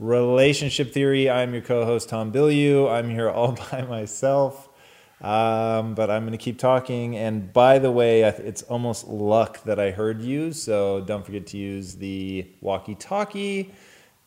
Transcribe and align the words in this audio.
Relationship 0.00 0.94
Theory. 0.94 1.28
I'm 1.28 1.52
your 1.52 1.60
co 1.60 1.84
host, 1.84 2.08
Tom 2.08 2.32
Bilyeu. 2.32 2.90
I'm 2.90 3.10
here 3.10 3.28
all 3.30 3.52
by 3.70 3.82
myself, 3.82 4.70
um, 5.20 5.94
but 5.94 6.10
I'm 6.10 6.22
going 6.22 6.32
to 6.32 6.42
keep 6.42 6.58
talking. 6.58 7.18
And 7.18 7.52
by 7.52 7.78
the 7.78 7.90
way, 7.90 8.22
it's 8.22 8.62
almost 8.62 9.08
luck 9.08 9.62
that 9.64 9.78
I 9.78 9.90
heard 9.90 10.22
you, 10.22 10.54
so 10.54 11.02
don't 11.02 11.24
forget 11.24 11.46
to 11.48 11.58
use 11.58 11.96
the 11.96 12.46
walkie 12.62 12.94
talkie. 12.94 13.74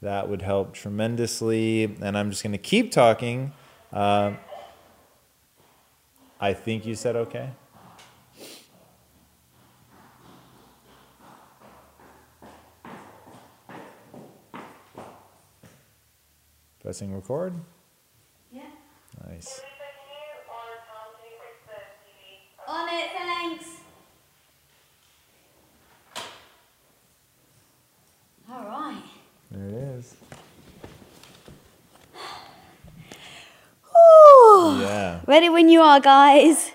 That 0.03 0.29
would 0.29 0.43
help 0.43 0.75
tremendously. 0.75 1.85
And 2.01 2.15
I'm 2.15 2.29
just 2.29 2.43
going 2.43 2.51
to 2.51 2.59
keep 2.59 2.91
talking. 2.91 3.51
Uh, 3.91 4.33
I 6.39 6.53
think 6.53 6.85
you 6.85 6.93
said 6.93 7.15
okay. 7.15 7.49
Pressing 16.83 17.15
record. 17.15 17.53
Yeah. 18.51 18.63
Nice. 19.29 19.61
On 22.67 22.89
it, 22.89 23.09
thanks. 23.17 23.65
All 28.51 28.65
right. 28.65 29.01
There 29.49 29.67
it 29.69 29.73
is. 29.73 30.15
Ooh. 33.87 34.77
Yeah. 34.81 35.21
Ready 35.25 35.47
when 35.47 35.69
you 35.69 35.81
are, 35.81 36.01
guys. 36.01 36.69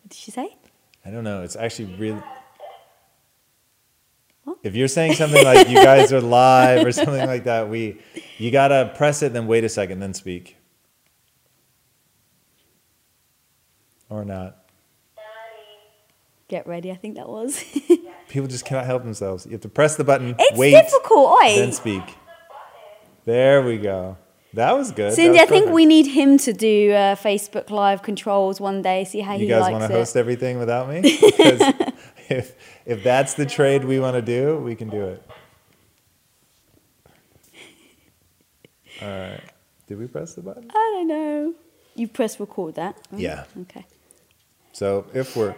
What 0.00 0.08
did 0.08 0.14
she 0.14 0.30
say? 0.30 0.56
I 1.04 1.10
don't 1.10 1.24
know. 1.24 1.42
It's 1.42 1.56
actually 1.56 1.94
really. 1.96 2.22
What? 4.44 4.58
If 4.62 4.74
you're 4.74 4.88
saying 4.88 5.14
something 5.14 5.42
like 5.42 5.68
you 5.68 5.76
guys 5.76 6.12
are 6.12 6.20
live 6.20 6.86
or 6.86 6.92
something 6.92 7.26
like 7.26 7.44
that, 7.44 7.68
we 7.68 7.98
you 8.38 8.50
gotta 8.50 8.92
press 8.94 9.22
it, 9.22 9.32
then 9.32 9.46
wait 9.46 9.64
a 9.64 9.68
second, 9.68 10.00
then 10.00 10.14
speak. 10.14 10.56
Or 14.10 14.24
not. 14.24 14.58
Get 16.48 16.66
ready, 16.66 16.90
I 16.90 16.96
think 16.96 17.16
that 17.16 17.28
was. 17.28 17.64
People 18.28 18.48
just 18.48 18.66
cannot 18.66 18.84
help 18.84 19.02
themselves. 19.02 19.46
You 19.46 19.52
have 19.52 19.62
to 19.62 19.68
press 19.68 19.96
the 19.96 20.04
button, 20.04 20.36
it's 20.38 20.58
wait, 20.58 20.72
difficult, 20.72 21.40
oi. 21.42 21.56
then 21.56 21.72
speak. 21.72 22.02
There 23.24 23.62
we 23.62 23.78
go. 23.78 24.18
That 24.52 24.76
was 24.76 24.92
good. 24.92 25.14
Cindy, 25.14 25.40
was 25.40 25.40
I 25.40 25.46
think 25.46 25.70
we 25.70 25.84
need 25.84 26.06
him 26.06 26.38
to 26.38 26.52
do 26.52 26.92
uh, 26.92 27.16
Facebook 27.16 27.70
Live 27.70 28.02
controls 28.02 28.60
one 28.60 28.82
day, 28.82 29.04
see 29.04 29.20
how 29.20 29.32
You 29.32 29.40
he 29.40 29.46
guys 29.48 29.72
want 29.72 29.82
to 29.82 29.88
host 29.88 30.16
everything 30.16 30.58
without 30.58 30.88
me? 30.88 31.00
If 32.28 32.54
if 32.86 33.02
that's 33.04 33.34
the 33.34 33.46
trade 33.46 33.84
we 33.84 34.00
want 34.00 34.14
to 34.14 34.22
do, 34.22 34.56
we 34.58 34.74
can 34.74 34.88
do 34.88 35.04
it. 35.04 35.22
All 39.02 39.08
right. 39.08 39.40
Did 39.86 39.98
we 39.98 40.06
press 40.06 40.34
the 40.34 40.40
button? 40.42 40.70
I 40.70 40.90
don't 40.94 41.08
know. 41.08 41.54
You 41.94 42.08
press 42.08 42.40
record 42.40 42.76
that? 42.76 42.96
Oh, 43.12 43.16
Yeah. 43.18 43.44
Okay. 43.62 43.84
So 44.72 45.06
if 45.12 45.36
we're 45.36 45.54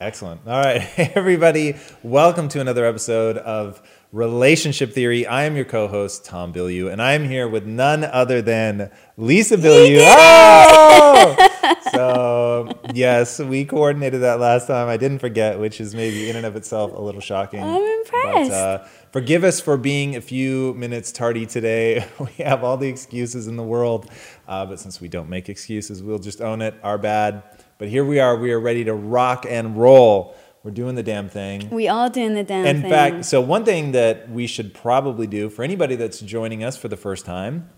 Excellent. 0.00 0.40
All 0.46 0.58
right, 0.62 0.88
everybody, 1.14 1.76
welcome 2.02 2.48
to 2.48 2.60
another 2.60 2.86
episode 2.86 3.36
of 3.36 3.82
Relationship 4.12 4.92
Theory. 4.92 5.24
I 5.24 5.44
am 5.44 5.54
your 5.54 5.64
co-host 5.64 6.24
Tom 6.24 6.52
Bilyeu, 6.52 6.90
and 6.90 7.00
I 7.00 7.12
am 7.12 7.28
here 7.28 7.48
with 7.48 7.64
none 7.64 8.02
other 8.02 8.42
than 8.42 8.90
Lisa 9.16 9.56
Bilyeu. 9.56 10.00
Oh! 10.02 11.48
so 11.92 12.68
yes, 12.92 13.38
we 13.38 13.64
coordinated 13.64 14.22
that 14.22 14.40
last 14.40 14.66
time. 14.66 14.88
I 14.88 14.96
didn't 14.96 15.20
forget, 15.20 15.60
which 15.60 15.80
is 15.80 15.94
maybe 15.94 16.28
in 16.28 16.34
and 16.34 16.44
of 16.44 16.56
itself 16.56 16.92
a 16.92 17.00
little 17.00 17.20
shocking. 17.20 17.62
I'm 17.62 17.80
impressed. 17.80 18.50
But, 18.50 18.52
uh, 18.52 18.84
forgive 19.12 19.44
us 19.44 19.60
for 19.60 19.76
being 19.76 20.16
a 20.16 20.20
few 20.20 20.74
minutes 20.74 21.12
tardy 21.12 21.46
today. 21.46 22.04
We 22.18 22.44
have 22.44 22.64
all 22.64 22.76
the 22.76 22.88
excuses 22.88 23.46
in 23.46 23.56
the 23.56 23.62
world, 23.62 24.10
uh, 24.48 24.66
but 24.66 24.80
since 24.80 25.00
we 25.00 25.06
don't 25.06 25.28
make 25.28 25.48
excuses, 25.48 26.02
we'll 26.02 26.18
just 26.18 26.40
own 26.40 26.62
it. 26.62 26.74
Our 26.82 26.98
bad. 26.98 27.44
But 27.78 27.88
here 27.88 28.04
we 28.04 28.18
are. 28.18 28.36
We 28.36 28.50
are 28.50 28.60
ready 28.60 28.84
to 28.84 28.94
rock 28.94 29.46
and 29.48 29.76
roll. 29.76 30.34
We're 30.62 30.72
doing 30.72 30.94
the 30.94 31.02
damn 31.02 31.28
thing. 31.30 31.70
We 31.70 31.88
are 31.88 32.10
doing 32.10 32.34
the 32.34 32.44
damn 32.44 32.66
In 32.66 32.76
thing. 32.76 32.84
In 32.84 32.90
fact, 32.90 33.24
so 33.24 33.40
one 33.40 33.64
thing 33.64 33.92
that 33.92 34.30
we 34.30 34.46
should 34.46 34.74
probably 34.74 35.26
do 35.26 35.48
for 35.48 35.62
anybody 35.62 35.96
that's 35.96 36.20
joining 36.20 36.62
us 36.62 36.76
for 36.76 36.88
the 36.88 36.98
first 36.98 37.24
time, 37.24 37.70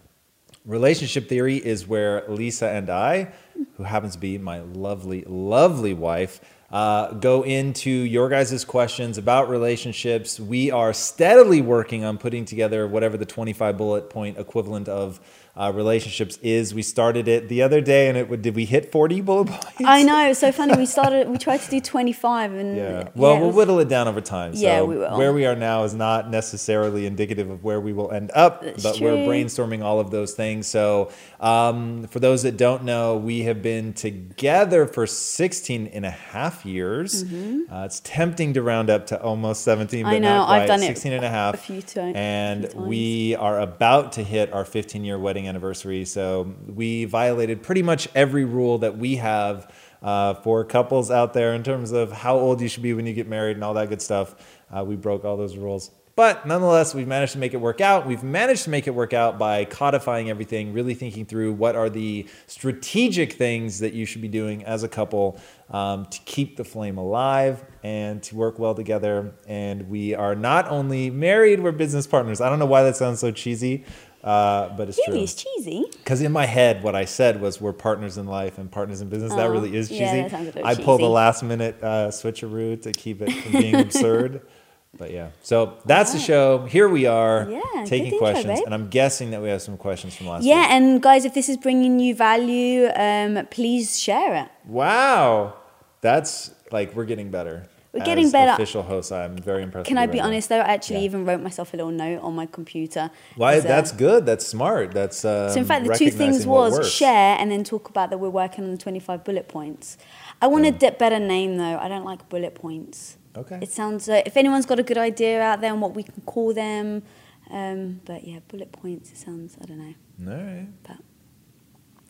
relationship 0.65 1.29
theory 1.29 1.57
is 1.57 1.87
where 1.87 2.25
Lisa 2.29 2.69
and 2.69 2.91
I, 2.91 3.33
who 3.77 3.85
happens 3.85 4.15
to 4.15 4.19
be 4.19 4.37
my 4.37 4.61
lovely, 4.61 5.23
lovely 5.29 5.95
wife, 5.95 6.41
uh, 6.73 7.13
go 7.13 7.43
into 7.43 7.91
your 7.91 8.29
guys' 8.29 8.65
questions 8.65 9.19
about 9.19 9.49
relationships. 9.49 10.41
We 10.41 10.71
are 10.71 10.93
steadily 10.93 11.61
working 11.61 12.03
on 12.05 12.19
putting 12.19 12.47
together 12.47 12.89
whatever 12.89 13.17
the 13.17 13.27
25 13.27 13.77
bullet 13.77 14.11
point 14.11 14.39
equivalent 14.39 14.89
of 14.89 15.21
uh, 15.55 15.71
relationships 15.75 16.39
is. 16.43 16.73
We 16.73 16.83
started 16.83 17.29
it 17.29 17.49
the 17.49 17.63
other 17.63 17.81
day, 17.81 18.09
and 18.09 18.17
it 18.17 18.29
would, 18.29 18.41
did 18.41 18.55
we 18.55 18.65
hit 18.65 18.91
40 18.91 19.21
bullet 19.21 19.49
points? 19.49 19.67
I 19.85 20.03
know, 20.03 20.33
so 20.33 20.51
funny. 20.51 20.75
We 20.77 20.87
started, 20.87 21.29
we 21.29 21.37
tried 21.37 21.61
to 21.61 21.71
do 21.71 21.81
25 21.81 22.53
and. 22.55 22.77
Yeah. 22.77 23.09
Well, 23.15 23.37
it 23.37 23.39
we'll 23.39 23.47
was- 23.49 23.57
whittle 23.57 23.79
it 23.81 23.89
down 23.89 24.09
over 24.09 24.21
time. 24.21 24.57
So 24.57 24.63
Yeah, 24.63 24.83
we 24.83 24.97
will. 24.97 25.19
Where 25.19 25.33
we 25.33 25.45
are 25.45 25.55
now 25.57 25.85
is 25.85 25.95
not 25.95 26.31
necessarily 26.31 27.05
indicative 27.05 27.51
of 27.51 27.63
where 27.63 27.81
we 27.81 27.93
will 27.93 28.11
end 28.13 28.31
up, 28.35 28.63
That's 28.63 28.83
but 28.83 29.01
we're 29.01 29.17
brainstorming 29.27 29.83
all 29.83 30.01
of 30.01 30.11
those 30.11 30.33
things. 30.33 30.67
So, 30.67 31.11
um, 31.43 32.07
for 32.07 32.21
those 32.21 32.45
that 32.45 32.57
don't 32.57 32.85
know, 32.85 33.17
we 33.17 33.41
have 33.43 33.61
been 33.63 33.93
together 33.95 34.87
for 34.87 35.07
16 35.07 35.89
and 35.89 36.07
a 36.07 36.11
half 36.11 36.65
years. 36.65 37.25
Uh, 37.25 37.83
it's 37.85 38.01
tempting 38.01 38.55
to 38.55 38.63
round 38.63 38.89
up 38.91 39.09
to 39.09 39.21
almost 39.21 39.63
17, 39.65 40.05
but 40.05 40.09
Mm-hmm. 40.11 40.15
I 40.17 40.19
know, 40.21 40.37
not 40.37 40.49
I've 40.51 40.59
quite. 40.61 40.67
done 40.69 40.83
it 40.85 40.87
16 40.87 41.13
and 41.15 41.25
a 41.25 41.29
half. 41.29 41.55
a 41.55 41.57
few 41.59 41.83
ti- 41.83 42.01
a 42.01 42.03
And 42.15 42.61
few 42.63 42.71
times. 42.75 42.87
we 42.87 43.35
are 43.37 43.59
about 43.61 44.13
to 44.13 44.23
hit 44.23 44.53
our 44.53 44.65
15 44.65 45.05
year 45.05 45.19
wedding 45.19 45.49
anniversary. 45.49 46.05
So 46.05 46.55
we 46.67 47.05
violated 47.07 47.63
pretty 47.63 47.83
much 47.83 48.09
every 48.15 48.45
rule 48.45 48.79
that 48.79 48.97
we 48.97 49.17
have 49.17 49.69
uh, 50.01 50.35
for 50.35 50.65
couples 50.65 51.11
out 51.11 51.33
there 51.35 51.55
in 51.55 51.63
terms 51.63 51.93
of 51.93 52.13
how 52.13 52.37
old 52.37 52.61
you 52.61 52.69
should 52.69 52.83
be 52.83 52.95
when 52.95 53.07
you 53.07 53.13
get 53.15 53.29
married 53.29 53.57
and 53.57 53.65
all 53.65 53.75
that 53.75 53.89
good 53.89 54.03
stuff. 54.03 54.35
Uh, 54.71 54.85
we 54.85 54.97
broke 54.97 55.25
all 55.25 55.37
those 55.37 55.57
rules. 55.57 55.91
But 56.15 56.47
nonetheless, 56.47 56.95
we've 56.95 57.07
managed 57.09 57.33
to 57.33 57.39
make 57.39 57.55
it 57.55 57.57
work 57.57 57.81
out. 57.81 58.07
We've 58.07 58.23
managed 58.23 58.65
to 58.65 58.71
make 58.71 58.87
it 58.87 58.91
work 58.91 59.15
out 59.15 59.39
by 59.39 59.65
codifying 59.65 60.29
everything, 60.29 60.75
really 60.75 60.93
thinking 60.93 61.25
through 61.25 61.55
what 61.55 61.75
are 61.75 61.89
the 61.89 62.27
strategic 62.47 63.33
things 63.33 63.79
that 63.81 63.95
you 63.95 64.05
should 64.05 64.21
be 64.21 64.29
doing 64.29 64.63
as 64.65 64.83
a 64.83 64.89
couple 64.89 65.41
um, 65.71 66.05
to 66.07 66.19
keep 66.27 66.57
the 66.59 66.65
flame 66.65 66.99
alive 66.99 67.65
and 67.83 68.23
to 68.25 68.37
work 68.37 68.59
well 68.59 68.75
together. 68.75 69.33
And 69.49 69.89
we 69.89 70.15
are 70.15 70.35
not 70.35 70.69
only 70.69 71.09
married, 71.11 71.61
we're 71.61 71.73
business 71.73 72.07
partners. 72.07 72.41
I 72.43 72.49
don't 72.51 72.59
know 72.59 72.67
why 72.67 72.83
that 72.83 72.97
sounds 72.97 73.19
so 73.21 73.31
cheesy, 73.31 73.85
uh, 74.23 74.69
but 74.77 74.91
it's 74.91 74.99
Really, 75.09 75.13
true. 75.21 75.23
it's 75.25 75.35
cheesy. 75.35 75.85
Because 75.93 76.21
in 76.21 76.31
my 76.31 76.45
head, 76.45 76.83
what 76.83 76.95
I 76.95 77.07
said 77.07 77.41
was 77.41 77.59
we're 77.59 77.73
partners 77.73 78.19
in 78.19 78.27
life 78.27 78.59
and 78.59 78.71
partners 78.71 79.01
in 79.01 79.09
business. 79.09 79.33
that 79.33 79.47
Oh, 79.47 79.51
really 79.51 79.75
is 79.75 79.89
cheesy. 79.89 80.05
yeah, 80.05 80.23
that 80.23 80.31
sounds 80.31 80.49
a 80.49 80.53
bit 80.53 80.65
I 80.65 80.75
pulled 80.75 81.01
a 81.01 81.07
last 81.07 81.43
minute 81.43 81.77
uh, 81.83 82.09
switcheroo 82.09 82.81
to 82.83 82.93
keep 82.93 83.23
it 83.23 83.33
from 83.33 83.53
being 83.53 83.77
absurd. 83.77 84.43
But 84.99 85.11
yeah, 85.11 85.29
so 85.43 85.79
that's 85.87 86.13
the 86.13 86.19
show. 86.19 86.67
Here 86.67 86.87
we 86.87 87.07
are 87.07 87.49
Yeah, 87.51 87.85
taking 87.87 88.19
questions, 88.19 88.59
babe. 88.61 88.65
and 88.67 88.75
I'm 88.75 88.89
guessing 88.91 89.31
that 89.31 89.41
we 89.41 89.49
have 89.49 89.63
some 89.63 89.79
questions 89.79 90.15
from 90.15 90.27
last 90.27 90.45
Yeah, 90.45 90.61
week. 90.61 90.69
Yeah, 90.69 90.77
and 90.77 91.03
guys, 91.03 91.25
if 91.25 91.33
this 91.33 91.49
is 91.49 91.57
bringing 91.57 91.99
you 91.99 92.15
value, 92.15 92.89
um, 92.95 93.47
please 93.51 93.99
share 93.99 94.35
it. 94.35 94.49
Wow, 94.67 95.55
that's 96.03 96.51
like 96.71 96.95
we're 96.95 97.07
getting 97.07 97.31
better. 97.31 97.69
We're 97.95 98.05
getting 98.05 98.31
better. 98.31 98.53
Official 98.53 98.83
host, 98.83 99.13
I'm 99.13 99.37
very 99.37 99.63
impressed. 99.63 99.87
Can 99.87 99.97
I 99.99 100.05
you 100.05 100.13
be 100.13 100.19
now. 100.19 100.25
honest 100.27 100.49
though? 100.51 100.61
I 100.61 100.73
actually 100.75 100.97
Yeah. 101.01 101.05
even 101.11 101.25
wrote 101.27 101.41
myself 101.43 101.73
a 101.73 101.77
little 101.79 101.93
note 101.93 102.21
on 102.23 102.35
my 102.35 102.47
computer. 102.47 103.11
Why? 103.37 103.59
uh, 103.59 103.61
That's 103.61 103.93
good. 103.93 104.25
That's 104.27 104.47
smart. 104.47 104.93
That's 104.93 105.25
um, 105.25 105.51
So 105.51 105.59
in 105.61 105.65
fact, 105.67 105.87
the 105.87 105.95
two 105.95 106.11
things 106.11 106.47
was 106.47 106.91
share 106.91 107.37
and 107.39 107.51
then 107.51 107.65
talk 107.65 107.89
about 107.89 108.11
that 108.11 108.19
we're 108.19 108.31
working 108.31 108.65
on 108.65 108.71
the 108.73 108.79
25 108.79 109.25
bullet 109.25 109.49
points. 109.49 109.97
I 110.41 110.47
want 110.49 110.67
a 110.67 110.91
better 110.93 111.19
name 111.19 111.57
though. 111.57 111.79
I 111.79 111.89
don't 111.89 112.05
like 112.05 112.29
bullet 112.29 112.55
points. 112.55 113.17
Okay. 113.37 113.59
It 113.63 113.71
sounds. 113.71 114.09
Uh, 114.09 114.23
if 114.27 114.37
anyone's 114.37 114.67
got 114.67 114.79
a 114.79 114.83
good 114.83 114.99
idea 114.99 115.41
out 115.41 115.61
there 115.61 115.73
on 115.73 115.81
what 115.81 115.95
we 115.95 116.03
can 116.03 116.21
call 116.27 116.53
them, 116.53 117.03
um, 117.51 118.01
but 118.05 118.25
yeah, 118.25 118.41
bullet 118.49 118.73
points. 118.73 119.11
It 119.11 119.17
sounds. 119.17 119.57
I 119.61 119.65
don't 119.67 119.79
know. 119.79 119.95
Right. 120.19 120.69
But 120.83 120.99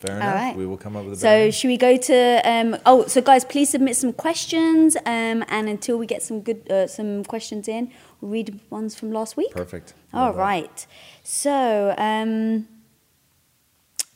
Fair 0.05 0.17
enough. 0.17 0.35
right. 0.35 0.55
We 0.55 0.65
will 0.65 0.77
come 0.77 0.97
up 0.97 1.05
with 1.05 1.13
a 1.13 1.17
So 1.17 1.23
better 1.27 1.51
should 1.51 1.69
we 1.69 1.77
go 1.77 1.95
to? 1.95 2.41
Um, 2.43 2.77
oh, 2.85 3.07
so 3.07 3.21
guys, 3.21 3.45
please 3.45 3.69
submit 3.69 3.95
some 3.95 4.11
questions, 4.11 4.97
um, 4.97 5.45
and 5.47 5.69
until 5.69 5.97
we 5.97 6.05
get 6.05 6.21
some 6.21 6.41
good 6.41 6.69
uh, 6.69 6.87
some 6.87 7.23
questions 7.23 7.67
in, 7.69 7.91
we'll 8.19 8.31
read 8.31 8.59
ones 8.69 8.95
from 8.95 9.13
last 9.13 9.37
week. 9.37 9.51
Perfect. 9.51 9.93
All 10.13 10.33
Love 10.33 10.35
that. 10.35 10.87
So 11.23 11.95
um, 11.97 12.67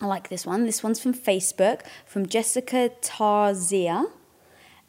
I 0.01 0.06
like 0.07 0.27
this 0.27 0.45
one. 0.45 0.65
This 0.65 0.83
one's 0.83 1.00
from 1.00 1.13
Facebook 1.13 1.81
from 2.06 2.25
Jessica 2.25 2.92
Tarzia. 3.01 4.12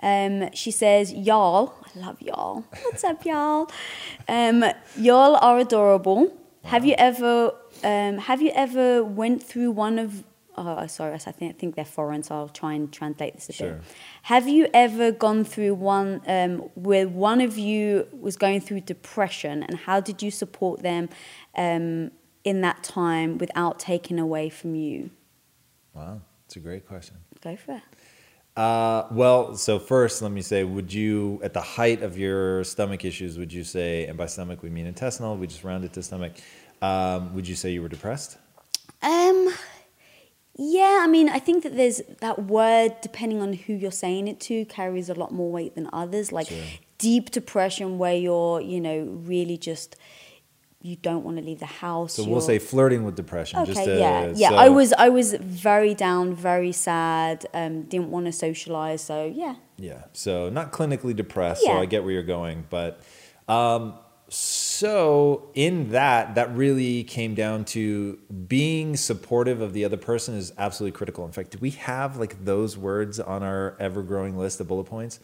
Um, 0.03 0.53
she 0.55 0.71
says, 0.71 1.13
"Y'all, 1.13 1.75
I 1.95 1.99
love 1.99 2.21
y'all. 2.23 2.65
What's 2.85 3.05
up, 3.05 3.25
y'all? 3.25 3.71
Um, 4.29 4.65
y'all 4.97 5.37
are 5.37 5.59
adorable. 5.59 6.33
Have 6.65 6.85
you 6.85 6.95
ever, 6.99 7.53
um, 7.83 8.19
have 8.19 8.43
you 8.43 8.51
ever 8.55 9.03
went 9.03 9.43
through 9.43 9.71
one 9.73 9.99
of? 9.99 10.25
Oh, 10.61 10.87
sorry, 10.89 11.15
I 11.15 11.19
think 11.19 11.55
I 11.55 11.59
think 11.59 11.77
they're 11.77 11.85
foreign, 11.85 12.23
so 12.25 12.35
I'll 12.35 12.49
try 12.49 12.73
and 12.75 12.93
translate 12.93 13.35
this 13.35 13.49
a 13.49 13.53
Sure. 13.53 13.73
bit. 13.75 13.83
Have 14.23 14.49
you 14.49 14.67
ever 14.75 15.13
gone 15.13 15.45
through 15.45 15.75
one 15.75 16.21
um, 16.27 16.59
where 16.75 17.07
one 17.09 17.41
of 17.41 17.57
you 17.57 18.09
was 18.21 18.37
going 18.37 18.61
through 18.61 18.81
depression, 18.81 19.63
and 19.63 19.79
how 19.79 20.01
did 20.01 20.21
you 20.21 20.31
support 20.33 20.83
them 20.83 21.09
um, 21.57 22.11
in 22.43 22.61
that 22.63 22.83
time 22.83 23.39
without 23.39 23.79
taking 23.79 24.19
away 24.19 24.49
from 24.49 24.75
you? 24.75 25.11
Wow, 25.95 26.23
it's 26.47 26.57
a 26.57 26.61
great 26.61 26.87
question. 26.87 27.17
Go 27.41 27.55
for 27.57 27.77
it. 27.77 27.83
Uh, 28.59 29.07
well, 29.13 29.55
so 29.55 29.79
first, 29.79 30.21
let 30.21 30.33
me 30.33 30.43
say, 30.43 30.65
would 30.65 30.93
you, 30.93 31.39
at 31.45 31.55
the 31.55 31.61
height 31.61 32.03
of 32.03 32.19
your 32.19 32.65
stomach 32.65 33.05
issues, 33.05 33.39
would 33.39 33.53
you 33.53 33.63
say, 33.63 34.07
and 34.07 34.19
by 34.19 34.27
stomach 34.27 34.65
we 34.65 34.69
mean 34.69 34.85
intestinal, 34.85 35.37
we 35.37 35.47
just 35.47 35.63
round 35.63 35.85
it 35.85 35.93
to 35.93 36.03
stomach, 36.03 36.33
um, 36.83 37.33
would 37.37 37.47
you 37.47 37.55
say 37.55 37.71
you 37.71 37.81
were 37.81 37.89
depressed? 37.89 38.37
Um, 39.01 39.55
yeah, 40.57 40.99
I 41.03 41.07
mean, 41.07 41.29
I 41.29 41.39
think 41.39 41.63
that 41.63 41.77
there's 41.77 42.03
that 42.19 42.47
word, 42.47 42.97
depending 43.01 43.41
on 43.41 43.53
who 43.53 43.75
you're 43.75 43.93
saying 43.93 44.27
it 44.27 44.41
to, 44.41 44.65
carries 44.65 45.09
a 45.09 45.15
lot 45.15 45.31
more 45.31 45.53
weight 45.53 45.77
than 45.77 45.89
others. 45.93 46.33
Like 46.33 46.49
Sure. 46.49 46.65
deep 46.99 47.31
depression, 47.31 47.97
where 47.97 48.17
you're, 48.17 48.61
you 48.61 48.81
know, 48.81 49.05
really 49.05 49.57
just 49.57 49.95
you 50.81 50.95
don't 50.95 51.25
want 51.25 51.37
to 51.39 51.43
leave 51.43 51.59
the 51.59 51.67
house. 51.67 52.15
So 52.15 52.25
we'll 52.25 52.41
say 52.41 52.59
flirting 52.59 53.05
with 53.05 53.17
depression. 53.17 53.59
Okay, 53.61 53.85
to, 53.85 53.99
yeah, 53.99 54.33
yeah. 54.35 54.51
so- 54.51 54.57
I 54.57 54.69
was, 54.69 54.93
I 54.93 55.09
was 55.09 55.35
very 55.35 55.95
down, 55.95 56.35
very 56.35 56.73
sad. 56.73 57.47
Um, 57.53 57.83
didn't 57.83 58.11
want 58.11 58.27
to 58.27 58.33
socialize. 58.33 59.03
So 59.03 59.27
yeah, 59.35 59.57
Yeah. 59.77 60.05
So 60.13 60.49
not 60.51 60.71
clinically 60.73 61.17
depressed. 61.17 61.63
So 61.63 61.73
I 61.73 61.87
get 61.87 62.05
where 62.05 62.13
you're 62.13 62.23
going, 62.23 62.65
but 62.71 63.01
um, 63.49 63.95
so 64.29 65.51
in 65.55 65.91
that, 65.91 66.37
that 66.37 66.55
really 66.55 67.03
came 67.03 67.35
down 67.35 67.65
to 67.67 68.19
being 68.47 68.97
supportive 68.97 69.61
of 69.61 69.73
the 69.73 69.85
other 69.85 69.97
person 69.97 70.35
is 70.35 70.53
absolutely 70.59 70.97
critical. 70.97 71.25
In 71.25 71.33
fact, 71.33 71.53
do 71.53 71.59
we 71.61 71.71
have 71.71 72.19
like 72.19 72.45
those 72.45 72.77
words 72.79 73.19
on 73.19 73.43
our 73.43 73.75
ever 73.81 74.03
growing 74.03 74.39
list 74.39 74.61
of 74.61 74.69
bullet 74.69 74.85
points? 74.85 75.19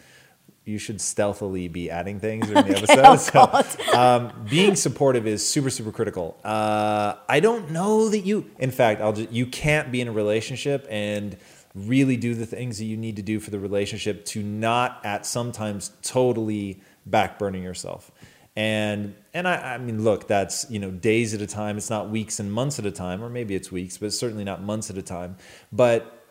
You 0.64 0.78
should 0.78 1.00
stealthily 1.00 1.68
be 1.68 1.90
adding 1.90 2.20
things 2.20 2.46
during 2.46 2.64
the 2.66 2.76
episode. 2.78 3.04
oh 3.04 3.16
So, 3.16 3.98
um, 3.98 4.32
being 4.48 4.76
supportive 4.76 5.26
is 5.26 5.46
super 5.46 5.70
super 5.70 5.92
critical. 5.92 6.38
Uh, 6.44 7.16
i 7.28 7.40
don't 7.40 7.70
know 7.70 8.08
that 8.08 8.20
you 8.20 8.50
in 8.58 8.70
fact 8.70 9.00
i'll 9.00 9.12
just 9.12 9.30
you 9.30 9.46
can't 9.46 9.90
be 9.92 10.00
in 10.00 10.08
a 10.08 10.12
relationship 10.12 10.86
and 10.90 11.36
really 11.74 12.16
do 12.16 12.34
the 12.34 12.46
things 12.46 12.78
that 12.78 12.84
you 12.84 12.96
need 12.96 13.16
to 13.16 13.22
do 13.22 13.40
for 13.40 13.50
the 13.50 13.58
relationship 13.58 14.24
to 14.24 14.42
not 14.42 15.00
at 15.04 15.26
sometimes 15.26 15.90
totally 16.02 16.80
backburning 17.08 17.62
yourself. 17.62 18.12
And 18.56 19.14
and 19.32 19.48
I, 19.48 19.74
I 19.74 19.78
mean 19.78 20.04
look 20.04 20.28
that's 20.28 20.70
you 20.70 20.78
know 20.78 20.92
days 20.92 21.34
at 21.34 21.40
a 21.40 21.46
time. 21.46 21.76
It's 21.76 21.90
not 21.90 22.08
weeks 22.08 22.38
and 22.38 22.52
months 22.52 22.78
at 22.78 22.86
a 22.86 22.92
time 22.92 23.22
or 23.22 23.28
maybe 23.28 23.56
it's 23.56 23.72
weeks 23.72 23.98
but 23.98 24.12
certainly 24.12 24.44
not 24.44 24.62
months 24.62 24.90
at 24.90 24.96
a 24.96 25.02
time. 25.02 25.36
But 25.72 26.24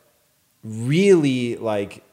really 0.64 1.58
like 1.58 2.04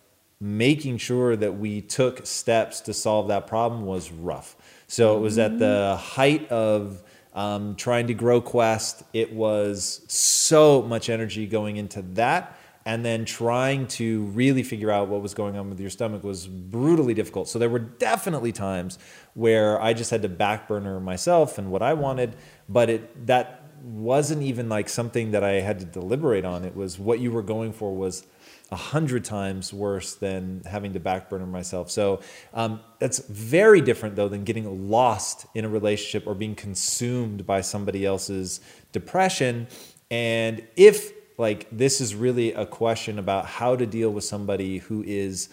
making 0.41 0.97
sure 0.97 1.37
that 1.37 1.59
we 1.59 1.83
took 1.83 2.27
steps 2.27 2.81
to 2.81 2.95
solve 2.95 3.29
that 3.29 3.47
problem 3.47 3.85
was 3.85 4.11
rough. 4.11 4.57
So 4.87 5.17
it 5.17 5.21
was 5.21 5.39
at 5.39 5.59
the 5.59 5.97
height 6.01 6.51
of 6.51 7.03
um, 7.35 7.77
trying 7.77 8.07
to 8.09 8.15
grow 8.15 8.41
Quest. 8.41 9.03
It 9.13 9.33
was 9.33 10.05
so 10.09 10.83
much 10.83 11.11
energy 11.11 11.47
going 11.47 11.77
into 11.77 12.03
that. 12.15 12.57
And 12.87 13.05
then 13.05 13.27
trying 13.27 13.89
to 13.89 14.23
really 14.25 14.63
figure 14.63 14.91
out 14.91 15.09
what 15.09 15.21
was 15.21 15.35
going 15.35 15.57
on 15.57 15.69
with 15.69 15.79
your 15.79 15.91
stomach 15.91 16.25
was 16.25 16.47
brutally 16.47 17.13
difficult. 17.13 17.47
So 17.47 17.59
there 17.59 17.69
were 17.69 17.79
definitely 17.79 18.53
times 18.53 18.99
where 19.35 19.81
I 19.81 19.93
just 19.93 20.11
had 20.11 20.23
to 20.23 20.31
backburner 20.31 21.01
myself 21.01 21.59
and 21.59 21.71
what 21.71 21.83
I 21.83 21.93
wanted, 21.93 22.35
but 22.71 22.89
it 22.89 23.27
that 23.27 23.71
wasn't 23.83 24.43
even 24.43 24.69
like 24.71 24.89
something 24.89 25.31
that 25.33 25.45
I 25.45 25.61
had 25.61 25.79
to 25.81 25.85
deliberate 25.85 26.47
on. 26.47 26.65
It 26.65 26.75
was 26.75 26.99
what 26.99 27.21
you 27.21 27.31
were 27.31 27.43
going 27.43 27.73
for 27.75 27.95
was 27.95 28.27
a 28.73 28.77
hundred 28.77 29.25
times 29.25 29.73
worse 29.73 30.15
than 30.15 30.63
having 30.65 30.93
to 30.93 31.01
backburner 31.01 31.49
myself. 31.49 31.91
So 31.91 32.21
um, 32.55 32.81
that's 32.99 33.19
very 33.19 33.81
different 33.81 34.17
though 34.17 34.29
than 34.29 34.45
getting 34.45 34.89
lost 34.89 35.47
in 35.55 35.65
a 35.65 35.69
relationship 35.69 36.27
or 36.27 36.35
being 36.35 36.55
consumed 36.55 37.47
by 37.47 37.63
somebody 37.63 38.07
else's 38.07 38.61
depression. 38.93 39.67
And 40.11 40.67
if 40.77 41.13
like 41.37 41.67
this 41.73 42.01
is 42.01 42.15
really 42.15 42.53
a 42.53 42.67
question 42.67 43.19
about 43.19 43.47
how 43.47 43.75
to 43.75 43.87
deal 43.87 44.11
with 44.11 44.25
somebody 44.25 44.79
who 44.79 45.03
is 45.03 45.49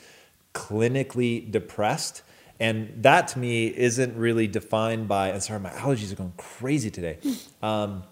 clinically 0.54 1.50
depressed. 1.50 2.24
And 2.60 3.04
that 3.04 3.30
to 3.30 3.40
me 3.40 3.68
isn't 3.68 4.18
really 4.18 4.48
defined 4.48 5.08
by, 5.08 5.30
and 5.30 5.42
sorry, 5.42 5.60
my 5.60 5.70
allergies 5.70 6.12
are 6.12 6.16
going 6.16 6.34
crazy 6.36 6.92
today. 6.92 7.20
Um, 7.62 8.04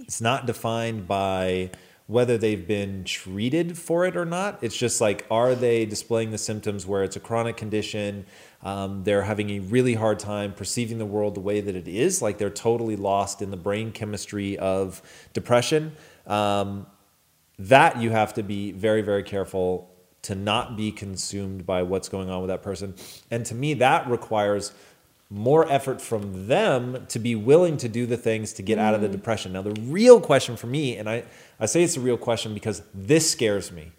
it's 0.00 0.20
not 0.20 0.46
defined 0.46 1.08
by 1.08 1.70
whether 2.10 2.36
they've 2.36 2.66
been 2.66 3.04
treated 3.04 3.78
for 3.78 4.04
it 4.04 4.16
or 4.16 4.24
not. 4.24 4.58
It's 4.62 4.76
just 4.76 5.00
like, 5.00 5.24
are 5.30 5.54
they 5.54 5.86
displaying 5.86 6.32
the 6.32 6.38
symptoms 6.38 6.84
where 6.84 7.04
it's 7.04 7.14
a 7.14 7.20
chronic 7.20 7.56
condition? 7.56 8.26
Um, 8.64 9.04
they're 9.04 9.22
having 9.22 9.50
a 9.50 9.60
really 9.60 9.94
hard 9.94 10.18
time 10.18 10.52
perceiving 10.52 10.98
the 10.98 11.06
world 11.06 11.36
the 11.36 11.40
way 11.40 11.60
that 11.60 11.76
it 11.76 11.86
is. 11.86 12.20
Like 12.20 12.38
they're 12.38 12.50
totally 12.50 12.96
lost 12.96 13.42
in 13.42 13.52
the 13.52 13.56
brain 13.56 13.92
chemistry 13.92 14.58
of 14.58 15.00
depression. 15.32 15.92
Um, 16.26 16.86
that 17.60 18.00
you 18.00 18.10
have 18.10 18.34
to 18.34 18.42
be 18.42 18.72
very, 18.72 19.02
very 19.02 19.22
careful 19.22 19.88
to 20.22 20.34
not 20.34 20.76
be 20.76 20.90
consumed 20.90 21.64
by 21.64 21.82
what's 21.84 22.08
going 22.08 22.28
on 22.28 22.42
with 22.42 22.48
that 22.48 22.62
person. 22.62 22.94
And 23.30 23.46
to 23.46 23.54
me, 23.54 23.74
that 23.74 24.10
requires 24.10 24.72
more 25.30 25.70
effort 25.70 26.02
from 26.02 26.48
them 26.48 27.06
to 27.08 27.20
be 27.20 27.36
willing 27.36 27.76
to 27.76 27.88
do 27.88 28.04
the 28.04 28.16
things 28.16 28.52
to 28.54 28.62
get 28.62 28.78
out 28.78 28.94
of 28.94 29.00
the 29.00 29.08
mm. 29.08 29.12
depression. 29.12 29.52
Now, 29.52 29.62
the 29.62 29.80
real 29.82 30.20
question 30.20 30.56
for 30.56 30.66
me, 30.66 30.96
and 30.96 31.08
I, 31.08 31.22
I 31.60 31.66
say 31.66 31.84
it's 31.84 31.96
a 31.96 32.00
real 32.00 32.16
question 32.16 32.52
because 32.52 32.82
this 32.92 33.30
scares 33.30 33.70
me. 33.70 33.92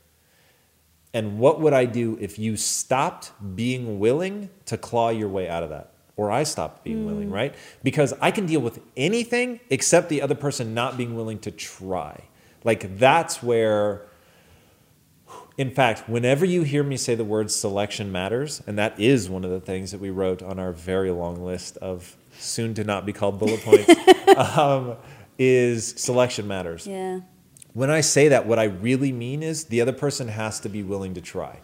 And 1.13 1.39
what 1.39 1.61
would 1.61 1.73
I 1.73 1.85
do 1.85 2.17
if 2.19 2.37
you 2.37 2.57
stopped 2.57 3.31
being 3.55 3.99
willing 3.99 4.49
to 4.65 4.77
claw 4.77 5.09
your 5.09 5.29
way 5.29 5.47
out 5.47 5.63
of 5.63 5.69
that? 5.69 5.93
Or 6.17 6.31
I 6.31 6.43
stopped 6.43 6.83
being 6.83 7.03
mm. 7.03 7.05
willing, 7.05 7.31
right? 7.31 7.55
Because 7.81 8.13
I 8.19 8.31
can 8.31 8.45
deal 8.45 8.59
with 8.59 8.79
anything 8.97 9.61
except 9.69 10.09
the 10.09 10.21
other 10.21 10.35
person 10.35 10.73
not 10.73 10.97
being 10.97 11.15
willing 11.15 11.39
to 11.39 11.51
try. 11.51 12.25
Like 12.65 12.97
that's 12.97 13.41
where 13.41 14.05
in 15.61 15.69
fact, 15.69 16.09
whenever 16.09 16.43
you 16.43 16.63
hear 16.63 16.83
me 16.83 16.97
say 16.97 17.13
the 17.13 17.23
word 17.23 17.51
selection 17.51 18.11
matters, 18.11 18.63
and 18.65 18.79
that 18.79 18.99
is 18.99 19.29
one 19.29 19.45
of 19.45 19.51
the 19.51 19.59
things 19.59 19.91
that 19.91 20.01
we 20.01 20.09
wrote 20.09 20.41
on 20.41 20.57
our 20.57 20.71
very 20.71 21.11
long 21.11 21.45
list 21.45 21.77
of 21.77 22.17
soon 22.39 22.73
to 22.73 22.83
not 22.83 23.05
be 23.05 23.13
called 23.13 23.37
bullet 23.37 23.61
points, 23.61 23.93
um, 24.57 24.95
is 25.37 25.93
selection 25.97 26.47
matters. 26.47 26.87
yeah, 26.87 27.19
When 27.73 27.91
I 27.91 28.01
say 28.01 28.29
that, 28.29 28.47
what 28.47 28.57
I 28.57 28.63
really 28.63 29.11
mean 29.11 29.43
is 29.43 29.65
the 29.65 29.81
other 29.81 29.93
person 29.93 30.29
has 30.29 30.59
to 30.61 30.69
be 30.69 30.81
willing 30.81 31.13
to 31.13 31.21
try. 31.21 31.59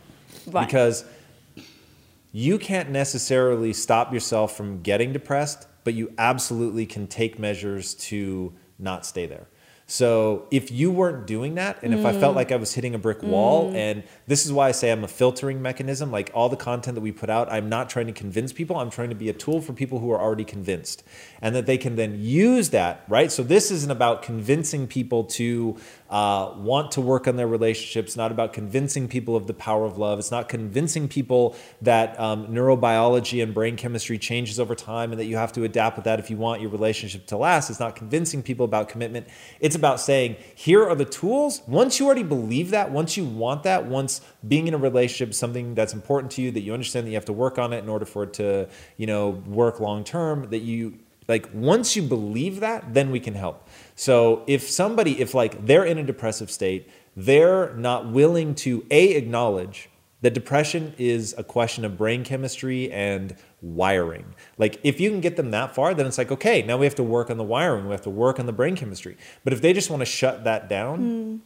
Right. 0.46 0.68
Because 0.68 1.04
you 2.32 2.60
can't 2.60 2.92
necessarily 2.92 3.74
stop 3.74 4.13
yourself 4.13 4.56
from 4.56 4.84
getting 4.84 5.12
depressed, 5.12 5.68
but 5.84 5.96
you 5.96 6.13
absolutely 6.20 6.86
can 6.86 7.08
take 7.08 7.39
measures 7.39 7.96
to 7.96 8.54
not 8.77 9.08
stay 9.08 9.25
there. 9.25 9.48
So 9.89 10.48
if 10.51 10.70
you 10.70 10.91
weren't 10.91 11.25
doing 11.25 11.56
that, 11.56 11.82
and 11.82 11.94
if 11.94 12.06
I 12.06 12.12
felt 12.12 12.34
mm. 12.34 12.36
like 12.36 12.51
I 12.51 12.58
was 12.58 12.74
hitting 12.74 12.94
a 12.94 12.98
brick 12.98 13.24
wall, 13.24 13.72
mm. 13.72 13.75
and 13.75 14.03
this 14.27 14.46
is 14.46 14.51
why 14.51 14.67
I 14.67 14.72
say 14.74 14.91
I'm 14.91 15.06
a 15.06 15.08
filtering 15.08 15.62
mechanism, 15.62 16.12
like 16.12 16.29
all 16.34 16.50
the 16.50 16.58
content 16.58 16.96
that 16.96 17.01
we 17.01 17.13
put 17.13 17.29
out, 17.29 17.50
I'm 17.50 17.70
not 17.70 17.89
trying 17.89 18.08
to 18.08 18.12
convince 18.12 18.51
people, 18.51 18.75
I'm 18.75 18.89
trying 18.89 19.08
to 19.10 19.15
be 19.15 19.29
a 19.29 19.34
tool 19.34 19.62
for 19.62 19.72
people 19.72 20.00
who 20.00 20.12
are 20.12 20.20
already 20.20 20.44
convinced, 20.44 21.06
and 21.41 21.56
that 21.56 21.65
they 21.65 21.77
can 21.77 21.96
then 21.96 22.20
use 22.20 22.70
that, 22.70 23.03
right? 23.08 23.32
So 23.32 23.44
this 23.44 23.72
isn't 23.72 23.91
about 23.91 24.22
convincing 24.22 24.88
people 24.88 25.25
to 25.25 25.77
uh, 26.10 26.53
want 26.58 26.91
to 26.94 27.01
work 27.01 27.27
on 27.27 27.36
their 27.36 27.48
relationships, 27.48 28.15
not 28.15 28.32
about 28.32 28.53
convincing 28.53 29.08
people 29.08 29.36
of 29.36 29.48
the 29.48 29.53
power 29.53 29.86
of 29.86 29.98
love. 29.98 30.20
It's 30.20 30.32
not 30.32 30.48
convincing 30.50 31.08
people 31.08 31.56
that 31.82 32.20
um, 32.20 32.48
neurobiology 32.48 33.44
and 33.44 33.53
brain 33.53 33.75
chemistry 33.75 34.17
changes 34.17 34.60
over 34.60 34.74
time 34.75 35.12
and 35.12 35.20
that 35.20 35.25
you 35.25 35.36
have 35.36 35.51
to 35.53 35.63
adapt 35.63 35.98
with 35.98 36.06
that 36.06 36.20
if 36.20 36.29
you 36.29 36.38
want 36.38 36.62
your 36.62 36.72
relationship 36.72 37.25
to 37.27 37.38
last. 37.38 37.70
It's 37.70 37.79
not 37.79 37.96
convincing 37.96 38.41
people 38.41 38.65
about 38.65 38.89
commitment. 38.89 39.27
It's 39.60 39.75
about 39.75 40.00
saying, 40.00 40.38
here 40.56 40.88
are 40.88 40.96
the 40.96 41.06
tools. 41.06 41.62
Once 41.67 42.00
you 42.00 42.06
already 42.06 42.24
believe 42.24 42.72
that, 42.72 42.91
once 42.91 43.17
you 43.17 43.25
want 43.25 43.63
that, 43.63 43.86
once 43.86 44.22
being 44.48 44.67
in 44.67 44.74
a 44.74 44.77
relationship 44.77 45.29
is 45.32 45.38
something 45.38 45.75
that's 45.75 45.94
important 45.94 46.32
to 46.34 46.41
you, 46.41 46.51
that 46.51 46.62
you 46.62 46.74
understand 46.74 47.06
that 47.06 47.12
you 47.12 47.15
have 47.15 47.25
to 47.25 47.34
work 47.34 47.60
on 47.60 47.74
it 47.74 47.79
in 47.79 47.89
order 47.89 48.06
for 48.06 48.24
it 48.24 48.34
to, 48.34 48.70
you 48.96 49.08
know, 49.08 49.29
work 49.29 49.79
long 49.79 50.03
term, 50.03 50.50
that 50.51 50.60
you 50.60 50.98
like 51.27 51.50
once 51.53 51.96
you 51.96 52.01
believe 52.01 52.60
that, 52.62 52.93
then 52.93 53.12
we 53.12 53.19
can 53.19 53.34
help. 53.36 53.67
So 53.96 54.43
if 54.48 54.69
somebody, 54.69 55.19
if 55.19 55.34
like 55.34 55.65
they're 55.65 55.86
in 55.86 55.98
a 55.98 56.03
depressive 56.03 56.50
state, 56.51 56.89
they're 57.15 57.74
not 57.75 58.12
willing 58.12 58.55
to 58.55 58.86
a 58.91 59.15
acknowledge 59.15 59.89
that 60.22 60.34
depression 60.34 60.93
is 60.98 61.36
a 61.38 61.43
question 61.43 61.86
of 61.86 61.98
brain 61.98 62.24
chemistry 62.24 62.91
and 62.91 63.36
wiring. 63.62 64.34
Like 64.57 64.79
if 64.84 65.00
you 65.00 65.10
can 65.10 65.22
get 65.22 65.36
them 65.36 65.51
that 65.51 65.75
far, 65.75 65.93
then 65.93 66.05
it's 66.05 66.17
like 66.17 66.31
okay, 66.31 66.62
now 66.63 66.77
we 66.77 66.86
have 66.86 66.96
to 66.96 67.03
work 67.03 67.29
on 67.29 67.38
the 67.38 67.43
wiring, 67.43 67.86
we 67.86 67.91
have 67.91 68.01
to 68.01 68.10
work 68.10 68.39
on 68.39 68.46
the 68.46 68.53
brain 68.53 68.75
chemistry. 68.75 69.17
But 69.43 69.53
if 69.53 69.62
they 69.62 69.74
just 69.74 69.89
want 69.89 70.01
to 70.01 70.05
shut 70.05 70.43
that 70.43 70.69
down, 70.69 71.00
Mm. 71.00 71.39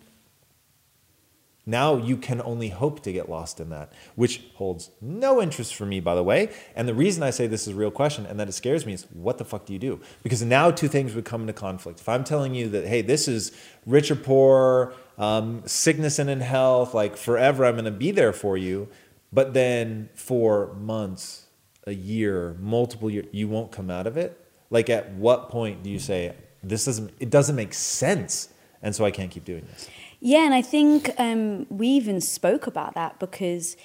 Now 1.66 1.96
you 1.96 2.18
can 2.18 2.42
only 2.42 2.70
hope 2.70 3.02
to 3.04 3.12
get 3.12 3.30
lost 3.30 3.60
in 3.60 3.70
that, 3.70 3.94
which 4.16 4.44
holds 4.56 4.90
no 5.00 5.42
interest 5.42 5.76
for 5.76 5.86
me, 5.86 6.00
by 6.00 6.16
the 6.16 6.24
way. 6.24 6.50
And 6.76 6.88
the 6.88 6.94
reason 6.94 7.22
I 7.22 7.30
say 7.30 7.46
this 7.46 7.68
is 7.68 7.74
a 7.74 7.78
real 7.78 7.92
question 7.92 8.26
and 8.26 8.40
that 8.40 8.48
it 8.48 8.54
scares 8.54 8.86
me 8.86 8.94
is 8.94 9.06
what 9.14 9.38
the 9.38 9.46
fuck 9.46 9.66
do 9.66 9.74
you 9.74 9.80
do? 9.80 10.02
Because 10.24 10.42
now 10.42 10.72
two 10.72 10.88
things 10.88 11.14
would 11.14 11.26
come 11.26 11.42
into 11.42 11.54
conflict. 11.54 12.00
If 12.00 12.10
I'm 12.10 12.24
telling 12.24 12.56
you 12.56 12.68
that, 12.70 12.88
hey, 12.88 13.04
this 13.04 13.28
is 13.28 13.52
rich 13.86 14.10
or 14.10 14.16
poor, 14.16 14.94
um, 15.20 15.62
sickness 15.68 16.18
and 16.18 16.32
in 16.32 16.40
health, 16.42 16.96
like 16.96 17.16
forever, 17.16 17.66
I'm 17.66 17.76
going 17.76 17.86
to 17.86 17.92
be 17.92 18.10
there 18.10 18.34
for 18.34 18.58
you. 18.58 18.88
But 19.32 19.54
then 19.54 20.10
for 20.16 20.74
months, 20.74 21.46
a 21.86 21.94
year, 21.94 22.56
multiple 22.60 23.10
years, 23.10 23.28
you 23.32 23.48
won't 23.48 23.72
come 23.72 23.90
out 23.90 24.08
of 24.08 24.18
it. 24.18 24.38
Like 24.72 24.90
at 24.90 25.12
what 25.14 25.50
point 25.50 25.84
do 25.84 25.90
you 25.90 26.00
say, 26.00 26.34
this 26.64 26.86
doesn't, 26.86 27.12
it 27.20 27.30
doesn't 27.30 27.56
make 27.56 27.74
sense. 27.74 28.50
And 28.82 28.96
so 28.96 29.06
I 29.06 29.12
can't 29.12 29.30
keep 29.30 29.46
doing 29.46 29.66
this. 29.72 29.90
Yeah, 30.22 30.46
and 30.46 30.54
I 30.54 30.62
think 30.62 31.10
um, 31.18 31.66
we 31.70 31.88
even 31.88 32.22
spoke 32.22 32.68
about 32.68 32.94
that 32.94 33.20
because 33.20 33.76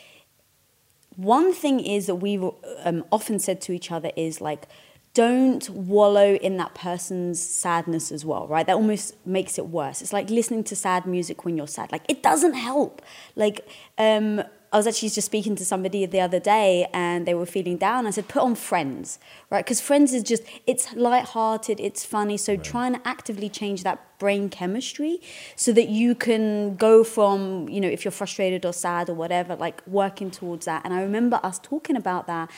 one 1.17 1.55
thing 1.55 1.81
is 1.81 2.07
that 2.07 2.17
we've 2.17 2.45
um, 2.85 3.05
often 3.11 3.39
said 3.39 3.63
to 3.63 3.73
each 3.73 3.91
other 3.91 4.11
is 4.17 4.43
like, 4.43 4.69
don't 5.15 5.67
wallow 5.71 6.35
in 6.35 6.59
that 6.59 6.75
person's 6.75 7.41
sadness 7.41 8.13
as 8.13 8.23
well, 8.23 8.47
right? 8.47 8.67
That 8.67 8.77
almost 8.77 9.15
makes 9.27 9.57
it 9.57 9.69
worse. 9.69 10.03
It's 10.03 10.13
like 10.13 10.29
listening 10.29 10.63
to 10.65 10.77
sad 10.77 11.07
music 11.07 11.47
when 11.47 11.57
you're 11.57 11.67
sad. 11.67 11.91
Like, 11.91 12.03
it 12.07 12.23
doesn't 12.23 12.53
help. 12.53 13.01
Like, 13.35 13.67
um, 13.97 14.43
I 14.73 14.77
was 14.79 14.87
actually 14.87 15.11
just 15.11 15.27
speaking 15.27 15.55
to 15.57 15.65
somebody 15.65 16.05
the 16.07 16.21
other 16.21 16.41
day 16.41 16.89
and 16.93 17.25
they 17.27 17.35
were 17.35 17.47
feeling 17.47 17.77
down. 17.77 18.07
I 18.07 18.11
said, 18.11 18.29
put 18.29 18.43
on 18.43 18.55
Friends, 18.55 19.19
right? 19.49 19.65
Because 19.65 19.81
Friends 19.81 20.13
is 20.13 20.23
just, 20.23 20.43
it's 20.67 20.93
lighthearted, 20.95 21.81
it's 21.81 22.05
funny. 22.05 22.37
So 22.37 22.57
trying 22.57 22.95
to 22.95 23.09
actively 23.09 23.49
change 23.49 23.85
that 23.85 24.19
brain 24.19 24.49
chemistry 24.49 25.21
so 25.55 25.73
that 25.73 25.89
you 25.89 26.15
can 26.15 26.77
go 26.77 27.05
from, 27.05 27.69
you 27.69 27.81
know, 27.81 27.89
if 27.89 28.05
you're 28.05 28.13
frustrated 28.13 28.67
or 28.67 28.73
sad 28.73 29.09
or 29.09 29.15
whatever, 29.15 29.55
like 29.57 29.83
working 29.87 30.31
towards 30.31 30.67
that. 30.67 30.83
And 30.85 30.93
I 30.93 31.01
remember 31.01 31.39
us 31.43 31.59
talking 31.59 31.97
about 31.97 32.27
that. 32.27 32.51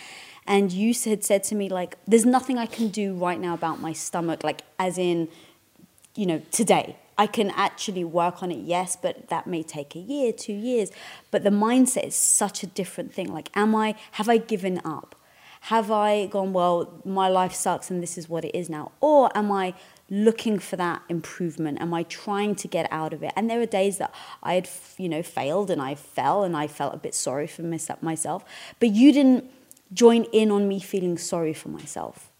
And 0.46 0.72
you 0.72 0.94
had 1.04 1.22
said 1.24 1.44
to 1.44 1.54
me, 1.54 1.68
like, 1.68 1.98
there's 2.06 2.24
nothing 2.24 2.56
I 2.56 2.64
can 2.66 2.88
do 2.88 3.14
right 3.14 3.38
now 3.38 3.52
about 3.52 3.80
my 3.82 3.92
stomach, 3.92 4.42
like, 4.42 4.62
as 4.78 4.96
in, 4.96 5.28
you 6.14 6.24
know, 6.24 6.40
today. 6.50 6.96
I 7.18 7.26
can 7.26 7.50
actually 7.50 8.04
work 8.04 8.42
on 8.42 8.52
it, 8.52 8.60
yes, 8.60 8.96
but 8.96 9.28
that 9.28 9.48
may 9.48 9.64
take 9.64 9.96
a 9.96 9.98
year, 9.98 10.32
two 10.32 10.52
years. 10.52 10.90
But 11.32 11.42
the 11.42 11.50
mindset 11.50 12.06
is 12.06 12.14
such 12.14 12.62
a 12.62 12.66
different 12.66 13.12
thing. 13.12 13.32
Like, 13.32 13.50
am 13.56 13.74
I, 13.74 13.96
have 14.12 14.28
I 14.28 14.38
given 14.38 14.80
up? 14.84 15.16
Have 15.62 15.90
I 15.90 16.26
gone, 16.26 16.52
well, 16.52 17.00
my 17.04 17.28
life 17.28 17.52
sucks 17.52 17.90
and 17.90 18.00
this 18.00 18.16
is 18.16 18.28
what 18.28 18.44
it 18.44 18.54
is 18.54 18.70
now? 18.70 18.92
Or 19.00 19.36
am 19.36 19.50
I 19.50 19.74
looking 20.08 20.60
for 20.60 20.76
that 20.76 21.02
improvement? 21.08 21.80
Am 21.80 21.92
I 21.92 22.04
trying 22.04 22.54
to 22.54 22.68
get 22.68 22.90
out 22.92 23.12
of 23.12 23.24
it? 23.24 23.32
And 23.34 23.50
there 23.50 23.58
were 23.58 23.66
days 23.66 23.98
that 23.98 24.14
I 24.40 24.54
had, 24.54 24.70
you 24.96 25.08
know, 25.08 25.22
failed 25.24 25.70
and 25.70 25.82
I 25.82 25.96
fell 25.96 26.44
and 26.44 26.56
I 26.56 26.68
felt 26.68 26.94
a 26.94 26.98
bit 26.98 27.14
sorry 27.14 27.48
for 27.48 27.62
myself. 27.62 28.44
But 28.78 28.90
you 28.90 29.12
didn't 29.12 29.50
join 29.92 30.24
in 30.24 30.52
on 30.52 30.68
me 30.68 30.78
feeling 30.78 31.18
sorry 31.18 31.52
for 31.52 31.68
myself. 31.68 32.30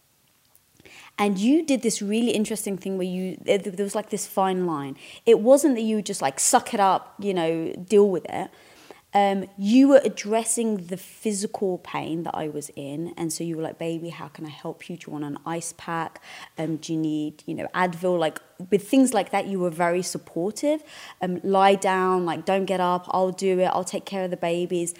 And 1.19 1.37
you 1.37 1.65
did 1.65 1.81
this 1.81 2.01
really 2.01 2.31
interesting 2.31 2.77
thing 2.77 2.97
where 2.97 3.05
you, 3.05 3.37
there 3.43 3.59
was 3.77 3.93
like 3.93 4.09
this 4.09 4.25
fine 4.25 4.65
line. 4.65 4.97
It 5.25 5.41
wasn't 5.41 5.75
that 5.75 5.81
you 5.81 5.97
would 5.97 6.05
just 6.05 6.21
like 6.21 6.39
suck 6.39 6.73
it 6.73 6.79
up, 6.79 7.13
you 7.19 7.33
know, 7.33 7.73
deal 7.73 8.09
with 8.09 8.25
it. 8.29 8.49
Um, 9.13 9.49
you 9.57 9.89
were 9.89 10.01
addressing 10.03 10.85
the 10.85 10.95
physical 10.95 11.79
pain 11.79 12.23
that 12.23 12.35
I 12.35 12.47
was 12.47 12.69
in. 12.75 13.13
And 13.17 13.33
so 13.33 13.43
you 13.43 13.57
were 13.57 13.63
like, 13.63 13.77
baby, 13.77 14.09
how 14.09 14.29
can 14.29 14.45
I 14.45 14.49
help 14.49 14.87
you? 14.87 14.95
Do 14.95 15.07
you 15.07 15.13
want 15.13 15.25
an 15.25 15.39
ice 15.45 15.73
pack? 15.77 16.21
Um, 16.57 16.77
do 16.77 16.93
you 16.93 16.99
need, 16.99 17.43
you 17.45 17.55
know, 17.55 17.67
Advil? 17.75 18.17
Like 18.17 18.39
with 18.69 18.87
things 18.87 19.13
like 19.13 19.31
that, 19.31 19.47
you 19.47 19.59
were 19.59 19.71
very 19.71 20.03
supportive. 20.03 20.83
Um, 21.21 21.41
lie 21.43 21.75
down, 21.75 22.25
like 22.25 22.45
don't 22.45 22.65
get 22.65 22.79
up, 22.79 23.07
I'll 23.09 23.31
do 23.31 23.59
it, 23.59 23.65
I'll 23.65 23.83
take 23.83 24.05
care 24.05 24.23
of 24.23 24.31
the 24.31 24.37
babies 24.37 24.93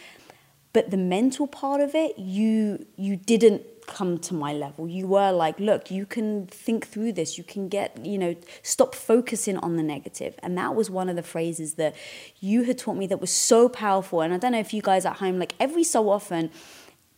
but 0.71 0.91
the 0.91 0.97
mental 0.97 1.47
part 1.47 1.81
of 1.81 1.95
it 1.95 2.17
you 2.19 2.85
you 2.95 3.15
didn't 3.15 3.63
come 3.89 4.17
to 4.19 4.34
my 4.34 4.53
level. 4.53 4.88
You 4.88 5.08
were 5.08 5.31
like 5.31 5.60
look 5.60 5.91
you 5.91 6.05
can 6.05 6.48
think 6.48 6.88
through 6.88 7.13
this. 7.13 7.38
You 7.38 7.43
can 7.43 7.67
get 7.67 8.05
you 8.05 8.17
know 8.17 8.36
stop 8.62 8.96
focusing 8.96 9.58
on 9.58 9.75
the 9.75 9.84
negative. 9.84 10.36
and 10.43 10.58
that 10.58 10.75
was 10.75 10.89
one 10.89 11.10
of 11.10 11.15
the 11.15 11.24
phrases 11.24 11.74
that 11.75 11.96
you 12.39 12.63
had 12.63 12.77
taught 12.77 12.98
me 12.98 13.08
that 13.08 13.19
was 13.19 13.31
so 13.31 13.67
powerful. 13.67 14.22
And 14.22 14.34
i 14.34 14.38
don't 14.38 14.51
know 14.51 14.60
if 14.60 14.74
you 14.74 14.81
guys 14.81 15.05
at 15.05 15.17
home 15.17 15.39
like 15.39 15.55
every 15.60 15.84
so 15.84 16.10
often 16.10 16.51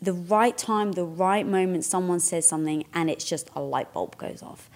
the 0.01 0.13
right 0.13 0.57
time 0.57 0.93
the 0.93 1.05
right 1.05 1.45
moment 1.45 1.85
someone 1.85 2.19
says 2.19 2.47
something 2.47 2.83
and 2.93 3.09
it's 3.09 3.25
just 3.25 3.51
a 3.55 3.61
light 3.61 3.93
bulb 3.93 4.17
goes 4.17 4.41
off. 4.41 4.69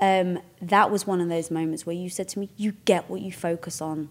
Um, 0.00 0.40
that 0.60 0.90
was 0.90 1.06
one 1.06 1.20
of 1.20 1.28
those 1.28 1.50
moments 1.50 1.86
where 1.86 1.94
you 1.94 2.08
said 2.08 2.28
to 2.30 2.38
me 2.40 2.50
you 2.56 2.72
get 2.84 3.08
what 3.08 3.20
you 3.20 3.30
focus 3.30 3.80
on 3.80 4.08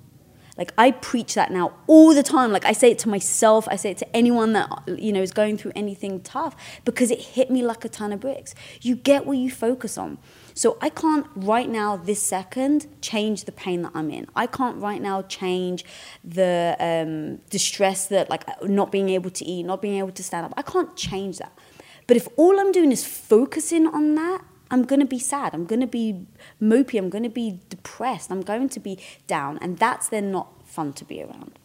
like 0.61 0.73
I 0.77 0.91
preach 0.91 1.33
that 1.33 1.51
now 1.51 1.73
all 1.87 2.13
the 2.13 2.21
time. 2.21 2.51
Like 2.51 2.65
I 2.65 2.71
say 2.71 2.91
it 2.91 2.99
to 2.99 3.09
myself, 3.09 3.67
I 3.67 3.77
say 3.77 3.89
it 3.89 3.97
to 3.97 4.15
anyone 4.15 4.53
that 4.53 4.69
you 4.85 5.11
know 5.11 5.23
is 5.23 5.31
going 5.31 5.57
through 5.57 5.71
anything 5.75 6.21
tough 6.21 6.55
because 6.85 7.09
it 7.09 7.19
hit 7.19 7.49
me 7.49 7.63
like 7.63 7.83
a 7.83 7.89
ton 7.89 8.13
of 8.13 8.19
bricks. 8.19 8.53
You 8.79 8.95
get 8.95 9.25
what 9.25 9.37
you 9.39 9.49
focus 9.49 9.97
on. 9.97 10.19
So 10.53 10.77
I 10.79 10.89
can't 10.89 11.25
right 11.35 11.67
now 11.67 11.97
this 11.97 12.21
second 12.21 12.85
change 13.01 13.45
the 13.45 13.51
pain 13.51 13.81
that 13.81 13.93
I'm 13.95 14.11
in. 14.11 14.27
I 14.35 14.45
can't 14.45 14.77
right 14.77 15.01
now 15.01 15.23
change 15.23 15.83
the 16.23 16.75
um, 16.79 17.37
distress 17.49 18.05
that 18.09 18.29
like 18.29 18.43
not 18.61 18.91
being 18.91 19.09
able 19.09 19.31
to 19.31 19.43
eat, 19.43 19.63
not 19.63 19.81
being 19.81 19.97
able 19.97 20.11
to 20.11 20.23
stand 20.23 20.45
up. 20.45 20.53
I 20.55 20.61
can't 20.61 20.95
change 20.95 21.39
that. 21.39 21.57
But 22.05 22.17
if 22.17 22.27
all 22.37 22.59
I'm 22.59 22.71
doing 22.71 22.91
is 22.91 23.03
focusing 23.03 23.87
on 23.87 24.13
that, 24.13 24.41
I'm 24.71 24.83
going 24.83 25.01
to 25.01 25.05
be 25.05 25.19
sad. 25.19 25.53
I'm 25.53 25.65
going 25.65 25.81
to 25.81 25.87
be 25.87 26.25
mopey. 26.61 26.97
I'm 26.97 27.09
going 27.09 27.23
to 27.23 27.29
be 27.29 27.59
depressed. 27.69 28.31
I'm 28.31 28.41
going 28.41 28.69
to 28.69 28.79
be 28.79 28.97
down. 29.27 29.59
And 29.61 29.77
that's 29.77 30.09
then 30.09 30.31
not 30.31 30.67
fun 30.67 30.93
to 30.93 31.05
be 31.05 31.21
around. 31.21 31.59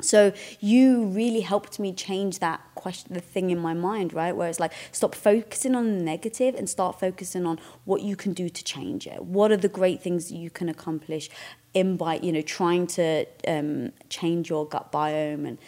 So 0.00 0.32
you 0.58 1.04
really 1.06 1.40
helped 1.40 1.78
me 1.78 1.92
change 1.92 2.40
that 2.40 2.60
question, 2.74 3.14
the 3.14 3.20
thing 3.20 3.50
in 3.50 3.58
my 3.58 3.74
mind, 3.74 4.12
right? 4.12 4.34
Where 4.34 4.48
it's 4.48 4.58
like, 4.58 4.72
stop 4.90 5.14
focusing 5.14 5.74
on 5.74 5.98
the 5.98 6.02
negative 6.02 6.54
and 6.56 6.68
start 6.68 6.98
focusing 6.98 7.46
on 7.46 7.60
what 7.84 8.02
you 8.02 8.16
can 8.16 8.32
do 8.32 8.48
to 8.48 8.64
change 8.64 9.06
it. 9.06 9.24
What 9.24 9.52
are 9.52 9.56
the 9.56 9.68
great 9.68 10.02
things 10.02 10.32
you 10.32 10.50
can 10.50 10.68
accomplish 10.68 11.30
in 11.72 11.96
by, 11.96 12.16
you 12.16 12.32
know, 12.32 12.42
trying 12.42 12.86
to 12.88 13.26
um, 13.46 13.92
change 14.08 14.50
your 14.50 14.66
gut 14.66 14.90
biome 14.90 15.46
and 15.46 15.58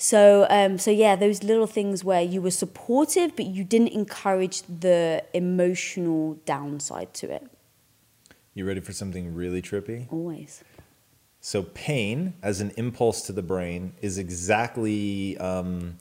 so, 0.00 0.46
um, 0.48 0.78
so 0.78 0.92
yeah, 0.92 1.16
those 1.16 1.42
little 1.42 1.66
things 1.66 2.04
where 2.04 2.22
you 2.22 2.40
were 2.40 2.52
supportive, 2.52 3.34
but 3.34 3.46
you 3.46 3.64
didn't 3.64 3.88
encourage 3.88 4.62
the 4.62 5.24
emotional 5.34 6.34
downside 6.46 7.12
to 7.14 7.32
it. 7.32 7.44
You 8.54 8.64
ready 8.64 8.80
for 8.80 8.92
something 8.92 9.34
really 9.34 9.60
trippy? 9.60 10.06
Always. 10.12 10.62
So, 11.40 11.64
pain 11.64 12.34
as 12.42 12.60
an 12.60 12.70
impulse 12.76 13.22
to 13.22 13.32
the 13.32 13.42
brain 13.42 13.92
is 14.00 14.18
exactly 14.18 15.36
um, 15.38 15.98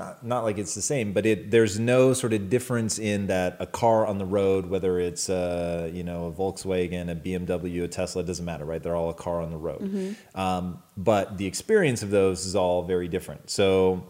not, 0.00 0.24
not 0.24 0.44
like 0.44 0.56
it's 0.56 0.74
the 0.74 0.82
same, 0.82 1.12
but 1.12 1.26
it, 1.26 1.50
there's 1.50 1.78
no 1.78 2.14
sort 2.14 2.32
of 2.32 2.48
difference 2.48 2.98
in 2.98 3.26
that 3.26 3.56
a 3.60 3.66
car 3.66 4.06
on 4.06 4.16
the 4.16 4.24
road, 4.24 4.66
whether 4.66 4.98
it's 4.98 5.28
uh, 5.28 5.90
you 5.92 6.02
know 6.02 6.26
a 6.26 6.32
Volkswagen, 6.32 7.10
a 7.10 7.14
BMW, 7.14 7.84
a 7.84 7.88
Tesla, 7.88 8.22
it 8.22 8.26
doesn't 8.26 8.44
matter, 8.44 8.64
right? 8.64 8.82
They're 8.82 8.96
all 8.96 9.10
a 9.10 9.14
car 9.14 9.42
on 9.42 9.50
the 9.50 9.58
road. 9.58 10.16
Um, 10.34 10.82
but 10.96 11.36
the 11.36 11.46
experience 11.46 12.02
of 12.02 12.10
those 12.10 12.46
is 12.46 12.56
all 12.56 12.82
very 12.82 13.08
different. 13.08 13.50
So, 13.50 14.06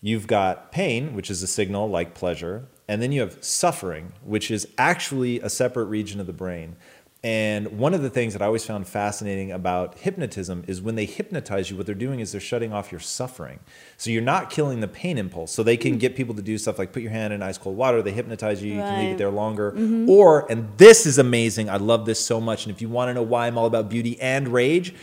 you've 0.00 0.26
got 0.26 0.72
pain, 0.72 1.14
which 1.14 1.30
is 1.30 1.42
a 1.42 1.46
signal 1.46 1.88
like 1.88 2.14
pleasure, 2.14 2.66
and 2.88 3.00
then 3.00 3.12
you 3.12 3.20
have 3.20 3.42
suffering, 3.44 4.12
which 4.24 4.50
is 4.50 4.66
actually 4.76 5.40
a 5.40 5.50
separate 5.50 5.84
region 5.84 6.20
of 6.20 6.26
the 6.26 6.32
brain. 6.32 6.76
And 7.24 7.78
one 7.78 7.94
of 7.94 8.02
the 8.02 8.10
things 8.10 8.32
that 8.34 8.42
I 8.42 8.46
always 8.46 8.64
found 8.64 8.86
fascinating 8.86 9.50
about 9.50 9.98
hypnotism 9.98 10.62
is 10.68 10.80
when 10.80 10.94
they 10.94 11.04
hypnotize 11.04 11.68
you, 11.68 11.76
what 11.76 11.84
they're 11.84 11.94
doing 11.96 12.20
is 12.20 12.30
they're 12.30 12.40
shutting 12.40 12.72
off 12.72 12.92
your 12.92 13.00
suffering. 13.00 13.58
So 13.96 14.10
you're 14.10 14.22
not 14.22 14.50
killing 14.50 14.78
the 14.78 14.86
pain 14.86 15.18
impulse. 15.18 15.50
So 15.50 15.64
they 15.64 15.76
can 15.76 15.98
get 15.98 16.14
people 16.14 16.36
to 16.36 16.42
do 16.42 16.56
stuff 16.58 16.78
like 16.78 16.92
put 16.92 17.02
your 17.02 17.10
hand 17.10 17.32
in 17.32 17.42
ice 17.42 17.58
cold 17.58 17.76
water, 17.76 18.02
they 18.02 18.12
hypnotize 18.12 18.62
you, 18.62 18.74
you 18.74 18.80
can 18.80 19.00
leave 19.00 19.14
it 19.14 19.18
there 19.18 19.30
longer. 19.30 19.72
Mm-hmm. 19.72 20.08
Or, 20.08 20.50
and 20.50 20.68
this 20.78 21.06
is 21.06 21.18
amazing, 21.18 21.68
I 21.68 21.78
love 21.78 22.06
this 22.06 22.24
so 22.24 22.40
much. 22.40 22.66
And 22.66 22.74
if 22.74 22.80
you 22.80 22.88
want 22.88 23.08
to 23.08 23.14
know 23.14 23.22
why 23.22 23.48
I'm 23.48 23.58
all 23.58 23.66
about 23.66 23.88
beauty 23.88 24.20
and 24.20 24.46
rage, 24.46 24.94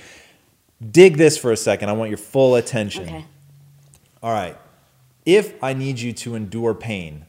dig 0.91 1.17
this 1.17 1.37
for 1.37 1.51
a 1.51 1.57
second. 1.57 1.89
I 1.89 1.93
want 1.93 2.11
your 2.11 2.17
full 2.17 2.55
attention. 2.55 3.03
Okay. 3.03 3.25
All 4.23 4.31
right. 4.31 4.57
If 5.25 5.61
I 5.61 5.73
need 5.73 5.99
you 5.99 6.13
to 6.13 6.35
endure 6.35 6.73
pain, 6.73 7.25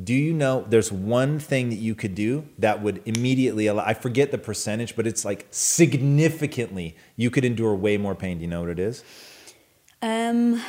do 0.00 0.14
you 0.14 0.32
know 0.32 0.64
there's 0.68 0.90
one 0.90 1.38
thing 1.38 1.68
that 1.68 1.76
you 1.76 1.94
could 1.94 2.14
do 2.14 2.48
that 2.58 2.82
would 2.82 3.02
immediately 3.04 3.66
allow, 3.66 3.84
I 3.84 3.92
forget 3.92 4.30
the 4.30 4.38
percentage, 4.38 4.96
but 4.96 5.06
it's 5.06 5.24
like 5.24 5.46
significantly, 5.50 6.96
you 7.16 7.30
could 7.30 7.44
endure 7.44 7.74
way 7.74 7.98
more 7.98 8.14
pain. 8.14 8.38
Do 8.38 8.42
you 8.42 8.48
know 8.48 8.60
what 8.60 8.70
it 8.70 8.78
is? 8.78 9.04
Um, 10.00 10.62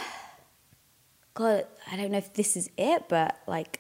God, 1.34 1.66
I 1.90 1.96
don't 1.96 2.12
know 2.12 2.18
if 2.18 2.34
this 2.34 2.58
is 2.58 2.70
it, 2.78 3.08
but 3.08 3.40
like, 3.48 3.80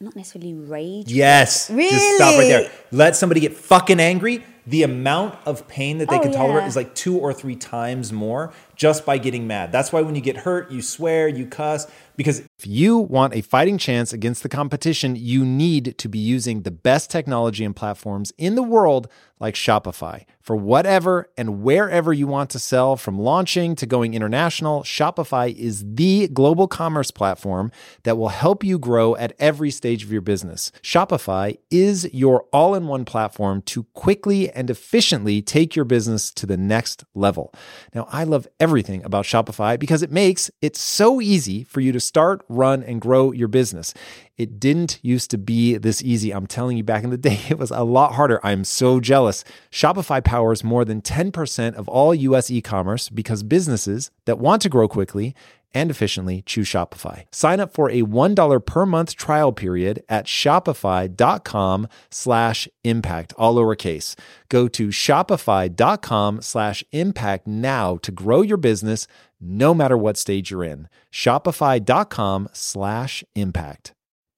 not 0.00 0.16
necessarily 0.16 0.52
rage. 0.52 1.10
Yes. 1.10 1.68
Just 1.68 2.16
stop 2.16 2.38
right 2.38 2.48
there. 2.48 2.72
Let 2.90 3.16
somebody 3.16 3.40
get 3.40 3.54
fucking 3.54 4.00
angry. 4.00 4.44
The 4.66 4.82
amount 4.82 5.36
of 5.46 5.66
pain 5.68 5.98
that 5.98 6.08
they 6.08 6.16
Oh, 6.18 6.20
can 6.20 6.32
tolerate 6.32 6.62
yeah. 6.62 6.68
is 6.68 6.76
like 6.76 6.94
two 6.94 7.18
or 7.18 7.32
three 7.32 7.56
times 7.56 8.12
more 8.12 8.52
just 8.76 9.04
by 9.04 9.18
getting 9.18 9.46
mad. 9.46 9.72
That's 9.72 9.92
why 9.92 10.02
when 10.02 10.14
you 10.14 10.20
get 10.20 10.38
hurt, 10.38 10.70
you 10.70 10.82
swear, 10.82 11.28
you 11.28 11.46
cuss, 11.46 11.86
because 12.16 12.40
If 12.58 12.66
you 12.66 12.98
want 12.98 13.34
a 13.34 13.40
fighting 13.40 13.78
chance 13.78 14.12
against 14.12 14.42
the 14.42 14.48
competition, 14.48 15.16
you 15.16 15.44
need 15.44 15.96
to 15.98 16.08
be 16.08 16.18
using 16.18 16.62
the 16.62 16.70
best 16.70 17.10
technology 17.10 17.64
and 17.64 17.74
platforms 17.74 18.32
in 18.38 18.54
the 18.54 18.62
world 18.62 19.08
like 19.40 19.54
Shopify. 19.54 20.24
For 20.40 20.54
whatever 20.54 21.28
and 21.36 21.62
wherever 21.62 22.12
you 22.12 22.26
want 22.26 22.50
to 22.50 22.58
sell, 22.58 22.96
from 22.96 23.18
launching 23.18 23.74
to 23.76 23.86
going 23.86 24.14
international, 24.14 24.82
Shopify 24.82 25.54
is 25.56 25.84
the 25.94 26.28
global 26.28 26.68
commerce 26.68 27.10
platform 27.10 27.72
that 28.04 28.16
will 28.16 28.28
help 28.28 28.62
you 28.62 28.78
grow 28.78 29.16
at 29.16 29.32
every 29.38 29.70
stage 29.70 30.04
of 30.04 30.12
your 30.12 30.20
business. 30.20 30.70
Shopify 30.82 31.58
is 31.70 32.12
your 32.12 32.44
all 32.52 32.74
in 32.74 32.86
one 32.86 33.04
platform 33.04 33.62
to 33.62 33.84
quickly 33.94 34.51
and 34.54 34.70
efficiently 34.70 35.42
take 35.42 35.74
your 35.74 35.84
business 35.84 36.30
to 36.32 36.46
the 36.46 36.56
next 36.56 37.04
level. 37.14 37.52
Now, 37.94 38.06
I 38.10 38.24
love 38.24 38.46
everything 38.60 39.04
about 39.04 39.24
Shopify 39.24 39.78
because 39.78 40.02
it 40.02 40.10
makes 40.10 40.50
it 40.60 40.76
so 40.76 41.20
easy 41.20 41.64
for 41.64 41.80
you 41.80 41.92
to 41.92 42.00
start, 42.00 42.44
run, 42.48 42.82
and 42.82 43.00
grow 43.00 43.32
your 43.32 43.48
business. 43.48 43.94
It 44.36 44.58
didn't 44.58 44.98
used 45.02 45.30
to 45.30 45.38
be 45.38 45.76
this 45.76 46.02
easy. 46.02 46.32
I'm 46.32 46.46
telling 46.46 46.76
you, 46.76 46.84
back 46.84 47.04
in 47.04 47.10
the 47.10 47.16
day, 47.30 47.40
it 47.48 47.58
was 47.58 47.70
a 47.70 47.82
lot 47.82 48.14
harder. 48.14 48.40
I'm 48.42 48.64
so 48.64 49.00
jealous. 49.00 49.44
Shopify 49.70 50.22
powers 50.24 50.64
more 50.64 50.84
than 50.84 51.02
10% 51.02 51.74
of 51.74 51.88
all 51.88 52.14
US 52.14 52.50
e 52.50 52.60
commerce 52.60 53.08
because 53.08 53.42
businesses 53.42 54.10
that 54.24 54.38
want 54.38 54.62
to 54.62 54.68
grow 54.68 54.88
quickly 54.88 55.34
and 55.74 55.90
efficiently 55.90 56.42
choose 56.42 56.68
Shopify. 56.68 57.24
Sign 57.30 57.60
up 57.60 57.72
for 57.72 57.90
a 57.90 58.02
$1 58.02 58.66
per 58.66 58.86
month 58.86 59.16
trial 59.16 59.52
period 59.52 60.02
at 60.08 60.26
shopify.com 60.26 61.88
slash 62.10 62.68
impact, 62.84 63.32
all 63.38 63.54
lowercase. 63.54 64.16
Go 64.48 64.68
to 64.68 64.88
shopify.com 64.88 66.42
slash 66.42 66.84
impact 66.92 67.46
now 67.46 67.96
to 67.98 68.12
grow 68.12 68.42
your 68.42 68.56
business 68.56 69.06
no 69.40 69.74
matter 69.74 69.96
what 69.96 70.16
stage 70.16 70.50
you're 70.50 70.64
in. 70.64 70.88
Shopify.com 71.12 72.48
slash 72.52 73.24
impact. 73.34 73.92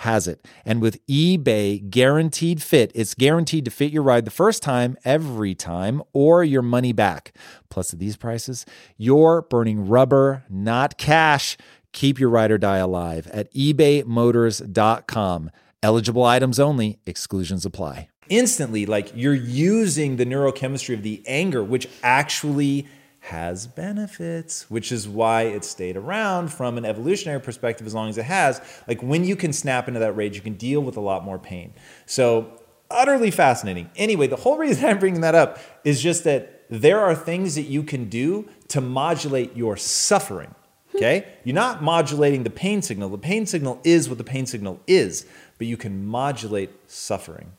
has 0.00 0.28
it. 0.28 0.46
And 0.64 0.80
with 0.82 1.04
eBay 1.06 1.88
Guaranteed 1.88 2.62
Fit, 2.62 2.92
it's 2.94 3.14
guaranteed 3.14 3.64
to 3.64 3.70
fit 3.70 3.92
your 3.92 4.02
ride 4.02 4.24
the 4.24 4.30
first 4.30 4.62
time, 4.62 4.96
every 5.04 5.54
time, 5.54 6.02
or 6.12 6.44
your 6.44 6.62
money 6.62 6.92
back. 6.92 7.32
Plus, 7.70 7.92
at 7.92 7.98
these 7.98 8.16
prices, 8.16 8.66
you're 8.98 9.42
burning 9.42 9.88
rubber, 9.88 10.44
not 10.50 10.98
cash. 10.98 11.56
Keep 11.92 12.20
your 12.20 12.28
ride 12.28 12.50
or 12.50 12.58
die 12.58 12.76
alive 12.76 13.26
at 13.28 13.52
ebaymotors.com. 13.54 15.50
Eligible 15.82 16.24
items 16.24 16.58
only, 16.60 16.98
exclusions 17.06 17.64
apply. 17.64 18.08
instantly 18.28 18.86
like 18.86 19.12
you're 19.14 19.32
using 19.34 20.16
the 20.16 20.26
neurochemistry 20.26 20.92
of 20.92 21.04
the 21.04 21.22
anger 21.28 21.62
which 21.62 21.86
actually 22.02 22.84
has 23.26 23.66
benefits 23.66 24.70
which 24.70 24.92
is 24.92 25.08
why 25.08 25.42
it 25.42 25.64
stayed 25.64 25.96
around 25.96 26.46
from 26.46 26.78
an 26.78 26.84
evolutionary 26.84 27.40
perspective 27.40 27.84
as 27.84 27.92
long 27.92 28.08
as 28.08 28.16
it 28.16 28.24
has 28.24 28.60
like 28.86 29.02
when 29.02 29.24
you 29.24 29.34
can 29.34 29.52
snap 29.52 29.88
into 29.88 29.98
that 29.98 30.12
rage 30.12 30.36
you 30.36 30.42
can 30.42 30.54
deal 30.54 30.80
with 30.80 30.96
a 30.96 31.00
lot 31.00 31.24
more 31.24 31.36
pain 31.36 31.74
so 32.06 32.60
utterly 32.88 33.32
fascinating 33.32 33.90
anyway 33.96 34.28
the 34.28 34.36
whole 34.36 34.56
reason 34.56 34.84
i'm 34.88 34.98
bringing 35.00 35.22
that 35.22 35.34
up 35.34 35.58
is 35.82 36.00
just 36.00 36.22
that 36.22 36.64
there 36.70 37.00
are 37.00 37.16
things 37.16 37.56
that 37.56 37.62
you 37.62 37.82
can 37.82 38.08
do 38.08 38.48
to 38.68 38.80
modulate 38.80 39.56
your 39.56 39.76
suffering 39.76 40.54
hmm. 40.92 40.98
Okay? 40.98 41.26
You're 41.42 41.54
not 41.54 41.82
modulating 41.82 42.44
the 42.44 42.50
pain 42.50 42.80
signal. 42.80 43.08
The 43.08 43.18
pain 43.18 43.44
signal 43.44 43.80
is 43.82 44.08
what 44.08 44.18
the 44.18 44.24
pain 44.24 44.46
signal 44.46 44.80
is, 44.86 45.26
but 45.58 45.66
you 45.66 45.76
can 45.76 46.06
modulate 46.06 46.70
suffering. 46.88 47.52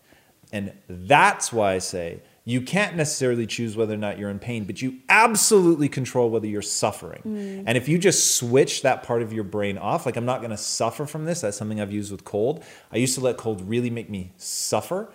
And 0.54 0.72
that's 0.88 1.52
why 1.52 1.74
I 1.74 1.80
say 1.80 2.22
you 2.48 2.62
can't 2.62 2.96
necessarily 2.96 3.46
choose 3.46 3.76
whether 3.76 3.94
or 3.94 3.98
not 3.98 4.18
you're 4.18 4.30
in 4.30 4.40
pain, 4.40 4.64
but 4.64 4.82
you 4.82 4.96
absolutely 5.10 5.90
control 5.90 6.30
whether 6.30 6.48
you're 6.48 6.62
suffering. 6.62 7.22
Mm. 7.26 7.64
And 7.68 7.78
if 7.78 7.90
you 7.90 7.98
just 8.00 8.38
switch 8.38 8.84
that 8.84 9.04
part 9.04 9.22
of 9.22 9.34
your 9.34 9.44
brain 9.44 9.78
off, 9.78 10.06
like 10.06 10.16
I'm 10.16 10.24
not 10.24 10.42
gonna 10.42 10.56
suffer 10.56 11.06
from 11.06 11.26
this, 11.26 11.42
that's 11.42 11.58
something 11.58 11.82
I've 11.82 11.92
used 11.92 12.10
with 12.10 12.24
cold. 12.24 12.64
I 12.90 12.98
used 12.98 13.16
to 13.16 13.22
let 13.22 13.36
cold 13.36 13.68
really 13.68 13.90
make 13.90 14.10
me 14.10 14.32
suffer. 14.38 15.10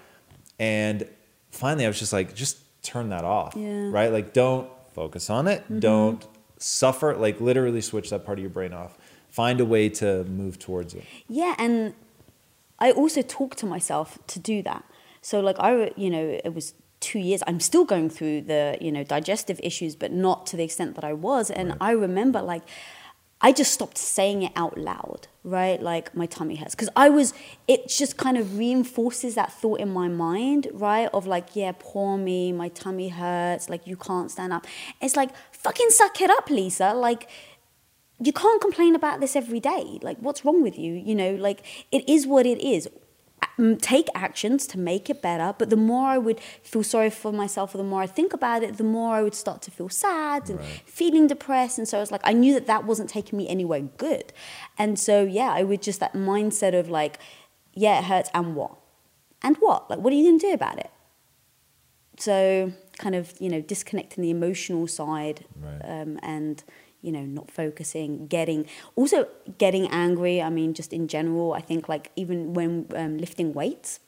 And 0.59 1.09
finally, 1.51 1.87
I 1.87 1.89
was 1.89 1.99
just 1.99 2.13
like, 2.13 2.35
just 2.35 2.59
turn 2.83 3.09
that 3.09 3.25
off, 3.25 3.55
Yeah. 3.57 3.89
right? 3.91 4.13
Like, 4.13 4.35
don't 4.35 4.69
focus 4.93 5.31
on 5.31 5.49
it. 5.49 5.63
Mm-hmm. 5.63 5.79
Don't 5.79 6.27
suffer. 6.59 7.17
Like, 7.17 7.41
literally 7.41 7.81
switch 7.81 8.11
that 8.11 8.27
part 8.27 8.41
of 8.41 8.43
your 8.43 8.51
brain 8.51 8.75
off. 8.75 8.99
Find 9.31 9.59
a 9.59 9.65
way 9.65 9.89
to 9.89 10.25
move 10.25 10.59
towards 10.59 10.93
it. 10.93 11.05
Yeah, 11.29 11.55
and 11.59 11.95
I 12.79 12.91
also 12.91 13.23
talk 13.23 13.55
to 13.57 13.65
myself 13.65 14.19
to 14.27 14.39
do 14.39 14.63
that. 14.65 14.85
So 15.23 15.41
like 15.41 15.57
I, 15.61 15.93
you 15.97 16.11
know, 16.11 16.41
it 16.45 16.53
was 16.53 16.75
two 17.03 17.19
years. 17.19 17.43
I'm 17.47 17.61
still 17.61 17.85
going 17.85 18.09
through 18.09 18.43
the, 18.43 18.79
you 18.81 18.91
know, 18.91 19.05
digestive 19.05 19.61
issues, 19.63 19.95
but 19.97 20.13
not 20.13 20.47
to 20.47 20.57
the 20.57 20.65
extent 20.65 20.95
that 20.95 21.05
I 21.05 21.13
was. 21.13 21.51
And 21.51 21.77
I 21.81 21.91
remember 21.91 22.41
like 22.41 22.63
I 23.45 23.51
just 23.51 23.73
stopped 23.73 23.99
saying 23.99 24.43
it 24.45 24.53
out 24.55 24.79
loud, 24.79 25.27
right? 25.43 25.83
Like 25.83 26.15
my 26.15 26.27
tummy 26.27 26.55
hurts 26.55 26.77
because 26.77 26.89
I 26.95 27.09
was. 27.09 27.35
It 27.67 27.89
just 27.89 28.17
kind 28.17 28.39
of 28.39 28.57
reinforces 28.57 29.35
that 29.35 29.53
thought 29.53 29.81
in 29.81 29.93
my 29.93 30.07
mind, 30.07 30.69
right? 30.73 31.11
Of 31.13 31.27
like, 31.27 31.57
yeah, 31.57 31.73
poor 31.77 32.17
me, 32.17 32.53
my 32.53 32.69
tummy 32.69 33.09
hurts. 33.09 33.69
Like 33.69 33.85
you 33.85 33.97
can't 33.97 34.31
stand 34.31 34.53
up. 34.53 34.65
It's 35.01 35.17
like 35.17 35.31
fucking 35.51 35.91
suck 35.91 36.21
it 36.21 36.31
up, 36.31 36.49
Lisa. 36.51 36.95
Like 36.95 37.29
you 38.25 38.33
can't 38.33 38.61
complain 38.61 38.95
about 38.95 39.21
this 39.21 39.35
every 39.35 39.59
day. 39.59 39.99
Like, 40.01 40.19
what's 40.19 40.45
wrong 40.45 40.63
with 40.63 40.79
you? 40.79 40.93
You 40.93 41.15
know, 41.15 41.35
like, 41.35 41.65
it 41.91 42.09
is 42.09 42.27
what 42.27 42.47
it 42.47 42.61
is. 42.61 42.89
Um, 43.59 43.77
Take 43.77 44.09
actions 44.15 44.67
to 44.69 44.79
make 44.79 45.11
it 45.11 45.21
better, 45.21 45.55
but 45.59 45.69
the 45.71 45.77
more 45.77 46.07
I 46.09 46.19
would 46.19 46.41
feel 46.63 46.83
sorry 46.83 47.11
for 47.11 47.33
myself, 47.33 47.75
or 47.75 47.79
the 47.79 47.85
more 47.85 48.03
I 48.03 48.07
think 48.07 48.33
about 48.33 48.63
it, 48.63 48.77
the 48.77 48.85
more 48.85 49.15
I 49.15 49.23
would 49.23 49.35
start 49.35 49.63
to 49.63 49.71
feel 49.71 49.89
sad 49.89 50.49
and 50.51 50.61
feeling 50.87 51.27
depressed. 51.27 51.79
And 51.79 51.87
so 51.89 51.99
I 51.99 52.01
was 52.01 52.11
like, 52.11 52.23
I 52.25 52.33
knew 52.33 52.55
that 52.55 52.67
that 52.67 52.85
wasn't 52.85 53.11
taking 53.11 53.37
me 53.37 53.49
anywhere 53.49 53.81
good. 53.99 54.33
And 54.79 54.99
so, 54.99 55.25
yeah, 55.25 55.51
I 55.53 55.63
would 55.65 55.83
just 55.83 56.01
that 56.01 56.15
mindset 56.15 56.79
of 56.79 56.89
like, 56.89 57.19
yeah, 57.75 57.99
it 57.99 58.05
hurts, 58.05 58.31
and 58.35 58.55
what? 58.55 58.77
And 59.43 59.57
what? 59.57 59.91
Like, 59.91 59.99
what 59.99 60.13
are 60.13 60.17
you 60.17 60.25
going 60.29 60.39
to 60.39 60.47
do 60.47 60.53
about 60.55 60.79
it? 60.79 60.91
So, 62.19 62.73
kind 62.99 63.15
of, 63.15 63.33
you 63.41 63.49
know, 63.49 63.61
disconnecting 63.61 64.23
the 64.23 64.31
emotional 64.31 64.87
side 64.87 65.45
Right. 65.61 65.81
um, 65.85 66.19
and 66.23 66.63
you 67.03 67.13
know 67.13 67.23
not 67.23 67.51
focusing 67.51 68.27
getting 68.27 68.67
also 68.97 69.29
getting 69.59 69.87
angry 69.89 70.41
i 70.41 70.49
mean 70.49 70.73
just 70.73 70.93
in 70.93 71.09
general 71.09 71.53
i 71.53 71.61
think 71.61 71.89
like 71.89 72.11
even 72.17 72.55
when 72.55 72.87
um, 72.95 73.19
lifting 73.19 73.53
weights 73.53 74.01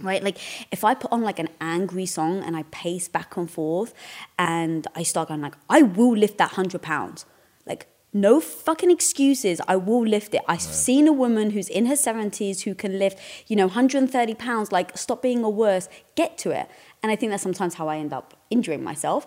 right? 0.00 0.22
Like 0.22 0.38
if 0.70 0.84
i 0.84 0.94
put 0.94 1.12
on 1.12 1.22
like 1.22 1.38
an 1.38 1.48
angry 1.60 2.06
song 2.06 2.42
and 2.42 2.56
i 2.56 2.64
pace 2.64 3.08
back 3.08 3.36
and 3.36 3.50
forth 3.50 3.94
and 4.38 4.86
i 4.94 5.02
start 5.02 5.28
going 5.28 5.40
like 5.40 5.54
i 5.70 5.82
will 5.82 6.16
lift 6.16 6.38
that 6.38 6.52
100 6.52 6.82
pounds. 6.82 7.24
Like 7.66 7.86
no 8.12 8.40
fucking 8.40 8.90
excuses 8.90 9.60
i 9.68 9.76
will 9.76 10.06
lift 10.06 10.34
it. 10.34 10.42
I've 10.48 10.60
seen 10.60 11.08
a 11.08 11.12
woman 11.12 11.50
who's 11.50 11.68
in 11.68 11.86
her 11.86 11.94
70s 11.94 12.62
who 12.62 12.74
can 12.74 12.98
lift 12.98 13.18
you 13.46 13.56
know 13.56 13.66
130 13.66 14.34
pounds 14.34 14.72
like 14.72 14.96
stop 14.96 15.22
being 15.22 15.42
a 15.44 15.50
worse 15.50 15.88
get 16.14 16.36
to 16.38 16.50
it. 16.50 16.68
And 17.02 17.12
i 17.12 17.16
think 17.16 17.30
that's 17.30 17.42
sometimes 17.42 17.74
how 17.74 17.88
i 17.88 17.96
end 17.96 18.12
up 18.12 18.34
injuring 18.50 18.82
myself 18.82 19.26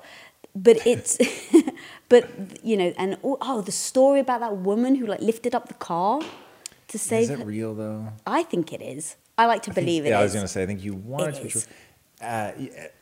but 0.55 0.77
it's 0.85 1.17
but 2.09 2.27
you 2.63 2.75
know 2.77 2.93
and 2.97 3.17
oh, 3.23 3.38
oh 3.41 3.62
the 3.62 3.71
story 3.71 4.19
about 4.19 4.39
that 4.41 4.57
woman 4.57 4.95
who 4.95 5.05
like 5.05 5.21
lifted 5.21 5.53
up 5.55 5.67
the 5.67 5.73
car 5.75 6.21
to 6.88 6.97
save 6.97 7.23
Is 7.23 7.29
it 7.29 7.39
her- 7.39 7.45
real 7.45 7.73
though? 7.75 8.07
i 8.25 8.43
think 8.43 8.73
it 8.73 8.81
is 8.81 9.15
i 9.38 9.45
like 9.45 9.62
to 9.63 9.73
believe 9.73 10.05
it 10.05 10.09
yeah, 10.09 10.19
I 10.19 10.23
was 10.23 10.33
going 10.33 10.43
to 10.43 10.47
say, 10.47 10.63
I 10.63 10.65
think 10.65 10.83
you 10.83 10.95
want 10.95 11.29
it 11.29 11.35
to 11.38 11.43
be 11.43 11.49
true. 11.49 11.62
Uh, 12.21 12.51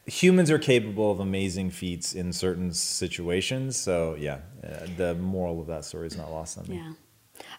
humans 0.05 0.51
are 0.51 0.59
capable 0.59 1.09
of 1.11 1.19
amazing 1.19 1.71
feats 1.71 2.13
in 2.13 2.31
certain 2.31 2.71
situations. 2.71 3.75
So, 3.75 4.15
yeah, 4.19 4.41
uh, 4.63 4.85
the 4.95 5.15
moral 5.15 5.59
of 5.59 5.65
that 5.67 5.85
story 5.85 6.05
is 6.05 6.15
not 6.15 6.29
lost 6.29 6.59
on 6.59 6.67
me. 6.67 6.75
yeah 6.75 6.93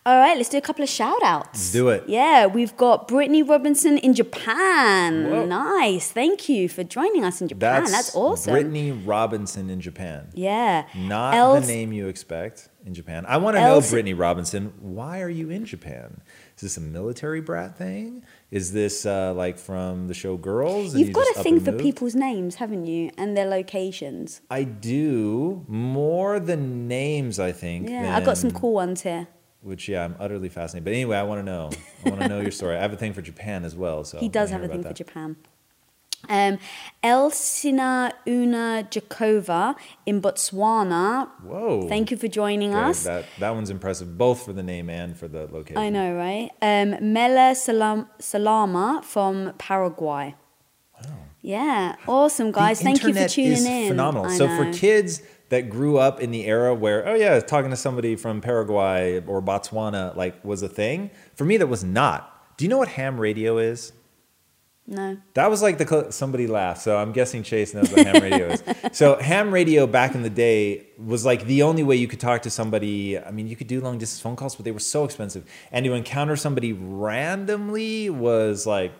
all 0.07 0.19
right 0.19 0.37
let's 0.37 0.49
do 0.49 0.59
a 0.59 0.61
couple 0.61 0.83
of 0.83 0.88
shout 0.88 1.23
outs 1.23 1.49
Let's 1.55 1.73
do 1.73 1.88
it. 1.88 2.05
yeah 2.09 2.47
we've 2.47 2.77
got 2.77 3.09
brittany 3.09 3.43
robinson 3.43 3.99
in 3.99 4.14
japan 4.14 5.31
Whoa. 5.31 5.47
nice 5.47 6.11
thank 6.11 6.49
you 6.49 6.69
for 6.69 6.85
joining 6.85 7.25
us 7.25 7.41
in 7.41 7.49
japan 7.49 7.85
that's, 7.85 8.14
awesome 8.14 8.53
Brittany 8.53 8.93
Robinson 8.93 9.71
in 9.71 9.81
Japan. 9.81 10.29
yeah 10.35 10.87
Not 10.95 11.61
the 11.61 11.67
name 11.67 11.93
you 11.93 12.09
expect 12.09 12.69
in 12.88 12.95
Japan. 12.95 13.25
I 13.29 13.37
want 13.37 13.57
to 13.57 13.61
know, 13.61 13.81
Brittany 13.81 14.14
Robinson, 14.14 14.73
why 14.81 15.21
are 15.21 15.29
you 15.29 15.51
in 15.51 15.64
Japan? 15.64 16.21
Is 16.57 16.62
this 16.62 16.77
a 16.77 16.81
military 16.81 17.41
brat 17.41 17.77
thing? 17.77 18.25
Is 18.51 18.73
this 18.73 19.05
uh, 19.07 19.35
like 19.35 19.59
from 19.59 20.09
the 20.09 20.14
show 20.14 20.37
Girls? 20.37 20.93
and 20.95 21.01
You've 21.01 21.09
you 21.09 21.14
got 21.14 21.35
to 21.35 21.43
think 21.43 21.64
for 21.64 21.73
people's 21.73 22.14
names, 22.14 22.57
haven't 22.57 22.87
you? 22.87 23.11
And 23.19 23.37
their 23.37 23.47
locations. 23.47 24.41
I 24.51 24.64
do 24.64 25.64
more 25.69 26.41
than 26.41 26.88
names. 26.88 27.38
I 27.38 27.53
think. 27.53 27.88
Yeah, 27.88 28.17
I 28.17 28.21
got 28.25 28.38
some 28.38 28.51
cool 28.51 28.73
ones 28.73 29.03
here. 29.03 29.29
Which 29.61 29.88
yeah, 29.88 30.05
I'm 30.05 30.14
utterly 30.21 30.49
fascinated. 30.49 30.85
But 30.85 30.92
anyway, 30.92 31.16
I 31.16 31.25
want 31.25 31.40
to 31.40 31.42
know. 31.42 31.71
I 32.05 32.11
want 32.11 32.21
to 32.23 32.29
know 32.29 32.40
your 32.40 32.51
story. 32.53 32.77
I 32.77 32.81
have 32.81 32.92
a 32.92 32.97
thing 32.97 33.12
for 33.12 33.23
Japan 33.23 33.64
as 33.64 33.75
well. 33.75 34.05
So 34.05 34.18
He 34.18 34.29
does 34.29 34.51
have 34.51 34.62
a 34.62 34.68
thing 34.68 34.81
about 34.81 34.92
for. 34.92 35.05
Japan. 35.05 35.37
Um, 36.29 36.59
Elsina 37.03 38.12
Una 38.27 38.87
Jakova 38.90 39.77
in 40.05 40.21
Botswana. 40.21 41.29
Whoa! 41.42 41.88
Thank 41.88 42.11
you 42.11 42.16
for 42.16 42.29
joining 42.29 42.75
Okay, 42.75 42.90
us. 42.90 43.05
That 43.05 43.25
that 43.38 43.51
one's 43.51 43.71
impressive, 43.71 44.18
both 44.18 44.44
for 44.44 44.53
the 44.53 44.62
name 44.62 44.90
and 44.90 45.16
for 45.16 45.29
the 45.29 45.47
location. 45.51 45.79
I 45.79 45.90
know, 45.90 46.14
right? 46.14 46.51
Um, 46.61 47.12
Mela 47.12 47.55
Salam- 47.55 48.09
Salama 48.18 49.01
from 49.05 49.53
Paraguay. 49.59 50.35
Wow. 51.01 51.11
Yeah, 51.40 51.94
awesome, 52.09 52.51
guys. 52.51 52.79
The 52.81 52.85
Thank 52.85 53.05
you 53.05 53.14
for 53.14 53.29
tuning 53.29 53.53
is 53.53 53.64
in. 53.66 53.88
Phenomenal. 53.88 54.27
I 54.27 54.37
so 54.37 54.47
know. 54.47 54.57
for 54.73 54.73
kids 54.77 55.23
that 55.49 55.71
grew 55.71 55.99
up 55.99 56.21
in 56.21 56.31
the 56.31 56.47
era 56.47 56.75
where, 56.75 57.07
oh 57.07 57.15
yeah, 57.15 57.41
talking 57.41 57.71
to 57.71 57.77
somebody 57.77 58.17
from 58.17 58.41
Paraguay 58.41 59.23
or 59.27 59.43
Botswana 59.43 60.15
like 60.17 60.45
was 60.45 60.63
a 60.63 60.69
thing. 60.69 61.11
For 61.35 61.45
me, 61.45 61.57
that 61.57 61.67
was 61.67 61.85
not. 61.85 62.57
Do 62.57 62.65
you 62.65 62.69
know 62.69 62.79
what 62.79 62.89
ham 62.89 63.21
radio 63.21 63.59
is? 63.59 63.93
No. 64.91 65.19
That 65.35 65.51
was 65.51 65.61
like 65.61 65.77
the 65.77 65.87
cl- 65.87 66.13
somebody 66.13 66.47
laughed, 66.47 66.81
so 66.81 66.97
I'm 66.97 67.13
guessing 67.13 67.43
Chase 67.43 67.75
knows 67.75 67.91
what 67.91 68.07
ham 68.07 68.23
radio 68.23 68.47
is. 68.49 68.63
So 68.93 69.17
ham 69.17 69.53
radio 69.53 69.87
back 69.87 70.15
in 70.15 70.23
the 70.23 70.31
day 70.31 70.87
was 70.97 71.27
like 71.27 71.45
the 71.45 71.63
only 71.63 71.83
way 71.83 71.97
you 71.97 72.09
could 72.09 72.21
talk 72.21 72.43
to 72.43 72.51
somebody. 72.51 73.19
I 73.19 73.31
mean, 73.31 73.49
you 73.49 73.55
could 73.55 73.67
do 73.67 73.83
long 73.83 73.99
distance 73.99 74.21
phone 74.21 74.35
calls, 74.35 74.57
but 74.57 74.65
they 74.65 74.71
were 74.71 74.79
so 74.81 75.05
expensive, 75.05 75.45
and 75.71 75.85
to 75.85 75.93
encounter 75.93 76.37
somebody 76.37 76.73
randomly 76.73 78.09
was 78.09 78.67
like 78.67 78.93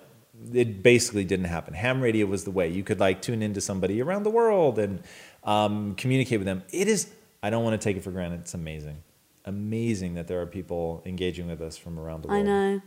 it 0.53 0.83
basically 0.83 1.25
didn't 1.25 1.47
happen. 1.47 1.75
Ham 1.75 2.01
radio 2.01 2.27
was 2.27 2.45
the 2.45 2.51
way 2.51 2.69
you 2.69 2.85
could 2.85 3.01
like 3.01 3.23
tune 3.23 3.43
into 3.43 3.61
somebody 3.61 4.01
around 4.01 4.23
the 4.23 4.31
world 4.31 4.79
and 4.79 5.03
um, 5.45 5.95
communicate 5.95 6.39
with 6.39 6.47
them. 6.47 6.63
It 6.71 6.89
is. 6.89 7.11
I 7.43 7.51
don't 7.51 7.65
want 7.65 7.81
to 7.81 7.85
take 7.85 7.97
it 7.97 8.03
for 8.03 8.11
granted. 8.11 8.41
It's 8.41 8.55
amazing, 8.55 9.03
amazing 9.45 10.15
that 10.15 10.27
there 10.27 10.41
are 10.41 10.47
people 10.47 11.03
engaging 11.07 11.47
with 11.47 11.61
us 11.61 11.77
from 11.77 11.99
around 11.99 12.23
the 12.23 12.29
world. 12.29 12.41
I 12.41 12.43
know. 12.43 12.83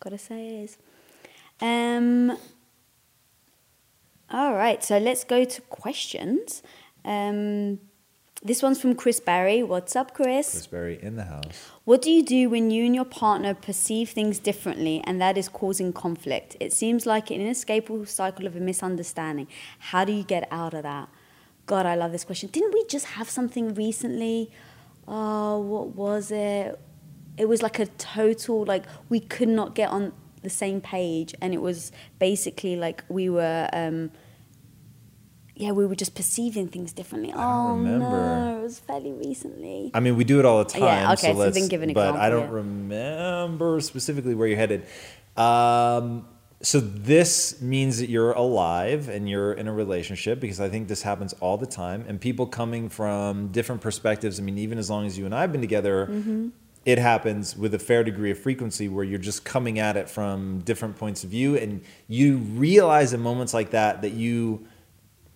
Gotta 0.00 0.18
say 0.18 0.46
it 0.46 0.64
is. 0.64 0.78
Um. 1.60 2.36
All 4.30 4.54
right, 4.54 4.82
so 4.82 4.96
let's 4.96 5.24
go 5.24 5.44
to 5.44 5.60
questions. 5.62 6.62
Um, 7.04 7.80
this 8.44 8.62
one's 8.62 8.80
from 8.80 8.94
Chris 8.94 9.20
Barry. 9.20 9.62
What's 9.62 9.94
up, 9.94 10.14
Chris? 10.14 10.50
Chris 10.50 10.66
Berry 10.66 10.98
in 11.00 11.16
the 11.16 11.24
house. 11.24 11.70
What 11.84 12.02
do 12.02 12.10
you 12.10 12.24
do 12.24 12.50
when 12.50 12.70
you 12.70 12.84
and 12.84 12.94
your 12.94 13.04
partner 13.04 13.54
perceive 13.54 14.10
things 14.10 14.38
differently 14.38 15.00
and 15.04 15.20
that 15.20 15.36
is 15.36 15.48
causing 15.48 15.92
conflict? 15.92 16.56
It 16.58 16.72
seems 16.72 17.06
like 17.06 17.30
an 17.30 17.40
inescapable 17.40 18.06
cycle 18.06 18.46
of 18.46 18.56
a 18.56 18.60
misunderstanding. 18.60 19.46
How 19.78 20.04
do 20.04 20.12
you 20.12 20.24
get 20.24 20.48
out 20.50 20.74
of 20.74 20.82
that? 20.82 21.08
God, 21.72 21.86
I 21.86 21.94
love 21.94 22.12
this 22.12 22.22
question. 22.22 22.50
Didn't 22.52 22.74
we 22.74 22.84
just 22.84 23.06
have 23.16 23.30
something 23.30 23.72
recently? 23.72 24.50
Oh, 25.08 25.58
what 25.58 25.96
was 25.96 26.30
it? 26.30 26.78
It 27.38 27.48
was 27.48 27.62
like 27.62 27.78
a 27.78 27.86
total, 27.86 28.66
like, 28.66 28.84
we 29.08 29.20
could 29.20 29.48
not 29.48 29.74
get 29.74 29.88
on 29.88 30.12
the 30.42 30.50
same 30.50 30.82
page. 30.82 31.34
And 31.40 31.54
it 31.54 31.62
was 31.62 31.90
basically 32.18 32.76
like 32.76 33.04
we 33.08 33.30
were, 33.30 33.70
um, 33.72 34.10
yeah, 35.56 35.70
we 35.70 35.86
were 35.86 35.94
just 35.94 36.14
perceiving 36.14 36.68
things 36.68 36.92
differently. 36.92 37.32
oh, 37.34 37.76
remember. 37.76 38.00
no, 38.00 38.58
it 38.58 38.62
was 38.64 38.78
fairly 38.78 39.12
recently. 39.12 39.92
I 39.94 40.00
mean, 40.00 40.16
we 40.16 40.24
do 40.24 40.40
it 40.40 40.44
all 40.44 40.58
the 40.58 40.68
time. 40.68 40.82
Yeah, 40.82 41.12
okay, 41.14 41.32
so 41.32 41.38
let's- 41.38 41.56
then 41.58 41.68
give 41.68 41.80
an 41.80 41.94
But 41.94 42.16
I 42.16 42.28
don't 42.28 42.48
yeah. 42.50 42.56
remember 42.56 43.80
specifically 43.80 44.34
where 44.34 44.46
you're 44.46 44.58
headed. 44.58 44.84
Um, 45.38 46.26
so 46.62 46.78
this 46.78 47.60
means 47.60 47.98
that 47.98 48.08
you're 48.08 48.32
alive 48.32 49.08
and 49.08 49.28
you're 49.28 49.52
in 49.52 49.66
a 49.66 49.72
relationship 49.72 50.38
because 50.38 50.60
I 50.60 50.68
think 50.68 50.86
this 50.86 51.02
happens 51.02 51.32
all 51.40 51.58
the 51.58 51.66
time. 51.66 52.04
And 52.06 52.20
people 52.20 52.46
coming 52.46 52.88
from 52.88 53.48
different 53.48 53.80
perspectives. 53.80 54.38
I 54.38 54.44
mean, 54.44 54.58
even 54.58 54.78
as 54.78 54.88
long 54.88 55.04
as 55.04 55.18
you 55.18 55.26
and 55.26 55.34
I 55.34 55.40
have 55.40 55.50
been 55.52 55.60
together, 55.60 56.06
Mm-hmm. 56.06 56.48
it 56.84 56.98
happens 56.98 57.56
with 57.56 57.74
a 57.74 57.78
fair 57.78 58.04
degree 58.04 58.30
of 58.30 58.38
frequency 58.38 58.88
where 58.88 59.04
you're 59.04 59.18
just 59.18 59.44
coming 59.44 59.78
at 59.80 59.96
it 59.96 60.08
from 60.08 60.60
different 60.60 60.96
points 60.96 61.24
of 61.24 61.30
view, 61.30 61.56
and 61.56 61.82
you 62.08 62.36
realize 62.38 63.12
in 63.12 63.20
moments 63.20 63.52
like 63.54 63.70
that 63.70 64.02
that 64.02 64.12
you 64.12 64.66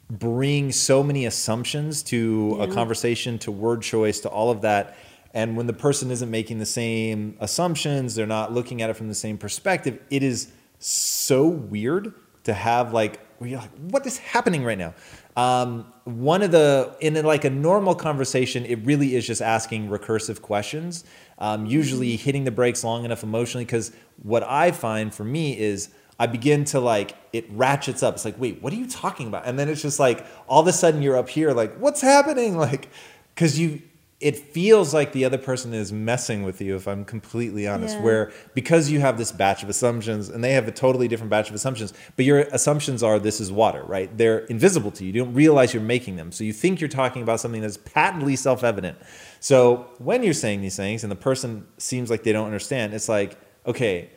bring 0.08 0.70
so 0.70 1.02
many 1.02 1.26
assumptions 1.26 2.02
to 2.04 2.56
a 2.60 2.68
conversation, 2.72 3.38
to 3.40 3.50
word 3.50 3.82
choice, 3.82 4.20
to 4.20 4.28
all 4.28 4.50
of 4.50 4.60
that. 4.60 4.96
And 5.34 5.56
when 5.56 5.66
the 5.66 5.72
person 5.72 6.10
isn't 6.10 6.30
making 6.30 6.58
the 6.60 6.66
same 6.66 7.36
assumptions, 7.40 8.14
they're 8.14 8.26
not 8.26 8.52
looking 8.52 8.80
at 8.82 8.90
it 8.90 8.94
from 8.94 9.08
the 9.08 9.14
same 9.14 9.36
perspective, 9.36 9.98
it 10.10 10.22
is 10.22 10.52
so 10.86 11.46
weird 11.46 12.14
to 12.44 12.54
have 12.54 12.92
like, 12.92 13.20
where 13.38 13.50
you're 13.50 13.60
like, 13.60 13.74
what 13.90 14.06
is 14.06 14.18
happening 14.18 14.64
right 14.64 14.78
now? 14.78 14.94
Um, 15.36 15.92
one 16.04 16.42
of 16.42 16.52
the, 16.52 16.96
in 17.00 17.16
a, 17.16 17.22
like 17.22 17.44
a 17.44 17.50
normal 17.50 17.94
conversation, 17.94 18.64
it 18.64 18.76
really 18.84 19.14
is 19.14 19.26
just 19.26 19.42
asking 19.42 19.88
recursive 19.88 20.40
questions, 20.40 21.04
um, 21.38 21.66
usually 21.66 22.16
hitting 22.16 22.44
the 22.44 22.50
brakes 22.50 22.84
long 22.84 23.04
enough 23.04 23.22
emotionally. 23.22 23.64
Because 23.64 23.92
what 24.22 24.42
I 24.42 24.70
find 24.70 25.14
for 25.14 25.24
me 25.24 25.58
is, 25.58 25.90
I 26.18 26.26
begin 26.26 26.64
to 26.66 26.80
like 26.80 27.14
it 27.32 27.44
ratchets 27.50 28.02
up. 28.02 28.14
It's 28.14 28.24
like, 28.24 28.40
wait, 28.40 28.62
what 28.62 28.72
are 28.72 28.76
you 28.76 28.88
talking 28.88 29.28
about? 29.28 29.44
And 29.46 29.58
then 29.58 29.68
it's 29.68 29.82
just 29.82 30.00
like 30.00 30.24
all 30.48 30.62
of 30.62 30.66
a 30.66 30.72
sudden 30.72 31.02
you're 31.02 31.16
up 31.16 31.28
here, 31.28 31.52
like, 31.52 31.76
what's 31.76 32.00
happening? 32.00 32.56
Like, 32.66 32.88
because 33.34 33.58
you, 33.58 33.82
it 34.18 34.36
feels 34.38 34.94
like 34.94 35.12
the 35.12 35.26
other 35.26 35.36
person 35.36 35.74
is 35.74 35.92
messing 35.92 36.42
with 36.42 36.60
you. 36.62 36.74
If 36.74 36.88
I'm 36.88 37.04
completely 37.04 37.68
honest, 37.68 37.96
Yeah. 37.96 38.02
where 38.02 38.32
because 38.54 38.90
you 38.90 39.00
have 39.00 39.18
this 39.18 39.30
batch 39.30 39.62
of 39.62 39.68
assumptions 39.68 40.30
and 40.30 40.42
they 40.42 40.52
have 40.52 40.66
a 40.66 40.72
totally 40.72 41.06
different 41.06 41.28
batch 41.30 41.50
of 41.50 41.54
assumptions, 41.54 41.92
but 42.16 42.24
your 42.24 42.40
assumptions 42.40 43.02
are 43.02 43.18
this 43.18 43.40
is 43.40 43.52
water, 43.52 43.82
right? 43.84 44.16
They're 44.16 44.38
invisible 44.46 44.90
to 44.92 45.04
you. 45.04 45.12
You 45.12 45.24
don't 45.24 45.34
realize 45.34 45.74
you're 45.74 45.82
making 45.82 46.16
them, 46.16 46.32
so 46.32 46.44
you 46.44 46.54
think 46.54 46.80
you're 46.80 46.88
talking 46.88 47.22
about 47.22 47.40
something 47.40 47.60
that's 47.60 47.76
patently 47.76 48.36
self-evident. 48.36 48.96
So 49.40 49.86
when 49.98 50.22
you're 50.22 50.32
saying 50.32 50.62
these 50.62 50.76
things 50.76 51.04
and 51.04 51.10
the 51.10 51.16
person 51.16 51.66
seems 51.76 52.08
like 52.08 52.22
they 52.22 52.32
don't 52.32 52.46
understand, 52.46 52.94
it's 52.94 53.08
like, 53.08 53.38
okay 53.66 54.10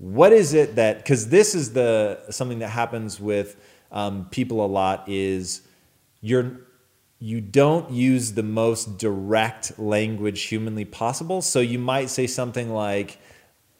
what 0.00 0.32
is 0.32 0.54
it 0.54 0.76
that 0.76 0.98
because 0.98 1.28
this 1.28 1.56
is 1.56 1.72
the 1.72 2.20
something 2.30 2.60
that 2.60 2.68
happens 2.68 3.18
with 3.20 3.56
um, 3.90 4.28
people 4.30 4.64
a 4.64 4.66
lot 4.66 5.04
is 5.08 5.62
you're 6.20 6.60
you 7.20 7.40
don't 7.40 7.90
use 7.90 8.32
the 8.32 8.42
most 8.42 8.98
direct 8.98 9.78
language 9.78 10.42
humanly 10.42 10.84
possible. 10.84 11.42
So 11.42 11.60
you 11.60 11.78
might 11.78 12.10
say 12.10 12.26
something 12.26 12.72
like 12.72 13.18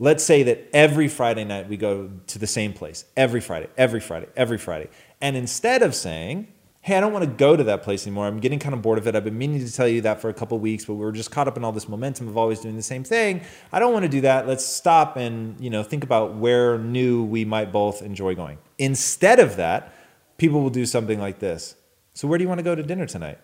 let's 0.00 0.22
say 0.22 0.44
that 0.44 0.68
every 0.72 1.08
friday 1.08 1.44
night 1.44 1.68
we 1.68 1.76
go 1.76 2.10
to 2.28 2.38
the 2.38 2.46
same 2.46 2.72
place 2.72 3.04
every 3.16 3.40
friday 3.40 3.68
every 3.76 4.00
friday 4.00 4.28
every 4.36 4.58
friday. 4.58 4.88
And 5.20 5.36
instead 5.36 5.82
of 5.82 5.94
saying 5.94 6.48
hey 6.80 6.96
i 6.96 7.00
don't 7.00 7.12
want 7.12 7.24
to 7.24 7.30
go 7.30 7.56
to 7.56 7.64
that 7.64 7.82
place 7.82 8.06
anymore 8.06 8.26
i'm 8.26 8.38
getting 8.38 8.58
kind 8.58 8.74
of 8.74 8.80
bored 8.80 8.98
of 8.98 9.06
it 9.06 9.16
i've 9.16 9.24
been 9.24 9.36
meaning 9.36 9.58
to 9.58 9.72
tell 9.72 9.88
you 9.88 10.00
that 10.00 10.20
for 10.20 10.30
a 10.30 10.34
couple 10.34 10.58
weeks 10.58 10.84
but 10.84 10.94
we 10.94 11.04
were 11.04 11.12
just 11.12 11.30
caught 11.30 11.48
up 11.48 11.56
in 11.56 11.64
all 11.64 11.72
this 11.72 11.88
momentum 11.88 12.28
of 12.28 12.38
always 12.38 12.60
doing 12.60 12.76
the 12.76 12.82
same 12.82 13.02
thing 13.02 13.42
i 13.72 13.78
don't 13.78 13.92
want 13.92 14.04
to 14.04 14.08
do 14.08 14.20
that 14.20 14.46
let's 14.46 14.64
stop 14.64 15.16
and 15.16 15.60
you 15.60 15.70
know 15.70 15.82
think 15.82 16.04
about 16.04 16.36
where 16.36 16.78
new 16.78 17.24
we 17.24 17.44
might 17.44 17.72
both 17.72 18.00
enjoy 18.02 18.34
going. 18.34 18.58
Instead 18.78 19.40
of 19.40 19.56
that 19.56 19.92
people 20.38 20.62
will 20.62 20.70
do 20.70 20.86
something 20.86 21.18
like 21.18 21.40
this 21.40 21.74
so 22.18 22.26
where 22.28 22.38
do 22.38 22.44
you 22.44 22.48
want 22.48 22.58
to 22.58 22.68
go 22.70 22.74
to 22.74 22.82
dinner 22.82 23.06
tonight 23.06 23.38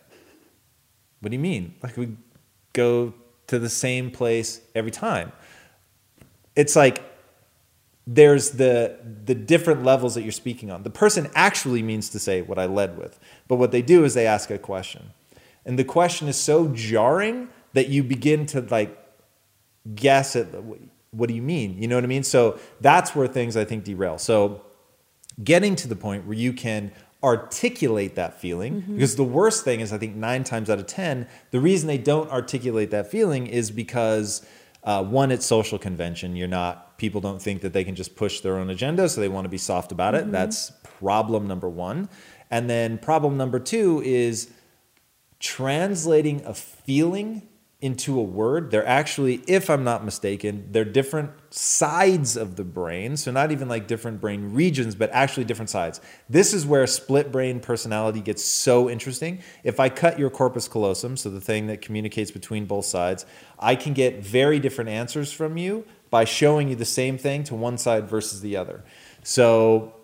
what 1.21 1.31
do 1.31 1.37
you 1.37 1.43
mean 1.43 1.75
like 1.83 1.97
we 1.97 2.17
go 2.73 3.15
to 3.47 3.59
the 3.59 3.69
same 3.69 4.11
place 4.11 4.61
every 4.75 4.91
time 4.91 5.33
it's 6.57 6.77
like 6.77 7.03
there's 8.07 8.51
the 8.53 8.99
the 9.25 9.35
different 9.35 9.83
levels 9.83 10.15
that 10.15 10.23
you're 10.23 10.33
speaking 10.33 10.71
on. 10.71 10.83
The 10.83 10.91
person 10.91 11.29
actually 11.35 11.83
means 11.83 12.11
to 12.11 12.19
say 12.19 12.43
what 12.43 12.59
I 12.59 12.67
led 12.67 12.99
with, 12.99 13.19
but 13.49 13.57
what 13.57 13.71
they 13.71 13.83
do 13.83 14.05
is 14.05 14.15
they 14.15 14.27
ask 14.27 14.51
a 14.51 14.59
question, 14.59 15.11
and 15.65 15.79
the 15.79 15.85
question 15.85 16.29
is 16.29 16.37
so 16.37 16.69
jarring 16.69 17.49
that 17.73 17.89
you 17.89 18.03
begin 18.03 18.47
to 18.47 18.61
like 18.61 18.97
guess 19.95 20.37
at 20.37 20.49
what 21.11 21.29
do 21.29 21.35
you 21.35 21.43
mean? 21.43 21.81
You 21.81 21.89
know 21.89 21.95
what 21.95 22.05
I 22.05 22.09
mean? 22.09 22.25
So 22.25 22.59
that's 22.81 23.15
where 23.15 23.27
things 23.27 23.57
I 23.57 23.65
think 23.65 23.85
derail. 23.85 24.19
So 24.19 24.63
getting 25.43 25.75
to 25.77 25.89
the 25.89 25.97
point 25.97 26.27
where 26.27 26.37
you 26.37 26.53
can 26.53 26.93
articulate 27.25 28.15
that 28.15 28.41
feeling. 28.41 28.81
Because 28.81 29.17
the 29.17 29.25
worst 29.25 29.65
thing 29.65 29.81
is 29.81 29.93
i 29.93 29.99
think 29.99 30.15
nine 30.15 30.45
times 30.45 30.71
out 30.71 30.79
of 30.79 30.87
ten 30.87 31.27
the 31.51 31.61
reason 31.61 31.89
they 31.89 31.99
don't 31.99 32.31
articulate 32.31 32.91
that 32.91 33.11
feeling 33.11 33.47
is 33.47 33.71
because 33.71 34.47
uh, 34.85 35.03
one 35.03 35.33
it's 35.33 35.47
social 35.47 35.79
convention. 35.79 36.37
You're 36.37 36.47
not 36.47 36.99
people 36.99 37.21
don't 37.21 37.41
think 37.41 37.63
that 37.63 37.73
they 37.73 37.85
can 37.85 37.95
just 37.95 38.15
push 38.15 38.41
their 38.41 38.59
own 38.59 38.71
agenda 38.71 39.09
so 39.09 39.21
they 39.21 39.29
want 39.29 39.47
to 39.47 39.49
be 39.49 39.59
soft 39.59 39.91
about 39.93 40.15
it. 40.15 40.31
That's 40.31 40.71
problem 41.01 41.47
number 41.47 41.69
one. 41.69 42.09
And 42.51 42.69
then 42.69 42.99
problem 42.99 43.37
number 43.37 43.59
two 43.59 44.03
is 44.05 44.51
translating 45.41 46.45
a 46.45 46.55
feeling 46.55 47.49
into 47.81 48.19
a 48.19 48.23
word, 48.23 48.71
they're 48.71 48.87
actually, 48.87 49.43
if 49.47 49.69
I'm 49.69 49.85
not 49.85 50.05
mistaken, 50.05 50.69
they're 50.71 50.87
different 50.87 51.31
sides 51.51 52.37
of 52.37 52.57
the 52.57 52.65
brain. 52.65 53.17
So, 53.17 53.31
not 53.31 53.53
even 53.53 53.69
like 53.69 53.87
different 53.87 54.21
brain 54.21 54.55
regions, 54.55 54.95
but 54.95 55.11
actually 55.13 55.45
different 55.45 55.69
sides. 55.69 56.01
This 56.29 56.55
is 56.55 56.65
where 56.65 56.87
split 56.87 57.31
brain 57.31 57.61
personality 57.61 58.21
gets 58.21 58.43
so 58.43 58.89
interesting. 58.89 59.41
If 59.65 59.81
I 59.81 59.91
cut 59.91 60.19
your 60.19 60.31
corpus 60.31 60.67
callosum, 60.67 61.17
so 61.17 61.29
the 61.29 61.41
thing 61.41 61.67
that 61.67 61.83
communicates 61.83 62.31
between 62.31 62.65
both 62.65 62.87
sides, 62.87 63.27
I 63.59 63.77
can 63.77 63.93
get 63.93 64.25
very 64.25 64.59
different 64.59 64.89
answers 64.89 65.31
from 65.31 65.59
you 65.59 65.85
by 66.11 66.25
showing 66.25 66.69
you 66.69 66.77
the 66.77 66.85
same 66.85 67.19
thing 67.19 67.45
to 67.45 67.55
one 67.55 67.77
side 67.77 68.09
versus 68.09 68.41
the 68.41 68.57
other. 68.57 68.83
So, 69.23 69.95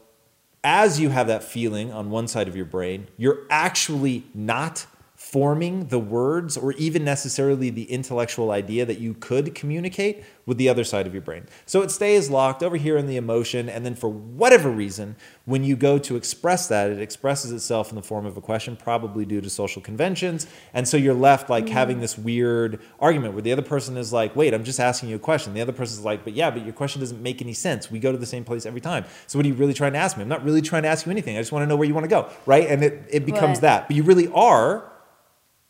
as 0.62 1.00
you 1.00 1.09
have 1.09 1.28
that 1.28 1.42
feeling 1.42 1.92
on 1.92 2.11
one 2.11 2.28
side 2.28 2.48
of 2.48 2.56
your 2.56 2.66
brain, 2.66 3.09
you're 3.16 3.46
actually 3.48 4.24
not 4.35 4.87
forming 5.30 5.86
the 5.86 5.98
words 5.98 6.56
or 6.56 6.72
even 6.72 7.04
necessarily 7.04 7.70
the 7.70 7.84
intellectual 7.84 8.50
idea 8.50 8.84
that 8.84 8.98
you 8.98 9.14
could 9.14 9.54
communicate 9.54 10.24
with 10.44 10.58
the 10.58 10.68
other 10.68 10.82
side 10.82 11.06
of 11.06 11.12
your 11.12 11.22
brain. 11.22 11.46
So 11.66 11.82
it 11.82 11.92
stays 11.92 12.28
locked 12.28 12.64
over 12.64 12.76
here 12.76 12.96
in 12.96 13.06
the 13.06 13.16
emotion, 13.16 13.68
and 13.68 13.86
then 13.86 13.94
for 13.94 14.08
whatever 14.08 14.68
reason, 14.68 15.14
when 15.44 15.62
you 15.62 15.76
go 15.76 16.00
to 16.00 16.16
express 16.16 16.66
that, 16.66 16.90
it 16.90 17.00
expresses 17.00 17.52
itself 17.52 17.90
in 17.90 17.94
the 17.94 18.02
form 18.02 18.26
of 18.26 18.36
a 18.36 18.40
question, 18.40 18.74
probably 18.74 19.24
due 19.24 19.40
to 19.40 19.48
social 19.48 19.80
conventions. 19.80 20.48
And 20.74 20.88
so 20.88 20.96
you're 20.96 21.14
left 21.14 21.48
like 21.48 21.66
mm. 21.66 21.70
having 21.70 22.00
this 22.00 22.18
weird 22.18 22.80
argument 22.98 23.34
where 23.34 23.42
the 23.42 23.52
other 23.52 23.62
person 23.62 23.96
is 23.96 24.12
like, 24.12 24.34
wait, 24.34 24.52
I'm 24.52 24.64
just 24.64 24.80
asking 24.80 25.10
you 25.10 25.16
a 25.16 25.20
question. 25.20 25.54
The 25.54 25.60
other 25.60 25.72
person's 25.72 26.04
like, 26.04 26.24
but 26.24 26.32
yeah, 26.32 26.50
but 26.50 26.64
your 26.64 26.74
question 26.74 26.98
doesn't 27.00 27.22
make 27.22 27.40
any 27.40 27.52
sense. 27.52 27.88
We 27.88 28.00
go 28.00 28.10
to 28.10 28.18
the 28.18 28.26
same 28.26 28.42
place 28.42 28.66
every 28.66 28.80
time. 28.80 29.04
So 29.28 29.38
what 29.38 29.46
are 29.46 29.48
you 29.48 29.54
really 29.54 29.74
trying 29.74 29.92
to 29.92 30.00
ask 30.00 30.16
me? 30.16 30.24
I'm 30.24 30.28
not 30.28 30.42
really 30.42 30.62
trying 30.62 30.82
to 30.82 30.88
ask 30.88 31.06
you 31.06 31.12
anything. 31.12 31.36
I 31.36 31.40
just 31.40 31.52
want 31.52 31.62
to 31.62 31.68
know 31.68 31.76
where 31.76 31.86
you 31.86 31.94
want 31.94 32.04
to 32.04 32.10
go. 32.10 32.28
Right. 32.46 32.66
And 32.66 32.82
it, 32.82 33.04
it 33.08 33.24
becomes 33.24 33.58
right. 33.58 33.60
that. 33.60 33.86
But 33.86 33.94
you 33.94 34.02
really 34.02 34.26
are 34.32 34.90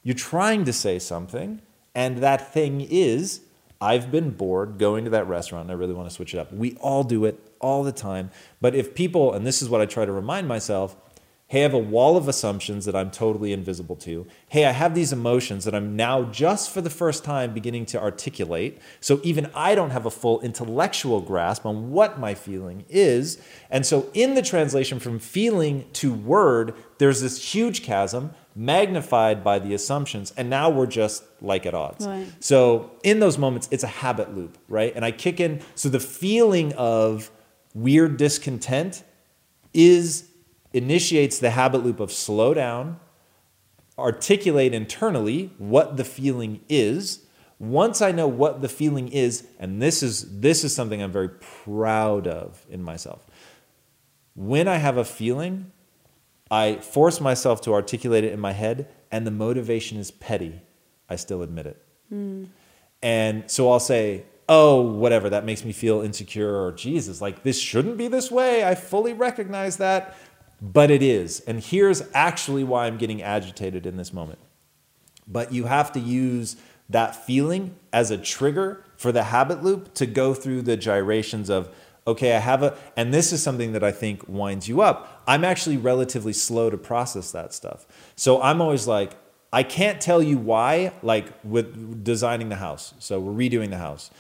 you're 0.03 0.15
trying 0.15 0.65
to 0.65 0.73
say 0.73 0.99
something, 0.99 1.61
and 1.95 2.19
that 2.19 2.53
thing 2.53 2.81
is, 2.81 3.41
I've 3.81 4.11
been 4.11 4.31
bored 4.31 4.79
going 4.79 5.05
to 5.05 5.11
that 5.11 5.27
restaurant 5.27 5.65
and 5.65 5.71
I 5.71 5.75
really 5.75 5.95
want 5.95 6.09
to 6.09 6.15
switch 6.15 6.35
it 6.35 6.39
up. 6.39 6.53
We 6.53 6.75
all 6.77 7.03
do 7.03 7.25
it 7.25 7.41
all 7.61 7.83
the 7.83 7.93
time. 7.93 8.31
But 8.61 8.75
if 8.75 8.95
people, 8.95 9.33
and 9.33 9.47
this 9.47 9.63
is 9.63 9.71
what 9.71 9.81
I 9.81 9.87
try 9.87 10.05
to 10.05 10.13
remind 10.13 10.47
myself, 10.47 10.97
hey, 11.47 11.61
I 11.61 11.63
have 11.63 11.75
a 11.75 11.79
wall 11.79 12.17
of 12.17 12.29
assumptions 12.29 12.85
that 12.85 12.95
I'm 12.95 13.11
totally 13.11 13.53
invisible 13.53 13.97
to. 13.97 14.27
Hey, 14.51 14.67
I 14.67 14.71
have 14.71 14.95
these 14.95 15.13
emotions 15.13 15.65
that 15.65 15.75
I'm 15.75 15.97
now 15.97 16.25
just 16.25 16.71
for 16.71 16.81
the 16.81 16.91
first 16.91 17.25
time 17.25 17.55
beginning 17.55 17.87
to 17.87 18.01
articulate. 18.01 18.79
So 19.01 19.19
even 19.25 19.51
I 19.55 19.75
don't 19.75 19.91
have 19.91 20.07
a 20.07 20.11
full 20.11 20.41
intellectual 20.43 21.21
grasp 21.21 21.67
on 21.67 21.91
what 21.91 22.21
my 22.21 22.35
feeling 22.35 22.85
is. 22.89 23.43
And 23.71 23.85
so 23.85 24.11
in 24.15 24.35
the 24.35 24.43
translation 24.43 25.01
from 25.01 25.19
feeling 25.19 25.87
to 25.95 26.13
word, 26.13 26.75
there's 26.99 27.21
this 27.21 27.53
huge 27.53 27.83
chasm 27.83 28.33
magnified 28.55 29.45
by 29.45 29.59
the 29.59 29.75
assumptions, 29.75 30.33
and 30.37 30.51
now 30.51 30.71
we're 30.71 30.87
just 30.87 31.25
like 31.41 31.67
at 31.67 31.75
odds. 31.75 32.07
Right. 32.07 32.27
So 32.41 32.91
in 33.03 33.21
those 33.21 33.39
moments, 33.39 33.69
it's 33.71 33.85
a 33.85 33.89
habit 33.89 34.35
loop, 34.35 34.59
right? 34.69 34.93
And 34.95 35.05
I 35.05 35.13
kick 35.13 35.41
in. 35.41 35.61
So 35.75 35.89
the 35.89 36.01
feeling 36.01 36.73
of 36.75 37.31
weird 37.75 38.17
discontent 38.17 39.05
is 39.73 40.29
initiates 40.73 41.39
the 41.39 41.51
habit 41.51 41.85
loop 41.85 42.01
of 42.01 42.13
slow 42.13 42.55
down, 42.55 42.99
articulate 43.99 44.75
internally 44.75 45.53
what 45.59 45.97
the 45.97 46.05
feeling 46.05 46.61
is. 46.69 47.25
Once 47.59 48.01
I 48.01 48.11
know 48.11 48.27
what 48.27 48.63
the 48.63 48.69
feeling 48.69 49.09
is, 49.09 49.47
and 49.59 49.83
this 49.83 50.03
is 50.03 50.41
this 50.41 50.65
is 50.65 50.75
something 50.75 51.03
I'm 51.03 51.13
very 51.13 51.29
proud 51.29 52.27
of 52.27 52.65
in 52.71 52.83
myself. 52.83 53.27
When 54.35 54.67
I 54.67 54.77
have 54.77 54.97
a 54.97 55.05
feeling, 55.05 55.71
I 56.51 56.77
force 56.77 57.21
myself 57.21 57.61
to 57.63 57.73
articulate 57.73 58.25
it 58.25 58.33
in 58.33 58.41
my 58.41 58.53
head, 58.53 58.89
and 59.13 59.27
the 59.27 59.31
motivation 59.31 59.99
is 59.99 60.11
petty. 60.11 60.61
I 61.09 61.17
still 61.17 61.43
admit 61.43 61.67
it. 61.67 61.83
Mm. 62.13 62.49
And 63.03 63.51
so 63.51 63.71
I'll 63.71 63.81
say, 63.81 64.25
oh, 64.49 64.81
whatever, 64.81 65.31
that 65.31 65.45
makes 65.45 65.65
me 65.65 65.73
feel 65.73 66.01
insecure, 66.01 66.55
or 66.65 66.73
Jesus, 66.73 67.21
like 67.21 67.45
this 67.45 67.61
shouldn't 67.61 67.97
be 67.97 68.09
this 68.09 68.31
way. 68.31 68.65
I 68.65 68.75
fully 68.75 69.13
recognize 69.13 69.77
that, 69.77 70.17
but 70.61 70.91
it 70.91 71.03
is. 71.03 71.41
And 71.41 71.61
here's 71.61 72.03
actually 72.15 72.65
why 72.65 72.87
I'm 72.87 72.99
getting 72.99 73.23
agitated 73.23 73.87
in 73.87 73.97
this 73.97 74.13
moment. 74.13 74.41
But 75.29 75.53
you 75.53 75.65
have 75.65 75.93
to 75.93 76.01
use 76.01 76.57
that 76.89 77.15
feeling 77.25 77.77
as 77.93 78.11
a 78.11 78.19
trigger 78.19 78.85
for 78.97 79.13
the 79.13 79.23
habit 79.23 79.63
loop 79.63 79.95
to 79.95 80.07
go 80.07 80.35
through 80.35 80.63
the 80.63 80.77
gyrations 80.77 81.49
of, 81.49 81.73
okay, 82.07 82.35
I 82.35 82.39
have 82.39 82.63
a, 82.63 82.77
and 82.97 83.13
this 83.13 83.33
is 83.33 83.43
something 83.43 83.73
that 83.73 83.85
I 83.85 83.93
think 83.93 84.29
winds 84.29 84.69
you 84.69 84.81
up. 84.81 85.23
I'm 85.27 85.45
actually 85.45 85.77
relatively 85.77 86.33
slow 86.33 86.71
to 86.71 86.79
process 86.79 87.31
that 87.33 87.53
stuff. 87.53 87.87
So 88.17 88.41
I'm 88.43 88.61
always 88.61 88.87
like, 88.87 89.13
I 89.53 89.63
can't 89.63 90.01
tell 90.01 90.23
you 90.23 90.39
why, 90.39 90.93
like 91.03 91.33
with 91.43 92.05
designing 92.05 92.49
the 92.49 92.57
house. 92.57 92.95
So 92.99 93.19
we're 93.19 93.49
redoing 93.49 93.71
the 93.71 93.79
house. 93.79 94.11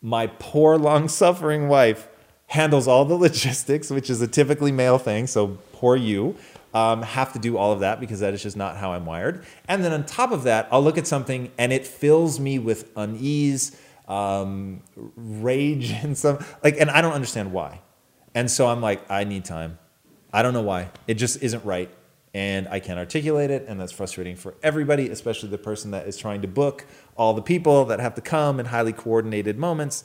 My 0.00 0.26
poor, 0.26 0.78
long 0.78 1.08
suffering 1.08 1.68
wife 1.68 2.08
handles 2.48 2.86
all 2.86 3.04
the 3.04 3.14
logistics, 3.14 3.90
which 3.90 4.10
is 4.10 4.20
a 4.20 4.28
typically 4.28 4.72
male 4.72 4.98
thing. 4.98 5.26
So 5.26 5.58
poor 5.72 5.96
you. 5.96 6.36
Um, 6.72 7.02
have 7.02 7.32
to 7.34 7.38
do 7.38 7.56
all 7.56 7.70
of 7.70 7.78
that 7.80 8.00
because 8.00 8.18
that 8.18 8.34
is 8.34 8.42
just 8.42 8.56
not 8.56 8.76
how 8.76 8.94
I'm 8.94 9.06
wired. 9.06 9.44
And 9.68 9.84
then 9.84 9.92
on 9.92 10.04
top 10.04 10.32
of 10.32 10.42
that, 10.42 10.66
I'll 10.72 10.82
look 10.82 10.98
at 10.98 11.06
something 11.06 11.52
and 11.56 11.72
it 11.72 11.86
fills 11.86 12.40
me 12.40 12.58
with 12.58 12.90
unease 12.96 13.80
um, 14.08 14.82
rage 15.16 15.90
and 15.90 16.16
some 16.16 16.44
like, 16.62 16.76
and 16.78 16.90
I 16.90 17.00
don't 17.00 17.12
understand 17.12 17.52
why. 17.52 17.80
And 18.34 18.50
so 18.50 18.66
I'm 18.66 18.80
like, 18.80 19.08
I 19.10 19.24
need 19.24 19.44
time. 19.44 19.78
I 20.32 20.42
don't 20.42 20.52
know 20.52 20.62
why. 20.62 20.90
It 21.06 21.14
just 21.14 21.42
isn't 21.42 21.64
right. 21.64 21.88
And 22.34 22.66
I 22.66 22.80
can't 22.80 22.98
articulate 22.98 23.50
it. 23.50 23.66
And 23.68 23.80
that's 23.80 23.92
frustrating 23.92 24.34
for 24.34 24.54
everybody, 24.62 25.08
especially 25.08 25.50
the 25.50 25.58
person 25.58 25.92
that 25.92 26.08
is 26.08 26.16
trying 26.16 26.42
to 26.42 26.48
book 26.48 26.84
all 27.16 27.32
the 27.32 27.42
people 27.42 27.84
that 27.84 28.00
have 28.00 28.16
to 28.16 28.20
come 28.20 28.58
in 28.58 28.66
highly 28.66 28.92
coordinated 28.92 29.56
moments. 29.56 30.02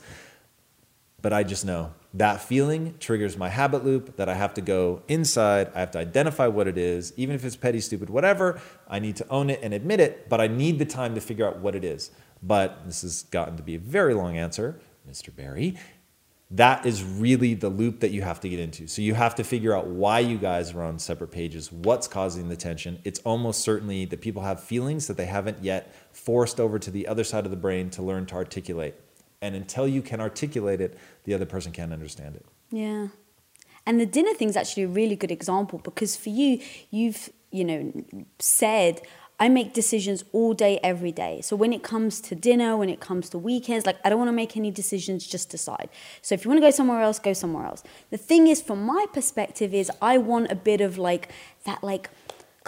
But 1.22 1.34
I 1.34 1.44
just 1.44 1.66
know 1.66 1.94
that 2.14 2.42
feeling 2.42 2.96
triggers 3.00 3.38
my 3.38 3.50
habit 3.50 3.84
loop 3.84 4.16
that 4.18 4.30
I 4.30 4.36
have 4.36 4.54
to 4.56 4.62
go 4.62 5.02
inside. 5.08 5.72
I 5.76 5.80
have 5.80 5.92
to 5.92 6.00
identify 6.00 6.48
what 6.48 6.68
it 6.68 6.78
is, 6.78 7.14
even 7.18 7.36
if 7.36 7.44
it's 7.44 7.56
petty, 7.56 7.82
stupid, 7.82 8.10
whatever. 8.10 8.62
I 8.88 9.00
need 9.00 9.16
to 9.18 9.28
own 9.30 9.50
it 9.50 9.60
and 9.62 9.74
admit 9.74 10.00
it, 10.00 10.30
but 10.30 10.40
I 10.40 10.48
need 10.48 10.80
the 10.80 10.86
time 10.86 11.16
to 11.16 11.22
figure 11.22 11.48
out 11.48 11.60
what 11.60 11.76
it 11.76 11.84
is. 11.84 12.12
But 12.41 12.86
this 12.86 13.02
has 13.02 13.23
gotten 13.23 13.58
to 13.58 13.63
be 13.63 13.75
a 13.75 13.80
very 13.80 14.13
long 14.13 14.38
answer, 14.38 14.80
Mr. 15.10 15.36
Barry. 15.36 15.78
That 16.52 16.86
is 16.86 17.04
really 17.04 17.54
the 17.54 17.69
loop 17.69 17.99
that 17.99 18.10
you 18.10 18.23
have 18.23 18.39
to 18.39 18.49
get 18.49 18.60
into. 18.60 18.88
So 18.88 19.04
you 19.04 19.13
have 19.13 19.36
to 19.36 19.43
figure 19.43 19.75
out 19.75 19.86
why 19.86 20.19
you 20.19 20.38
guys 20.38 20.73
are 20.73 20.82
on 20.82 20.97
separate 20.97 21.32
pages, 21.32 21.71
what's 21.71 22.08
causing 22.08 22.49
the 22.49 22.56
tension. 22.56 22.99
It's 23.04 23.19
almost 23.19 23.62
certainly 23.62 24.06
that 24.06 24.21
people 24.21 24.41
have 24.41 24.63
feelings 24.63 25.06
that 25.08 25.17
they 25.17 25.28
haven't 25.28 25.63
yet 25.63 25.93
forced 26.12 26.60
over 26.60 26.80
to 26.80 26.89
the 26.89 27.08
other 27.08 27.23
side 27.23 27.45
of 27.45 27.52
the 27.52 27.58
brain 27.58 27.91
to 27.91 28.02
learn 28.02 28.25
to 28.28 28.36
articulate. 28.36 28.95
And 29.41 29.56
until 29.56 29.88
you 29.88 30.02
can 30.02 30.19
articulate 30.19 30.82
it, 30.82 30.97
the 31.23 31.36
other 31.36 31.45
person 31.45 31.71
can't 31.71 31.93
understand 31.93 32.36
it. 32.36 32.45
Yeah. 32.71 33.10
And 33.86 33.99
the 33.99 34.06
dinner 34.06 34.34
thing's 34.34 34.56
actually 34.56 34.84
a 34.84 34.88
really 34.88 35.15
good 35.15 35.32
example 35.32 35.80
because 35.80 36.15
for 36.15 36.30
you, 36.30 36.62
you've, 36.89 37.30
you 37.52 37.63
know, 37.63 37.93
said, 38.39 39.02
I 39.39 39.47
make 39.49 39.73
decisions 39.73 40.23
all 40.34 40.54
day, 40.54 40.80
every 40.84 41.12
day. 41.12 41.41
So 41.41 41.56
when 41.56 41.71
it 41.71 41.82
comes 41.82 42.19
to 42.21 42.36
dinner, 42.36 42.75
when 42.75 42.89
it 42.89 42.99
comes 42.99 43.30
to 43.30 43.38
weekends, 43.38 43.86
like 43.86 43.97
I 44.04 44.10
don't 44.10 44.19
want 44.19 44.30
to 44.30 44.34
make 44.34 44.58
any 44.58 44.71
decisions, 44.71 45.25
just 45.25 45.49
decide. 45.49 45.89
So 46.21 46.36
if 46.36 46.43
you 46.43 46.49
want 46.49 46.58
to 46.62 46.67
go 46.67 46.71
somewhere 46.71 47.02
else, 47.02 47.19
go 47.19 47.34
somewhere 47.34 47.65
else. 47.65 47.84
The 48.10 48.17
thing 48.17 48.47
is, 48.47 48.62
from 48.62 48.84
my 48.84 49.06
perspective, 49.13 49.73
is 49.73 49.89
I 50.02 50.17
want 50.17 50.52
a 50.52 50.56
bit 50.56 50.82
of 50.82 50.97
like 50.97 51.32
that, 51.65 51.84
like, 51.84 52.10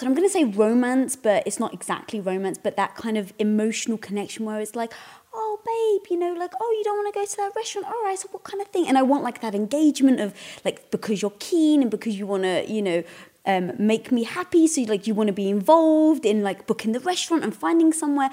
I'm 0.04 0.16
going 0.16 0.28
to 0.28 0.34
say 0.34 0.46
romance, 0.46 1.16
but 1.16 1.46
it's 1.46 1.60
not 1.60 1.74
exactly 1.74 2.20
romance, 2.20 2.58
but 2.58 2.76
that 2.76 2.96
kind 2.96 3.20
of 3.20 3.34
emotional 3.38 4.00
connection 4.00 4.46
where 4.46 4.60
it's 4.60 4.76
like, 4.76 4.94
oh 5.34 5.60
babe 5.66 6.12
you 6.12 6.18
know 6.18 6.34
like 6.34 6.52
oh 6.60 6.76
you 6.78 6.84
don't 6.84 6.98
want 6.98 7.14
to 7.14 7.18
go 7.18 7.26
to 7.26 7.38
that 7.38 7.52
restaurant 7.56 7.88
all 7.88 8.04
right 8.04 8.20
so 8.20 8.28
what 8.32 8.44
kind 8.44 8.62
of 8.62 8.68
thing 8.68 8.86
and 8.88 8.98
i 8.98 9.02
want 9.02 9.24
like 9.24 9.40
that 9.42 9.56
engagement 9.56 10.20
of 10.20 10.34
like 10.66 10.92
because 10.92 11.22
you're 11.22 11.34
keen 11.40 11.82
and 11.82 11.90
because 11.90 12.18
you 12.18 12.28
want 12.28 12.44
to 12.44 12.70
you 12.70 12.82
know 12.82 13.04
um, 13.46 13.74
make 13.78 14.12
me 14.12 14.24
happy. 14.24 14.68
So 14.68 14.82
like 14.82 15.08
you 15.08 15.14
want 15.14 15.28
to 15.28 15.34
be 15.34 15.50
involved 15.50 16.26
in 16.26 16.44
like 16.44 16.68
booking 16.68 16.92
the 16.92 17.00
restaurant 17.00 17.44
and 17.44 17.56
finding 17.56 17.94
somewhere. 17.94 18.30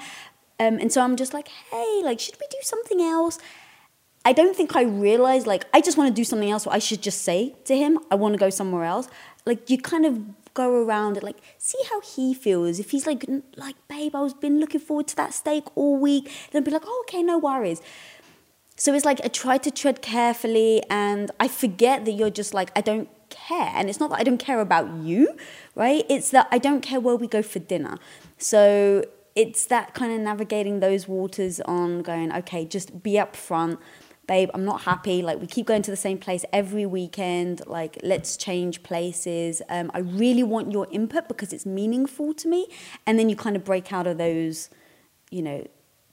Um, 0.59 0.77
and 0.77 0.91
so 0.91 1.01
I'm 1.01 1.15
just 1.15 1.33
like, 1.33 1.47
hey, 1.47 2.01
like 2.03 2.19
should 2.19 2.35
we 2.39 2.47
do 2.49 2.57
something 2.61 3.01
else? 3.01 3.39
I 4.25 4.33
don't 4.33 4.55
think 4.55 4.75
I 4.75 4.83
realized 4.83 5.47
like 5.47 5.65
I 5.73 5.81
just 5.81 5.97
want 5.97 6.09
to 6.09 6.13
do 6.13 6.23
something 6.23 6.51
else. 6.51 6.63
So 6.63 6.71
I 6.71 6.79
should 6.79 7.01
just 7.01 7.21
say 7.21 7.55
to 7.65 7.75
him, 7.75 7.99
I 8.11 8.15
want 8.15 8.33
to 8.33 8.37
go 8.39 8.49
somewhere 8.49 8.83
else. 8.83 9.07
Like 9.45 9.69
you 9.69 9.77
kind 9.77 10.05
of 10.05 10.19
go 10.53 10.83
around 10.83 11.15
and 11.15 11.23
like 11.23 11.37
see 11.57 11.79
how 11.89 12.01
he 12.01 12.33
feels. 12.33 12.79
If 12.79 12.91
he's 12.91 13.07
like 13.07 13.25
like 13.55 13.75
babe, 13.87 14.15
I 14.15 14.21
was 14.21 14.33
been 14.33 14.59
looking 14.59 14.81
forward 14.81 15.07
to 15.07 15.15
that 15.15 15.33
steak 15.33 15.63
all 15.75 15.97
week, 15.97 16.29
then 16.51 16.63
be 16.63 16.71
like, 16.71 16.83
oh 16.85 17.03
okay, 17.07 17.23
no 17.23 17.37
worries. 17.37 17.81
So 18.75 18.93
it's 18.93 19.05
like 19.05 19.19
I 19.23 19.27
try 19.29 19.57
to 19.57 19.71
tread 19.71 20.01
carefully, 20.01 20.83
and 20.89 21.31
I 21.39 21.47
forget 21.47 22.05
that 22.05 22.11
you're 22.11 22.29
just 22.29 22.53
like 22.53 22.71
I 22.75 22.81
don't 22.81 23.09
care. 23.47 23.71
And 23.75 23.89
it's 23.89 23.99
not 23.99 24.09
that 24.11 24.19
I 24.19 24.23
don't 24.23 24.37
care 24.37 24.59
about 24.59 24.91
you, 25.03 25.35
right? 25.75 26.05
It's 26.09 26.29
that 26.31 26.47
I 26.51 26.57
don't 26.57 26.81
care 26.81 26.99
where 26.99 27.15
we 27.15 27.27
go 27.27 27.41
for 27.41 27.59
dinner. 27.59 27.97
So 28.37 29.05
it's 29.35 29.65
that 29.67 29.93
kind 29.93 30.11
of 30.11 30.19
navigating 30.19 30.79
those 30.79 31.07
waters 31.07 31.59
on 31.61 32.01
going, 32.01 32.31
okay, 32.33 32.65
just 32.65 33.03
be 33.03 33.13
upfront. 33.13 33.77
Babe, 34.27 34.49
I'm 34.53 34.65
not 34.65 34.81
happy. 34.81 35.21
Like, 35.23 35.41
we 35.41 35.47
keep 35.47 35.65
going 35.65 35.81
to 35.81 35.91
the 35.91 35.97
same 35.97 36.19
place 36.19 36.45
every 36.53 36.85
weekend. 36.85 37.65
Like, 37.65 37.97
let's 38.03 38.37
change 38.37 38.83
places. 38.83 39.61
Um, 39.69 39.89
I 39.93 39.99
really 39.99 40.43
want 40.43 40.71
your 40.71 40.87
input 40.91 41.27
because 41.27 41.51
it's 41.51 41.65
meaningful 41.65 42.33
to 42.35 42.47
me. 42.47 42.67
And 43.07 43.17
then 43.17 43.29
you 43.29 43.35
kind 43.35 43.55
of 43.55 43.63
break 43.63 43.91
out 43.91 44.05
of 44.05 44.19
those, 44.19 44.69
you 45.31 45.41
know, 45.41 45.65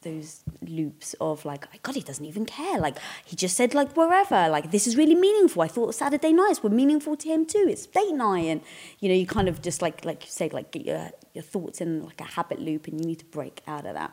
those 0.02 0.42
loops 0.62 1.14
of 1.20 1.44
like, 1.44 1.82
God, 1.82 1.94
he 1.94 2.00
doesn't 2.00 2.24
even 2.24 2.46
care. 2.46 2.78
Like 2.78 2.96
he 3.24 3.37
just 3.37 3.56
said 3.56 3.74
like 3.74 3.96
wherever. 3.96 4.48
Like 4.48 4.70
this 4.70 4.87
is 4.87 4.96
really 4.96 5.14
meaningful. 5.14 5.62
I 5.62 5.68
thought 5.68 5.94
Saturday 5.94 6.32
nights 6.32 6.62
were 6.62 6.70
meaningful 6.70 7.16
to 7.16 7.28
him 7.28 7.46
too. 7.46 7.66
It's 7.68 7.87
date 7.87 8.14
night, 8.14 8.46
and 8.46 8.61
you 9.00 9.09
know 9.09 9.14
you 9.14 9.26
kind 9.26 9.48
of 9.48 9.62
just 9.62 9.82
like 9.82 10.04
like 10.04 10.24
you 10.24 10.30
say 10.30 10.48
like 10.48 10.70
get 10.70 10.87
your 10.87 11.11
your 11.35 11.42
thoughts 11.42 11.80
in 11.80 12.04
like 12.04 12.20
a 12.20 12.24
habit 12.24 12.61
loop, 12.61 12.87
and 12.87 13.00
you 13.00 13.06
need 13.06 13.18
to 13.20 13.24
break 13.26 13.62
out 13.66 13.87
of 13.87 13.94
that. 13.94 14.12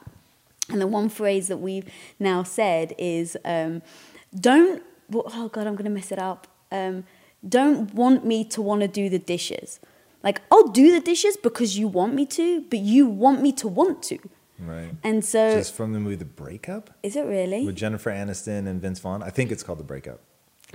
And 0.69 0.81
the 0.81 0.87
one 0.87 1.09
phrase 1.09 1.47
that 1.47 1.57
we've 1.57 1.89
now 2.19 2.43
said 2.43 2.95
is, 2.97 3.37
um, 3.45 3.81
"Don't." 4.33 4.81
Oh 5.13 5.49
God, 5.49 5.67
I'm 5.67 5.75
gonna 5.75 5.89
mess 5.89 6.11
it 6.11 6.19
up. 6.19 6.47
Um, 6.71 7.03
don't 7.47 7.93
want 7.93 8.25
me 8.25 8.45
to 8.45 8.61
want 8.61 8.81
to 8.81 8.87
do 8.87 9.09
the 9.09 9.19
dishes. 9.19 9.79
Like 10.23 10.41
I'll 10.49 10.69
do 10.69 10.91
the 10.91 11.01
dishes 11.01 11.35
because 11.37 11.77
you 11.77 11.87
want 11.87 12.13
me 12.13 12.25
to, 12.27 12.61
but 12.61 12.79
you 12.79 13.05
want 13.05 13.41
me 13.41 13.51
to 13.53 13.67
want 13.67 14.01
to. 14.03 14.17
Right. 14.59 14.91
And 15.03 15.25
so, 15.25 15.55
Just 15.57 15.73
from 15.73 15.93
the 15.93 15.99
movie 15.99 16.15
The 16.15 16.25
Breakup 16.25 16.91
is 17.01 17.15
it 17.15 17.25
really? 17.25 17.65
with 17.65 17.75
Jennifer 17.75 18.11
Aniston 18.11 18.67
and 18.67 18.81
Vince 18.81 18.99
Vaughn. 18.99 19.23
I 19.23 19.29
think 19.29 19.51
it's 19.51 19.63
called 19.63 19.79
The 19.79 19.83
Breakup. 19.83 20.19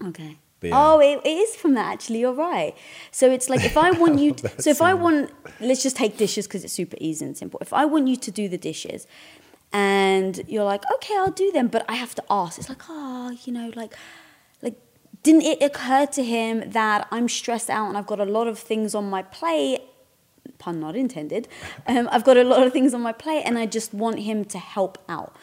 Okay. 0.04 0.36
Yeah. 0.60 0.70
Oh, 0.74 0.98
it, 0.98 1.20
it 1.24 1.28
is 1.28 1.54
from 1.54 1.74
that. 1.74 1.92
Actually, 1.92 2.18
you're 2.18 2.32
right. 2.32 2.74
So 3.12 3.30
it's 3.30 3.48
like 3.48 3.64
if 3.64 3.76
I 3.76 3.92
want 3.92 4.18
you. 4.18 4.32
To, 4.38 4.62
so 4.62 4.70
if 4.70 4.82
I 4.82 4.92
want, 4.94 5.30
let's 5.60 5.82
just 5.84 5.96
take 5.96 6.16
dishes 6.16 6.46
because 6.48 6.64
it's 6.64 6.72
super 6.72 6.96
easy 7.00 7.24
and 7.24 7.36
simple. 7.38 7.60
If 7.60 7.72
I 7.72 7.84
want 7.84 8.08
you 8.08 8.16
to 8.16 8.30
do 8.32 8.48
the 8.48 8.58
dishes, 8.58 9.06
and 9.72 10.40
you're 10.48 10.64
like, 10.64 10.82
okay, 10.94 11.14
I'll 11.16 11.30
do 11.30 11.52
them, 11.52 11.68
but 11.68 11.84
I 11.88 11.94
have 11.94 12.14
to 12.16 12.24
ask. 12.30 12.58
It's 12.58 12.68
like, 12.68 12.82
oh, 12.88 13.36
you 13.44 13.52
know, 13.52 13.70
like, 13.76 13.94
like, 14.62 14.74
didn't 15.22 15.42
it 15.42 15.62
occur 15.62 16.06
to 16.06 16.24
him 16.24 16.70
that 16.70 17.06
I'm 17.10 17.28
stressed 17.28 17.70
out 17.70 17.88
and 17.88 17.96
I've 17.98 18.06
got 18.06 18.18
a 18.20 18.24
lot 18.24 18.46
of 18.46 18.58
things 18.58 18.94
on 18.94 19.08
my 19.10 19.22
plate? 19.22 19.82
Pun 20.58 20.80
not 20.80 20.96
intended. 20.96 21.48
Um, 21.86 22.08
I've 22.10 22.24
got 22.24 22.36
a 22.36 22.44
lot 22.44 22.66
of 22.66 22.72
things 22.72 22.94
on 22.94 23.00
my 23.00 23.12
plate, 23.12 23.42
and 23.44 23.58
I 23.58 23.66
just 23.66 23.94
want 23.94 24.20
him 24.20 24.44
to 24.46 24.58
help 24.58 24.98
out. 25.08 25.34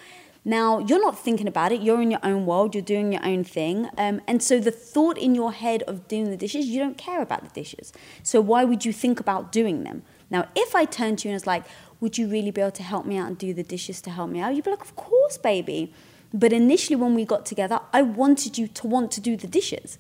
Now, 0.48 0.78
you're 0.78 1.02
not 1.02 1.18
thinking 1.18 1.48
about 1.48 1.72
it. 1.72 1.82
You're 1.82 2.02
in 2.04 2.12
your 2.12 2.20
own 2.22 2.46
world. 2.46 2.76
You're 2.76 2.84
doing 2.84 3.12
your 3.12 3.26
own 3.26 3.44
thing. 3.44 3.90
Um, 3.98 4.22
and 4.28 4.44
so 4.44 4.60
the 4.60 4.70
thought 4.70 5.18
in 5.18 5.34
your 5.34 5.52
head 5.52 5.82
of 5.84 6.08
doing 6.08 6.30
the 6.30 6.38
dishes, 6.38 6.68
you 6.68 6.80
don't 6.80 7.00
care 7.00 7.20
about 7.20 7.44
the 7.44 7.50
dishes. 7.50 7.92
So 8.22 8.42
why 8.42 8.64
would 8.64 8.86
you 8.86 8.94
think 8.94 9.20
about 9.20 9.52
doing 9.52 9.84
them? 9.84 10.04
Now, 10.30 10.48
if 10.56 10.76
I 10.76 10.86
turned 10.86 11.18
to 11.20 11.28
you 11.28 11.32
and 11.32 11.36
was 11.36 11.48
like, 11.48 11.64
would 12.00 12.20
you 12.20 12.28
really 12.28 12.52
be 12.52 12.62
able 12.62 12.72
to 12.74 12.84
help 12.84 13.08
me 13.08 13.18
out 13.18 13.28
and 13.28 13.38
do 13.40 13.56
the 13.56 13.64
dishes 13.64 14.02
to 14.02 14.12
help 14.12 14.30
me 14.30 14.40
out? 14.40 14.54
You'd 14.54 14.66
be 14.66 14.70
like, 14.70 14.84
of 14.84 14.96
course, 14.96 15.40
baby. 15.40 15.92
But 16.32 16.54
initially, 16.54 16.96
when 16.96 17.16
we 17.16 17.26
got 17.26 17.48
together, 17.48 17.80
I 17.92 18.04
wanted 18.04 18.56
you 18.60 18.68
to 18.68 18.88
want 18.88 19.10
to 19.14 19.22
do 19.22 19.36
the 19.36 19.48
dishes. 19.48 19.98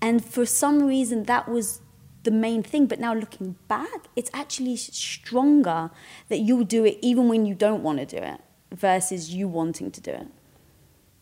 And 0.00 0.24
for 0.24 0.46
some 0.46 0.84
reason, 0.84 1.24
that 1.24 1.48
was 1.48 1.81
the 2.22 2.30
main 2.30 2.62
thing. 2.62 2.86
But 2.86 3.00
now 3.00 3.14
looking 3.14 3.56
back, 3.68 4.06
it's 4.16 4.30
actually 4.32 4.76
stronger 4.76 5.90
that 6.28 6.38
you'll 6.38 6.64
do 6.64 6.84
it 6.84 6.98
even 7.02 7.28
when 7.28 7.46
you 7.46 7.54
don't 7.54 7.82
want 7.82 7.98
to 7.98 8.06
do 8.06 8.18
it 8.18 8.40
versus 8.70 9.34
you 9.34 9.48
wanting 9.48 9.90
to 9.90 10.00
do 10.00 10.10
it. 10.10 10.26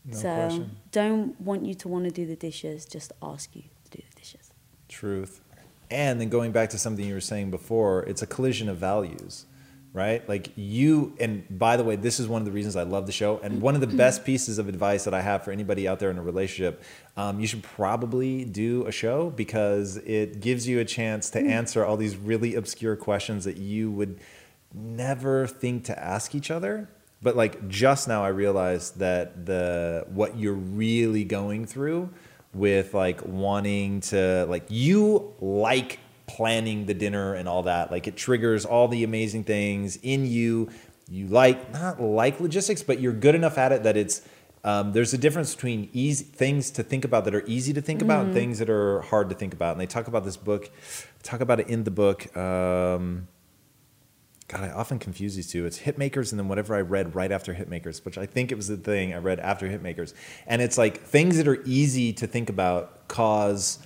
No 0.05 0.17
so 0.17 0.35
question. 0.35 0.77
don't 0.93 1.41
want 1.41 1.65
you 1.67 1.75
to 1.75 1.89
want 1.89 2.05
to 2.05 2.11
do 2.11 2.27
the 2.27 2.37
dishes, 2.37 2.87
just 2.87 3.13
ask 3.23 3.55
you 3.55 3.63
to 3.85 3.99
do 3.99 4.03
the 4.09 4.21
dishes. 4.21 4.51
Truth. 4.89 5.41
And 5.91 6.21
then 6.21 6.29
going 6.29 6.53
back 6.53 6.71
to 6.71 6.79
something 6.79 7.05
you 7.05 7.15
were 7.15 7.21
saying 7.21 7.51
before, 7.51 8.05
it's 8.05 8.23
a 8.23 8.27
collision 8.27 8.69
of 8.69 8.79
values, 8.79 9.47
right? 9.93 10.27
Like 10.29 10.53
you, 10.57 11.15
and 11.19 11.45
by 11.51 11.77
the 11.77 11.83
way, 11.83 11.97
this 11.97 12.21
is 12.21 12.29
one 12.29 12.41
of 12.41 12.47
the 12.47 12.53
reasons 12.53 12.77
I 12.77 12.85
love 12.85 13.07
the 13.07 13.13
show. 13.13 13.39
And 13.39 13.61
one 13.61 13.75
of 13.75 13.81
the 13.81 13.87
best 13.89 14.25
pieces 14.25 14.59
of 14.59 14.69
advice 14.69 15.05
that 15.05 15.15
I 15.15 15.21
have 15.21 15.43
for 15.45 15.51
anybody 15.51 15.89
out 15.89 15.99
there 15.99 16.11
in 16.11 16.19
a 16.19 16.23
relationship, 16.23 16.83
um, 17.17 17.41
you 17.41 17.47
should 17.47 17.63
probably 17.63 18.45
do 18.45 18.87
a 18.87 18.93
show 18.93 19.31
because 19.31 19.97
it 19.99 20.41
gives 20.41 20.69
you 20.69 20.79
a 20.79 20.85
chance 20.85 21.31
to 21.31 21.41
answer 21.41 21.85
all 21.85 21.97
these 21.97 22.17
really 22.17 22.55
obscure 22.55 22.95
questions 22.95 23.45
that 23.45 23.57
you 23.57 23.91
would 23.91 24.21
never 24.73 25.47
think 25.47 25.85
to 25.87 25.99
ask 25.99 26.35
each 26.35 26.51
other. 26.51 26.89
But 27.23 27.37
like 27.37 27.69
just 27.69 28.09
now, 28.09 28.25
I 28.25 28.29
realized 28.29 28.99
that 28.99 29.45
the 29.45 30.07
what 30.09 30.39
you're 30.39 30.55
really 30.55 31.25
going 31.25 31.67
through 31.67 32.11
with 32.55 32.95
like 32.95 33.21
wanting 33.25 34.01
to 34.01 34.47
like 34.49 34.65
you 34.69 35.35
like 35.41 35.99
planning 36.37 36.87
the 36.87 36.95
dinner 36.95 37.35
and 37.35 37.49
all 37.49 37.63
that 37.65 37.91
like 37.91 38.07
it 38.07 38.17
triggers 38.17 38.65
all 38.65 38.89
the 38.89 39.03
amazing 39.05 39.43
things 39.45 39.99
in 40.03 40.27
you 40.27 40.69
you 41.09 41.27
like 41.27 41.73
not 41.73 42.01
like 42.01 42.41
logistics 42.41 42.83
but 42.83 43.01
you're 43.01 43.13
good 43.13 43.35
enough 43.35 43.59
at 43.59 43.73
it 43.73 43.83
that 43.83 43.97
it's 43.97 44.23
um, 44.63 44.93
there's 44.93 45.15
a 45.15 45.19
difference 45.19 45.55
between 45.55 45.89
easy 45.95 46.23
things 46.23 46.71
to 46.73 46.83
think 46.83 47.07
about 47.07 47.25
that 47.25 47.35
are 47.35 47.45
easy 47.47 47.73
to 47.73 47.81
think 47.81 48.03
about 48.03 48.27
and 48.27 48.35
things 48.35 48.59
that 48.59 48.69
are 48.69 49.01
hard 49.01 49.31
to 49.31 49.35
think 49.35 49.55
about 49.55 49.73
and 49.73 49.81
they 49.81 49.87
talk 49.87 50.07
about 50.07 50.25
this 50.25 50.37
book 50.37 50.71
talk 51.23 51.41
about 51.41 51.61
it 51.61 51.69
in 51.69 51.85
the 51.85 51.91
book 51.91 52.37
um, 52.37 53.27
God, 54.51 54.65
I 54.65 54.71
often 54.71 54.99
confuse 54.99 55.37
these 55.37 55.47
two. 55.47 55.65
It's 55.65 55.79
Hitmakers 55.79 56.33
and 56.33 56.39
then 56.41 56.49
whatever 56.49 56.75
I 56.75 56.81
read 56.81 57.15
right 57.15 57.31
after 57.31 57.55
Hitmakers, 57.55 58.05
which 58.05 58.19
I 58.19 58.27
think 58.27 58.51
it 58.51 58.57
was 58.57 58.67
the 58.67 58.77
thing 58.77 59.15
I 59.15 59.19
read 59.19 59.39
after 59.39 59.69
Hitmakers. 59.69 60.13
And 60.45 60.61
it's 60.61 60.77
like 60.77 61.01
things 61.03 61.37
that 61.37 61.47
are 61.47 61.63
easy 61.65 62.13
to 62.15 62.27
think 62.27 62.51
about 62.51 63.07
cause, 63.07 63.79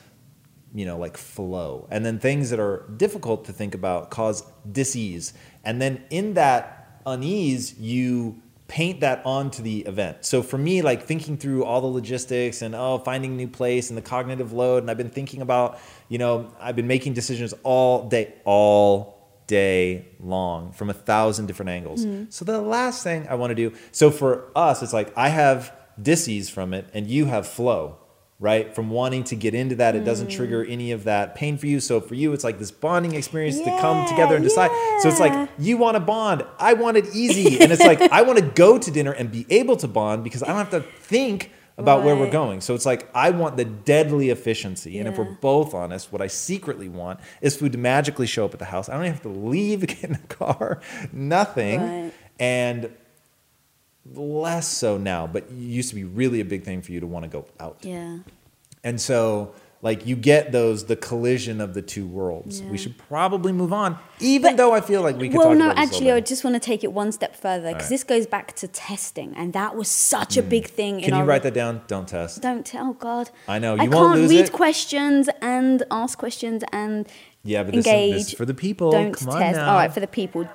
you 0.74 0.84
know, 0.84 0.98
like 0.98 1.16
flow. 1.16 1.86
And 1.90 2.04
then 2.04 2.18
things 2.18 2.50
that 2.50 2.58
are 2.58 2.84
difficult 2.96 3.44
to 3.46 3.52
think 3.52 3.74
about 3.74 4.10
cause 4.10 4.42
disease. 4.70 5.32
And 5.64 5.80
then 5.80 6.04
in 6.10 6.34
that 6.34 7.00
unease, 7.06 7.78
you 7.78 8.42
paint 8.66 9.00
that 9.00 9.24
onto 9.24 9.62
the 9.62 9.80
event. 9.80 10.24
So 10.24 10.42
for 10.42 10.58
me, 10.58 10.82
like 10.82 11.04
thinking 11.04 11.36
through 11.36 11.64
all 11.64 11.80
the 11.80 11.86
logistics 11.86 12.60
and 12.60 12.74
oh, 12.74 12.98
finding 12.98 13.32
a 13.32 13.36
new 13.36 13.48
place 13.48 13.90
and 13.90 13.96
the 13.96 14.02
cognitive 14.02 14.52
load, 14.52 14.82
and 14.82 14.90
I've 14.90 14.98
been 14.98 15.10
thinking 15.10 15.42
about, 15.42 15.78
you 16.08 16.18
know, 16.18 16.52
I've 16.58 16.74
been 16.74 16.88
making 16.88 17.12
decisions 17.12 17.54
all 17.62 18.08
day, 18.08 18.34
all 18.44 19.14
day 19.46 20.08
long 20.18 20.72
from 20.72 20.90
a 20.90 20.94
thousand 20.94 21.46
different 21.46 21.68
angles. 21.68 22.04
Mm-hmm. 22.04 22.30
So 22.30 22.44
the 22.44 22.60
last 22.60 23.04
thing 23.04 23.28
I 23.28 23.34
want 23.34 23.50
to 23.50 23.54
do, 23.54 23.76
so 23.92 24.10
for 24.10 24.50
us, 24.56 24.82
it's 24.82 24.92
like 24.92 25.12
I 25.16 25.28
have 25.28 25.72
disease 26.00 26.48
from 26.48 26.74
it 26.74 26.88
and 26.94 27.06
you 27.06 27.26
have 27.26 27.46
flow, 27.46 27.98
right? 28.40 28.74
From 28.74 28.90
wanting 28.90 29.24
to 29.24 29.36
get 29.36 29.54
into 29.54 29.76
that, 29.76 29.94
it 29.94 30.04
doesn't 30.04 30.28
trigger 30.28 30.64
mm. 30.64 30.70
any 30.70 30.92
of 30.92 31.04
that 31.04 31.34
pain 31.34 31.56
for 31.56 31.66
you. 31.66 31.80
So 31.80 32.00
for 32.00 32.14
you, 32.14 32.32
it's 32.32 32.44
like 32.44 32.58
this 32.58 32.70
bonding 32.70 33.14
experience 33.14 33.58
to 33.58 33.70
come 33.80 34.06
together 34.08 34.34
and 34.34 34.44
decide. 34.44 34.70
So 35.00 35.08
it's 35.08 35.20
like 35.20 35.48
you 35.58 35.76
want 35.76 35.96
to 35.96 36.00
bond, 36.00 36.44
I 36.58 36.74
want 36.74 36.96
it 36.96 37.14
easy, 37.14 37.60
and 37.60 37.72
it's 37.72 37.84
like 37.84 38.00
I 38.00 38.22
want 38.22 38.38
to 38.38 38.44
go 38.44 38.78
to 38.78 38.90
dinner 38.90 39.12
and 39.12 39.30
be 39.30 39.46
able 39.50 39.76
to 39.78 39.88
bond 39.88 40.24
because 40.24 40.42
I 40.42 40.48
don't 40.48 40.56
have 40.56 40.70
to 40.70 40.80
think 40.80 41.52
about 41.76 42.04
where 42.04 42.14
we're 42.14 42.30
going. 42.30 42.60
So 42.60 42.74
it's 42.74 42.86
like 42.86 43.08
I 43.14 43.30
want 43.30 43.56
the 43.56 43.64
deadly 43.64 44.30
efficiency. 44.30 44.98
And 44.98 45.08
if 45.08 45.18
we're 45.18 45.24
both 45.24 45.74
honest, 45.74 46.12
what 46.12 46.22
I 46.22 46.28
secretly 46.28 46.88
want 46.88 47.20
is 47.40 47.56
food 47.56 47.72
to 47.72 47.78
magically 47.78 48.26
show 48.26 48.44
up 48.44 48.52
at 48.52 48.60
the 48.60 48.66
house. 48.66 48.88
I 48.88 48.94
don't 48.94 49.02
even 49.02 49.12
have 49.14 49.22
to 49.22 49.28
leave, 49.28 49.80
get 49.86 50.04
in 50.04 50.12
the 50.12 50.34
car, 50.34 50.80
nothing. 51.12 51.80
Right. 51.80 52.12
And 52.38 52.90
less 54.12 54.68
so 54.68 54.98
now, 54.98 55.26
but 55.26 55.50
used 55.50 55.88
to 55.90 55.94
be 55.94 56.04
really 56.04 56.40
a 56.40 56.44
big 56.44 56.64
thing 56.64 56.82
for 56.82 56.92
you 56.92 57.00
to 57.00 57.06
want 57.06 57.24
to 57.24 57.28
go 57.28 57.46
out. 57.58 57.78
Yeah. 57.82 58.18
And 58.82 59.00
so 59.00 59.54
like 59.84 60.06
you 60.06 60.16
get 60.16 60.50
those 60.50 60.86
the 60.86 60.96
collision 60.96 61.60
of 61.60 61.74
the 61.74 61.82
two 61.82 62.06
worlds. 62.06 62.62
We 62.62 62.78
should 62.78 62.96
probably 62.96 63.52
move 63.52 63.70
on, 63.70 63.98
even 64.18 64.52
But- 64.52 64.56
though 64.56 64.72
I 64.72 64.80
feel 64.80 65.02
like 65.02 65.18
we 65.18 65.28
could 65.28 65.36
well, 65.36 65.50
talk 65.50 65.58
no, 65.58 65.70
actually, 65.76 66.10
I 66.10 66.20
just 66.20 66.42
want 66.42 66.54
to 66.54 66.60
take 66.60 66.82
it 66.82 66.90
one 66.90 67.12
step 67.12 67.36
further 67.36 67.68
because 67.68 67.74
Alright. 67.74 67.90
this 67.90 68.02
goes 68.02 68.26
back 68.26 68.56
to 68.56 68.66
testing, 68.66 69.34
and 69.36 69.52
that 69.52 69.76
was 69.76 69.88
such 69.88 70.38
a 70.38 70.42
mm. 70.42 70.48
big 70.48 70.68
thing. 70.68 71.00
in 71.00 71.04
Can 71.04 71.14
you 71.14 71.20
our, 71.20 71.26
write 71.26 71.42
that 71.42 71.52
down? 71.52 71.82
Don't 71.86 72.08
test. 72.08 72.40
Don't 72.40 72.64
tell. 72.64 72.88
Oh 72.88 72.92
God. 72.94 73.28
I 73.46 73.58
know, 73.58 73.76
I 73.76 73.84
you 73.84 73.90
won't 73.90 74.14
can't 74.14 74.20
lose 74.20 74.30
read 74.30 74.46
it. 74.46 74.52
questions 74.52 75.28
and 75.42 75.82
ask 75.90 76.18
questions 76.18 76.64
and 76.72 77.06
Yeah, 77.42 77.62
but 77.62 77.74
this, 77.74 77.84
is, 77.84 77.92
engage. 77.92 78.14
this 78.14 78.28
is 78.28 78.32
for 78.32 78.46
the 78.46 78.54
people. 78.54 78.90
Don't 78.90 79.12
Come 79.12 79.28
on 79.28 79.38
test. 79.38 79.60
All 79.60 79.76
right, 79.76 79.92
for 79.92 80.00
the 80.00 80.06
people. 80.06 80.48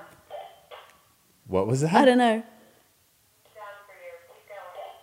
what 1.45 1.67
was 1.67 1.81
that? 1.81 1.93
I 1.93 2.03
don't 2.03 2.17
know. 2.17 2.41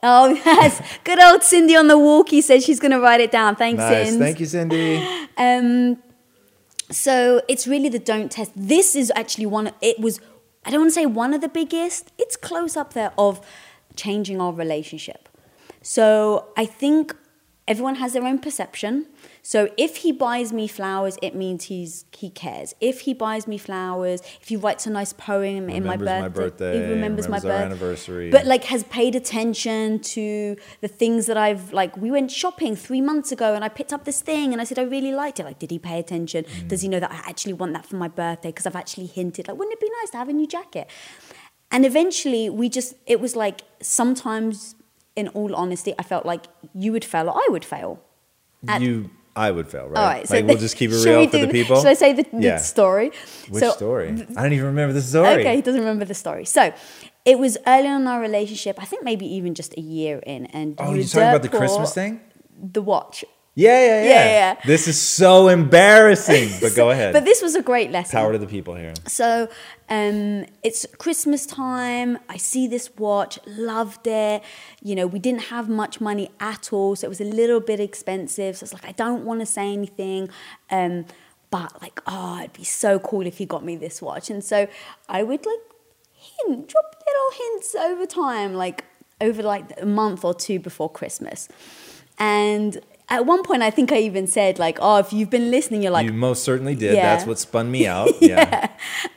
Oh 0.02 0.28
yes, 0.44 0.80
good 1.04 1.20
old 1.22 1.42
Cindy 1.42 1.76
on 1.76 1.88
the 1.88 1.98
walkie 1.98 2.40
says 2.40 2.64
she's 2.64 2.80
going 2.80 2.92
to 2.92 3.00
write 3.00 3.20
it 3.20 3.30
down. 3.30 3.56
Thanks, 3.56 3.78
Nice. 3.78 4.08
Cindy. 4.08 4.24
Thank 4.24 4.40
you, 4.40 4.46
Cindy. 4.46 5.08
Um, 5.38 5.98
so 6.90 7.42
it's 7.46 7.66
really 7.66 7.90
the 7.90 7.98
don't 7.98 8.30
test. 8.32 8.52
This 8.56 8.96
is 8.96 9.12
actually 9.14 9.44
one. 9.44 9.72
It 9.82 9.98
was. 10.00 10.18
I 10.64 10.70
don't 10.70 10.80
want 10.80 10.90
to 10.90 10.94
say 10.94 11.04
one 11.04 11.34
of 11.34 11.42
the 11.42 11.48
biggest. 11.48 12.10
It's 12.16 12.36
close 12.36 12.74
up 12.74 12.94
there 12.94 13.12
of 13.18 13.44
changing 13.94 14.40
our 14.40 14.52
relationship. 14.52 15.28
So 15.82 16.48
I 16.56 16.64
think 16.64 17.14
everyone 17.68 17.96
has 17.96 18.14
their 18.14 18.24
own 18.24 18.38
perception. 18.38 19.06
So 19.46 19.68
if 19.76 19.98
he 19.98 20.10
buys 20.10 20.52
me 20.52 20.66
flowers, 20.66 21.16
it 21.22 21.36
means 21.36 21.66
he's 21.66 22.04
he 22.10 22.30
cares. 22.30 22.74
If 22.80 23.02
he 23.02 23.14
buys 23.14 23.46
me 23.46 23.58
flowers, 23.58 24.20
if 24.40 24.48
he 24.48 24.56
writes 24.56 24.86
a 24.86 24.90
nice 24.90 25.12
poem 25.12 25.70
in 25.70 25.84
my 25.84 25.92
Remembers 25.92 26.06
my 26.08 26.28
birthday, 26.28 26.42
birthday, 26.42 26.72
he 26.72 26.92
remembers, 26.94 27.28
my 27.28 27.36
remembers 27.36 27.44
our 27.44 27.50
birthday, 27.50 27.64
anniversary. 27.64 28.30
but 28.32 28.44
like 28.44 28.64
has 28.64 28.82
paid 28.84 29.14
attention 29.14 30.00
to 30.00 30.56
the 30.80 30.88
things 30.88 31.26
that 31.26 31.36
I've 31.36 31.72
like. 31.72 31.96
We 31.96 32.10
went 32.10 32.32
shopping 32.32 32.74
three 32.74 33.00
months 33.00 33.30
ago, 33.30 33.54
and 33.54 33.62
I 33.64 33.68
picked 33.68 33.92
up 33.92 34.04
this 34.04 34.20
thing, 34.20 34.52
and 34.52 34.60
I 34.60 34.64
said 34.64 34.80
I 34.80 34.82
really 34.82 35.12
liked 35.12 35.38
it. 35.38 35.44
Like, 35.44 35.60
did 35.60 35.70
he 35.70 35.78
pay 35.78 36.00
attention? 36.00 36.42
Mm. 36.42 36.66
Does 36.66 36.82
he 36.82 36.88
know 36.88 36.98
that 36.98 37.12
I 37.12 37.18
actually 37.30 37.52
want 37.52 37.72
that 37.74 37.86
for 37.86 37.94
my 37.94 38.08
birthday? 38.08 38.48
Because 38.48 38.66
I've 38.66 38.74
actually 38.74 39.06
hinted, 39.06 39.46
like, 39.46 39.56
wouldn't 39.56 39.74
it 39.74 39.80
be 39.80 39.90
nice 40.02 40.10
to 40.10 40.16
have 40.16 40.28
a 40.28 40.32
new 40.32 40.48
jacket? 40.48 40.90
And 41.70 41.86
eventually, 41.86 42.50
we 42.50 42.68
just 42.68 42.94
it 43.06 43.20
was 43.20 43.36
like 43.36 43.60
sometimes, 43.80 44.74
in 45.14 45.28
all 45.28 45.54
honesty, 45.54 45.94
I 46.00 46.02
felt 46.02 46.26
like 46.26 46.46
you 46.74 46.90
would 46.90 47.04
fail 47.04 47.28
or 47.28 47.36
I 47.36 47.46
would 47.50 47.64
fail. 47.64 48.02
At- 48.66 48.82
you, 48.82 49.10
I 49.36 49.50
would 49.50 49.68
fail, 49.68 49.86
right? 49.88 49.98
All 50.00 50.06
right, 50.06 50.26
so 50.28 50.34
like 50.34 50.46
we'll 50.46 50.56
just 50.66 50.76
keep 50.76 50.90
it 50.90 51.04
real 51.04 51.28
for 51.28 51.38
the 51.38 51.48
people. 51.48 51.76
Should 51.76 51.86
I 51.88 51.94
say 51.94 52.12
the, 52.14 52.26
the 52.32 52.58
story? 52.58 53.10
Which 53.50 53.62
So- 53.62 53.70
story? 53.72 54.08
I 54.36 54.42
don't 54.42 54.52
even 54.54 54.66
remember 54.66 54.94
the 54.94 55.02
story. 55.02 55.40
Okay, 55.42 55.56
he 55.56 55.62
doesn't 55.62 55.80
remember 55.80 56.04
the 56.06 56.14
story. 56.14 56.44
So, 56.46 56.72
it 57.24 57.38
was 57.38 57.58
early 57.66 57.88
on 57.88 58.02
in 58.02 58.06
our 58.06 58.20
relationship. 58.20 58.80
I 58.80 58.86
think 58.86 59.02
maybe 59.04 59.26
even 59.26 59.54
just 59.54 59.76
a 59.76 59.80
year 59.80 60.18
in. 60.20 60.46
And 60.46 60.76
Oh, 60.78 60.90
you 60.92 61.00
you're 61.00 61.04
talking 61.08 61.22
about 61.28 61.42
the 61.42 61.48
Christmas 61.50 61.92
thing? 61.92 62.20
The 62.58 62.80
watch. 62.82 63.24
Yeah, 63.58 63.80
yeah, 63.80 63.86
yeah. 63.86 64.08
Yeah, 64.08 64.24
yeah. 64.26 64.60
This 64.66 64.86
is 64.86 65.00
so 65.00 65.48
embarrassing. 65.48 66.50
But 66.60 66.76
go 66.76 66.90
ahead. 66.94 67.14
But 67.14 67.24
this 67.24 67.40
was 67.40 67.54
a 67.54 67.62
great 67.62 67.90
lesson. 67.90 68.18
Power 68.18 68.32
to 68.32 68.38
the 68.38 68.46
people 68.46 68.74
here. 68.74 68.92
So 69.06 69.48
um, 69.88 70.44
it's 70.62 70.84
Christmas 70.98 71.46
time. 71.46 72.18
I 72.28 72.36
see 72.36 72.68
this 72.68 72.90
watch, 72.98 73.38
loved 73.46 74.06
it. 74.06 74.42
You 74.82 74.94
know, 74.94 75.06
we 75.06 75.18
didn't 75.18 75.44
have 75.44 75.70
much 75.70 76.02
money 76.02 76.28
at 76.38 76.70
all, 76.70 76.96
so 76.96 77.06
it 77.06 77.08
was 77.08 77.20
a 77.22 77.24
little 77.24 77.60
bit 77.60 77.80
expensive. 77.80 78.58
So 78.58 78.64
it's 78.64 78.74
like, 78.74 78.86
I 78.86 78.92
don't 78.92 79.24
want 79.24 79.40
to 79.40 79.46
say 79.46 79.72
anything. 79.72 80.28
Um, 80.70 81.06
but 81.50 81.80
like, 81.80 82.02
oh, 82.06 82.40
it'd 82.40 82.52
be 82.52 82.64
so 82.64 82.98
cool 82.98 83.26
if 83.26 83.40
you 83.40 83.46
got 83.46 83.64
me 83.64 83.74
this 83.74 84.02
watch. 84.02 84.28
And 84.28 84.44
so 84.44 84.68
I 85.08 85.22
would 85.22 85.46
like 85.46 85.60
hint, 86.12 86.68
drop 86.68 87.02
little 87.06 87.38
hints 87.38 87.74
over 87.74 88.04
time, 88.04 88.52
like 88.52 88.84
over 89.22 89.42
like 89.42 89.80
a 89.80 89.86
month 89.86 90.26
or 90.26 90.34
two 90.34 90.58
before 90.58 90.90
Christmas. 90.90 91.48
And 92.18 92.82
at 93.08 93.24
one 93.24 93.42
point, 93.44 93.62
I 93.62 93.70
think 93.70 93.92
I 93.92 93.98
even 93.98 94.26
said 94.26 94.58
like, 94.58 94.78
oh, 94.80 94.98
if 94.98 95.12
you've 95.12 95.30
been 95.30 95.50
listening, 95.50 95.82
you're 95.82 95.92
like, 95.92 96.06
you 96.06 96.12
most 96.12 96.42
certainly 96.44 96.74
did. 96.74 96.94
Yeah. 96.94 97.14
That's 97.14 97.26
what 97.26 97.38
spun 97.38 97.70
me 97.70 97.86
out. 97.86 98.10
Yeah. 98.20 98.70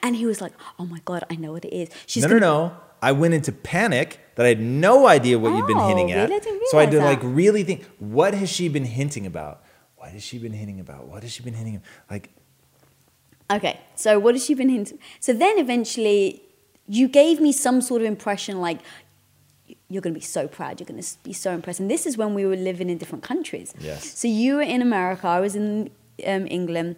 and 0.03 0.15
he 0.15 0.25
was 0.25 0.41
like, 0.41 0.53
"Oh 0.77 0.85
my 0.85 0.99
god, 1.05 1.23
I 1.31 1.35
know 1.35 1.51
what 1.53 1.65
it 1.65 1.73
is." 1.75 1.89
She's 2.05 2.23
no, 2.23 2.29
no, 2.29 2.39
gonna- 2.39 2.45
no. 2.69 2.77
I 3.01 3.13
went 3.13 3.33
into 3.33 3.51
panic 3.53 4.19
that 4.35 4.45
I 4.45 4.49
had 4.49 4.59
no 4.59 5.07
idea 5.07 5.39
what 5.39 5.55
you'd 5.55 5.65
been 5.67 5.77
Oh, 5.77 5.87
hinting 5.87 6.11
at. 6.11 6.23
really? 6.29 6.35
I 6.35 6.39
didn't 6.39 6.67
so 6.67 6.77
I 6.77 6.81
had 6.81 6.91
to 6.91 6.97
realize 6.97 7.15
like 7.15 7.23
really 7.23 7.63
think, 7.63 7.85
what 7.97 8.33
has 8.33 8.49
she 8.49 8.67
been 8.67 8.83
hinting 8.85 9.25
about? 9.25 9.63
What 9.95 10.11
has 10.11 10.21
she 10.21 10.37
been 10.37 10.51
hinting 10.53 10.79
about? 10.81 11.07
What 11.07 11.23
has 11.23 11.31
she 11.31 11.41
been 11.41 11.53
hinting? 11.53 11.77
About? 11.77 11.87
like, 12.11 12.29
Okay, 13.51 13.79
so 13.95 14.19
what 14.19 14.35
has 14.35 14.45
she 14.45 14.53
been 14.53 14.69
hinting? 14.69 14.99
So 15.19 15.33
then 15.33 15.57
eventually, 15.57 16.41
you 16.87 17.07
gave 17.07 17.39
me 17.39 17.51
some 17.51 17.81
sort 17.81 18.01
of 18.01 18.07
impression 18.07 18.59
like 18.61 18.79
you're 19.89 20.01
going 20.01 20.13
to 20.13 20.19
be 20.19 20.25
so 20.25 20.47
proud, 20.47 20.79
you're 20.79 20.87
going 20.87 21.01
to 21.01 21.17
be 21.23 21.33
so 21.33 21.51
impressed. 21.51 21.79
And 21.79 21.89
this 21.89 22.05
is 22.05 22.15
when 22.15 22.33
we 22.33 22.45
were 22.45 22.55
living 22.55 22.89
in 22.89 22.97
different 22.97 23.23
countries. 23.23 23.73
Yes. 23.79 24.17
So 24.17 24.27
you 24.27 24.55
were 24.55 24.61
in 24.61 24.81
America, 24.81 25.27
I 25.27 25.39
was 25.39 25.55
in 25.55 25.89
um, 26.25 26.47
England. 26.47 26.95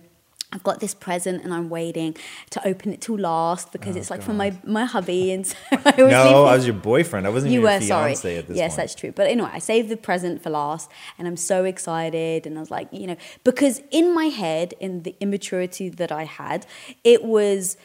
I've 0.54 0.64
got 0.64 0.82
this 0.82 0.94
present 0.94 1.46
and 1.46 1.54
I'm 1.54 1.70
waiting 1.70 2.18
to 2.50 2.68
open 2.68 2.92
it 2.92 3.00
till 3.00 3.18
last 3.18 3.72
because 3.72 3.96
Oh, 3.96 4.00
it's 4.00 4.10
like 4.10 4.22
for 4.22 4.34
my, 4.34 4.54
my 4.66 4.84
hubby. 4.84 5.32
And 5.32 5.48
so 5.48 5.56
I 5.72 5.94
no, 5.98 6.44
I 6.46 6.56
was 6.58 6.66
your 6.66 6.76
boyfriend. 6.76 7.26
I 7.26 7.30
wasn't 7.30 7.54
you 7.54 7.62
even 7.62 7.72
were 7.72 7.78
your 7.80 7.88
sorry. 7.88 8.10
fiance 8.16 8.38
at 8.38 8.48
this 8.50 8.58
yes, 8.58 8.72
point. 8.72 8.78
that's 8.78 8.96
true. 8.96 9.14
But 9.14 9.28
anyway, 9.28 9.50
I 9.54 9.60
saved 9.60 9.88
the 9.88 9.96
present 9.96 10.44
for 10.44 10.50
last, 10.50 10.92
and 11.18 11.26
I'm 11.26 11.38
so 11.38 11.64
excited. 11.64 12.46
And 12.46 12.58
I 12.58 12.60
was 12.60 12.70
like, 12.70 12.90
you 12.92 13.08
know, 13.08 13.16
because 13.46 13.82
in 13.92 14.14
my 14.14 14.26
head, 14.26 14.74
in 14.82 15.04
the 15.04 15.16
immaturity 15.22 15.88
that 15.88 16.12
I 16.12 16.26
had, 16.26 16.66
it 17.06 17.24
was 17.24 17.78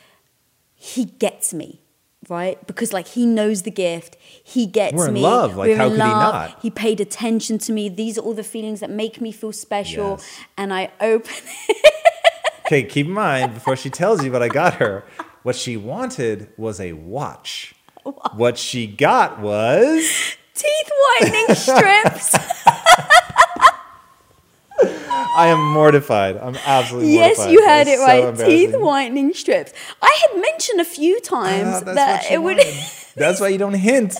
he 0.74 1.04
gets 1.04 1.54
me. 1.54 1.80
Right, 2.28 2.64
because 2.66 2.92
like 2.92 3.06
he 3.06 3.24
knows 3.24 3.62
the 3.62 3.70
gift, 3.70 4.16
he 4.42 4.66
gets 4.66 4.94
We're 4.94 5.08
in 5.08 5.14
me. 5.14 5.20
love, 5.20 5.54
like, 5.56 5.68
We're 5.68 5.76
how 5.76 5.84
in 5.86 5.90
could 5.92 6.00
he 6.02 6.08
love. 6.08 6.34
not? 6.50 6.58
He 6.60 6.70
paid 6.70 7.00
attention 7.00 7.58
to 7.58 7.72
me. 7.72 7.88
These 7.88 8.18
are 8.18 8.20
all 8.22 8.34
the 8.34 8.42
feelings 8.42 8.80
that 8.80 8.90
make 8.90 9.20
me 9.20 9.30
feel 9.30 9.52
special. 9.52 10.12
Yes. 10.18 10.38
And 10.58 10.74
I 10.74 10.90
open 11.00 11.32
Okay, 12.66 12.82
keep 12.82 13.06
in 13.06 13.12
mind 13.12 13.54
before 13.54 13.76
she 13.76 13.90
tells 13.90 14.24
you 14.24 14.32
what 14.32 14.42
I 14.42 14.48
got 14.48 14.74
her, 14.74 15.04
what 15.44 15.54
she 15.54 15.76
wanted 15.76 16.48
was 16.56 16.80
a 16.80 16.94
watch. 16.94 17.74
What 18.34 18.58
she 18.58 18.88
got 18.88 19.38
was 19.40 20.36
teeth 20.54 20.90
whitening 21.20 21.54
strips. 21.54 22.34
I 25.36 25.48
am 25.48 25.60
mortified. 25.72 26.36
I'm 26.38 26.56
absolutely 26.64 27.12
Yes, 27.14 27.36
mortified. 27.38 27.52
you 27.52 27.68
heard 27.68 27.86
it 27.86 27.98
was 27.98 28.38
so 28.38 28.44
right. 28.44 28.50
Teeth 28.50 28.74
whitening 28.76 29.34
strips. 29.34 29.72
I 30.02 30.18
had 30.30 30.40
mentioned 30.40 30.80
a 30.80 30.84
few 30.84 31.18
Ah, 31.24 31.28
times 31.28 31.82
that 31.82 32.30
it 32.30 32.42
would. 32.42 32.58
That's 33.16 33.40
why 33.40 33.48
you 33.48 33.58
don't 33.58 33.74
hint. 33.74 34.16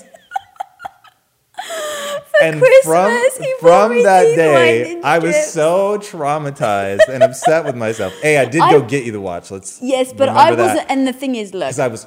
and 2.41 2.59
Christmas, 2.61 3.37
from 3.59 3.89
from 3.91 4.03
that 4.03 4.23
day, 4.35 5.01
I 5.03 5.17
was 5.17 5.35
so 5.51 5.97
traumatized 5.97 7.07
and 7.09 7.23
upset 7.23 7.65
with 7.65 7.75
myself. 7.75 8.13
Hey, 8.21 8.37
I 8.37 8.45
did 8.45 8.61
I- 8.61 8.71
go 8.71 8.81
get 8.83 9.05
you 9.05 9.11
the 9.11 9.19
watch. 9.21 9.49
Let's 9.49 9.79
yes, 9.81 10.13
but 10.13 10.29
I 10.29 10.51
wasn't. 10.53 10.85
And 10.89 11.07
the 11.07 11.13
thing 11.13 11.35
is, 11.35 11.53
look, 11.53 11.61
because 11.69 11.79
I 11.79 11.87
was 11.87 12.05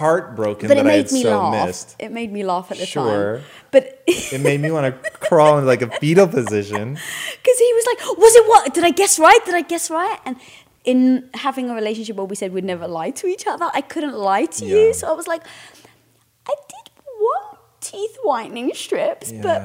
heartbroken 0.00 0.66
but 0.68 0.76
that 0.76 0.86
it 0.86 0.90
I 0.90 0.96
had 0.96 1.04
made 1.06 1.12
me 1.12 1.22
so 1.22 1.38
laugh. 1.38 1.66
missed. 1.66 1.96
It 1.98 2.10
made 2.10 2.30
me 2.32 2.42
laugh 2.52 2.70
at 2.72 2.78
the 2.78 2.86
Sure. 2.86 3.36
time. 3.36 3.44
But 3.70 3.84
It 4.08 4.40
made 4.40 4.60
me 4.60 4.70
want 4.76 4.86
to 4.90 5.10
crawl 5.26 5.58
into 5.58 5.66
like 5.74 5.82
a 5.82 5.90
fetal 6.00 6.26
position. 6.26 6.86
because 7.42 7.58
he 7.66 7.70
was 7.78 7.86
like, 7.90 8.00
"Was 8.18 8.34
it 8.40 8.44
what? 8.52 8.74
Did 8.74 8.84
I 8.84 8.90
guess 8.90 9.18
right? 9.18 9.42
Did 9.44 9.54
I 9.54 9.62
guess 9.72 9.90
right?" 9.90 10.18
And 10.26 10.36
in 10.84 11.28
having 11.34 11.70
a 11.70 11.74
relationship 11.74 12.16
where 12.16 12.26
we 12.32 12.34
said 12.36 12.52
we'd 12.52 12.64
never 12.64 12.88
lie 12.88 13.10
to 13.20 13.26
each 13.34 13.46
other, 13.46 13.68
I 13.74 13.82
couldn't 13.82 14.14
lie 14.30 14.46
to 14.58 14.64
Yeah. 14.64 14.76
you. 14.76 14.94
So 14.94 15.08
I 15.08 15.12
was 15.12 15.28
like, 15.28 15.42
I 16.48 16.54
did 16.72 16.86
want 17.20 17.58
teeth 17.80 18.16
whitening 18.24 18.72
strips, 18.74 19.30
but 19.46 19.60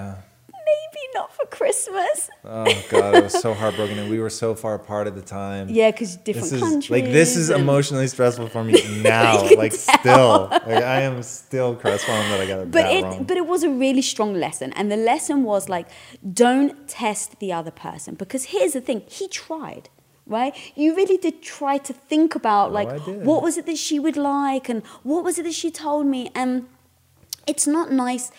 Not 1.14 1.34
for 1.34 1.46
Christmas. 1.46 2.30
Oh 2.44 2.66
god, 2.90 3.16
I 3.16 3.20
was 3.22 3.34
so 3.40 3.54
heartbroken, 3.62 3.98
and 4.00 4.10
we 4.10 4.20
were 4.20 4.30
so 4.30 4.54
far 4.54 4.76
apart 4.76 5.08
at 5.08 5.16
the 5.16 5.22
time. 5.22 5.70
Yeah, 5.70 5.92
because 5.92 6.18
different 6.18 6.50
This 6.50 6.54
is 6.54 6.60
countries. 6.62 6.90
like 6.90 7.06
this 7.06 7.38
is 7.38 7.50
emotionally 7.50 8.08
stressful 8.08 8.48
for 8.50 8.64
me 8.64 8.74
now. 9.02 9.42
Like 9.56 9.72
tell. 9.72 10.00
still, 10.00 10.48
like 10.52 10.84
I 10.84 11.02
am 11.02 11.24
still 11.24 11.76
crestfallen 11.76 12.30
that 12.32 12.42
I 12.42 12.48
got 12.48 12.60
it 12.60 12.72
but 12.72 12.86
it 12.92 13.04
wrong. 13.04 13.24
but 13.24 13.38
it 13.38 13.48
was 13.48 13.64
a 13.64 13.70
really 13.70 14.02
strong 14.02 14.34
lesson 14.34 14.74
and 14.74 14.92
the 14.92 14.98
lesson 14.98 15.44
was 15.44 15.70
like 15.70 15.88
don't 16.34 16.88
test 16.88 17.40
the 17.40 17.54
other 17.54 17.72
person 17.72 18.16
because 18.16 18.46
here's 18.46 18.74
the 18.74 18.82
thing 18.82 19.04
he 19.08 19.28
tried 19.30 19.90
right 20.28 20.54
you 20.76 20.96
really 20.96 21.18
did 21.18 21.42
try 21.42 21.78
to 21.78 21.94
think 21.94 22.36
about 22.36 22.74
like 22.74 23.06
did. 23.06 23.26
what 23.26 23.42
was 23.42 23.58
it 23.58 23.66
that 23.66 23.78
she 23.78 24.00
would 24.00 24.18
like 24.18 24.68
and 24.68 24.84
what 25.04 25.24
was 25.24 25.38
it 25.40 25.44
that 25.44 25.54
she 25.54 25.70
told 25.72 26.06
me 26.06 26.30
and 26.36 26.68
it's 27.48 27.68
not 27.68 27.92
nice 27.92 28.32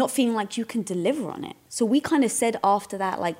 not 0.00 0.10
feeling 0.16 0.34
like 0.40 0.50
you 0.60 0.64
can 0.72 0.82
deliver 0.94 1.24
on 1.36 1.42
it 1.50 1.56
so 1.76 1.82
we 1.94 1.98
kind 2.12 2.24
of 2.28 2.32
said 2.42 2.54
after 2.76 2.96
that 3.04 3.16
like 3.26 3.36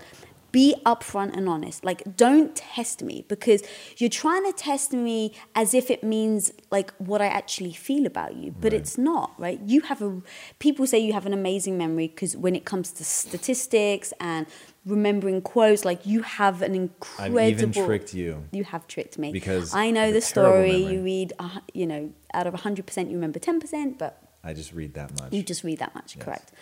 be 0.53 0.75
upfront 0.85 1.31
and 1.39 1.49
honest 1.55 1.79
like 1.91 2.01
don't 2.25 2.51
test 2.75 3.03
me 3.11 3.17
because 3.35 3.61
you're 3.97 4.11
trying 4.25 4.45
to 4.45 4.53
test 4.53 4.93
me 4.93 5.19
as 5.55 5.69
if 5.81 5.91
it 5.95 6.01
means 6.05 6.53
like 6.77 6.93
what 7.11 7.21
i 7.27 7.29
actually 7.41 7.73
feel 7.73 8.05
about 8.13 8.33
you 8.41 8.49
but 8.61 8.71
Right. 8.73 8.81
it's 8.83 8.97
not 8.99 9.29
right 9.45 9.59
you 9.73 9.81
have 9.91 10.01
a 10.03 10.11
people 10.59 10.85
say 10.87 10.99
you 10.99 11.15
have 11.19 11.25
an 11.25 11.33
amazing 11.43 11.79
memory 11.85 12.09
because 12.09 12.37
when 12.37 12.55
it 12.55 12.65
comes 12.67 12.87
to 12.99 13.03
statistics 13.23 14.13
and 14.21 14.47
remembering 14.85 15.41
quotes 15.41 15.85
like 15.87 16.05
you 16.05 16.21
have 16.23 16.61
an 16.61 16.75
incredible. 16.75 17.39
I've 17.39 17.49
even 17.59 17.73
tricked 17.73 18.13
you. 18.13 18.45
you 18.53 18.65
have 18.65 18.87
tricked 18.95 19.17
me 19.19 19.33
Because 19.33 19.75
i 19.75 19.91
know 19.91 20.13
the 20.13 20.21
story 20.21 20.77
you 20.77 21.03
read 21.03 21.33
uh, 21.39 21.61
you 21.73 21.87
know 21.87 22.03
out 22.35 22.47
of 22.47 22.53
100% 22.55 23.07
you 23.09 23.15
remember 23.15 23.39
10% 23.39 23.97
but 23.99 24.13
I 24.45 24.53
just 24.53 24.73
read 24.73 24.95
that 24.95 25.19
much. 25.21 25.33
you 25.33 25.43
just 25.43 25.63
read 25.65 25.79
that 25.79 25.95
much, 25.95 26.17
Yes. 26.17 26.25
correct? 26.25 26.53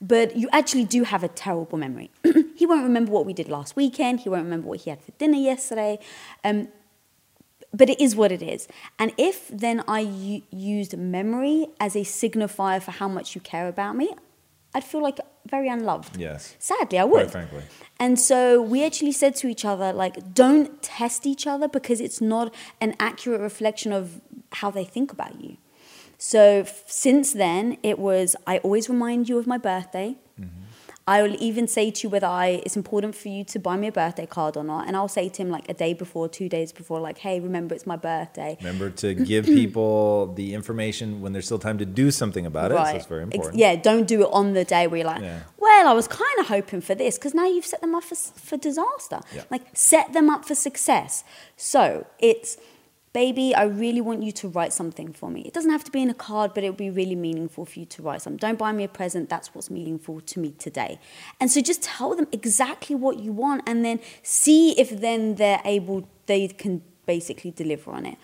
But 0.00 0.36
you 0.36 0.48
actually 0.52 0.84
do 0.84 1.04
have 1.04 1.22
a 1.24 1.28
terrible 1.28 1.78
memory. 1.78 2.10
he 2.56 2.66
won't 2.66 2.82
remember 2.82 3.10
what 3.12 3.24
we 3.24 3.32
did 3.32 3.48
last 3.48 3.76
weekend. 3.76 4.20
He 4.20 4.28
won't 4.28 4.44
remember 4.44 4.68
what 4.68 4.80
he 4.80 4.90
had 4.90 5.00
for 5.00 5.12
dinner 5.12 5.38
yesterday. 5.38 5.98
Um, 6.42 6.68
but 7.72 7.88
it 7.88 8.00
is 8.00 8.14
what 8.14 8.30
it 8.30 8.42
is. 8.42 8.68
And 8.98 9.12
if 9.16 9.48
then 9.48 9.82
I 9.88 10.00
u- 10.00 10.42
used 10.50 10.96
memory 10.96 11.68
as 11.80 11.96
a 11.96 12.00
signifier 12.00 12.82
for 12.82 12.90
how 12.90 13.08
much 13.08 13.34
you 13.34 13.40
care 13.40 13.66
about 13.68 13.96
me, 13.96 14.14
I'd 14.74 14.84
feel 14.84 15.02
like 15.02 15.18
very 15.48 15.68
unloved. 15.68 16.16
Yes. 16.16 16.54
Sadly, 16.58 16.98
I 16.98 17.04
would. 17.04 17.22
Quite 17.22 17.30
frankly. 17.30 17.62
And 17.98 18.18
so 18.20 18.60
we 18.60 18.84
actually 18.84 19.12
said 19.12 19.36
to 19.36 19.46
each 19.48 19.64
other, 19.64 19.92
like, 19.92 20.34
don't 20.34 20.82
test 20.82 21.26
each 21.26 21.46
other 21.46 21.68
because 21.68 22.00
it's 22.00 22.20
not 22.20 22.52
an 22.80 22.94
accurate 23.00 23.40
reflection 23.40 23.92
of 23.92 24.20
how 24.52 24.70
they 24.70 24.84
think 24.84 25.12
about 25.12 25.40
you. 25.40 25.56
So 26.18 26.60
f- 26.60 26.84
since 26.86 27.32
then, 27.32 27.76
it 27.82 27.98
was 27.98 28.36
I 28.46 28.58
always 28.58 28.88
remind 28.88 29.28
you 29.28 29.38
of 29.38 29.46
my 29.46 29.58
birthday. 29.58 30.16
Mm-hmm. 30.40 30.60
I 31.06 31.20
will 31.20 31.36
even 31.38 31.68
say 31.68 31.90
to 31.90 32.04
you 32.04 32.08
whether 32.08 32.26
I 32.26 32.62
it's 32.64 32.76
important 32.78 33.14
for 33.14 33.28
you 33.28 33.44
to 33.44 33.58
buy 33.58 33.76
me 33.76 33.88
a 33.88 33.92
birthday 33.92 34.24
card 34.24 34.56
or 34.56 34.64
not, 34.64 34.86
and 34.86 34.96
I'll 34.96 35.06
say 35.08 35.28
to 35.28 35.42
him 35.42 35.50
like 35.50 35.68
a 35.68 35.74
day 35.74 35.92
before, 35.92 36.30
two 36.30 36.48
days 36.48 36.72
before, 36.72 36.98
like, 36.98 37.18
hey, 37.18 37.40
remember 37.40 37.74
it's 37.74 37.86
my 37.86 37.96
birthday. 37.96 38.56
Remember 38.60 38.88
to 38.88 39.12
give 39.32 39.44
people 39.44 40.32
the 40.32 40.54
information 40.54 41.20
when 41.20 41.34
there's 41.34 41.44
still 41.44 41.58
time 41.58 41.76
to 41.76 41.84
do 41.84 42.10
something 42.10 42.46
about 42.46 42.72
it. 42.72 42.78
So 42.78 42.96
it's 42.96 43.04
very 43.06 43.22
important. 43.22 43.56
yeah, 43.56 43.76
don't 43.76 44.08
do 44.08 44.22
it 44.22 44.30
on 44.32 44.54
the 44.54 44.64
day 44.64 44.86
where 44.86 44.98
you're 45.00 45.06
like, 45.06 45.20
Yeah. 45.20 45.40
well, 45.58 45.88
I 45.88 45.92
was 45.92 46.08
kind 46.08 46.38
of 46.38 46.46
hoping 46.46 46.80
for 46.80 46.94
this 46.94 47.18
because 47.18 47.34
now 47.34 47.44
you've 47.46 47.66
set 47.66 47.82
them 47.82 47.94
up 47.94 48.04
for, 48.04 48.14
for 48.14 48.56
disaster. 48.56 49.20
Yeah. 49.34 49.44
Like, 49.50 49.62
set 49.74 50.14
them 50.14 50.30
up 50.30 50.46
for 50.46 50.54
success. 50.54 51.22
So 51.58 52.06
it's, 52.18 52.56
baby, 53.14 53.54
I 53.54 53.62
really 53.62 54.00
want 54.00 54.24
you 54.24 54.32
to 54.32 54.48
write 54.48 54.72
something 54.72 55.12
for 55.12 55.30
me. 55.30 55.42
It 55.42 55.54
doesn't 55.54 55.70
have 55.70 55.84
to 55.84 55.90
be 55.92 56.02
in 56.02 56.10
a 56.10 56.14
card, 56.14 56.52
but 56.52 56.64
it 56.64 56.68
would 56.68 56.76
be 56.76 56.90
really 56.90 57.14
meaningful 57.14 57.64
for 57.64 57.78
you 57.78 57.86
to 57.86 58.02
write 58.02 58.20
something. 58.20 58.38
Don't 58.38 58.58
buy 58.58 58.72
me 58.72 58.84
a 58.84 58.88
present. 58.88 59.30
That's 59.30 59.54
what's 59.54 59.70
meaningful 59.70 60.20
to 60.20 60.40
me 60.40 60.50
today. 60.58 60.98
And 61.40 61.50
so 61.50 61.62
just 61.62 61.82
tell 61.82 62.14
them 62.16 62.26
exactly 62.32 62.96
what 62.96 63.20
you 63.20 63.32
want 63.32 63.62
and 63.66 63.84
then 63.84 64.00
see 64.22 64.78
if 64.78 64.90
then 64.90 65.36
they're 65.36 65.62
able, 65.64 66.08
they 66.26 66.48
can 66.48 66.82
basically 67.06 67.52
deliver 67.52 67.92
on 67.92 68.04
it. 68.04 68.18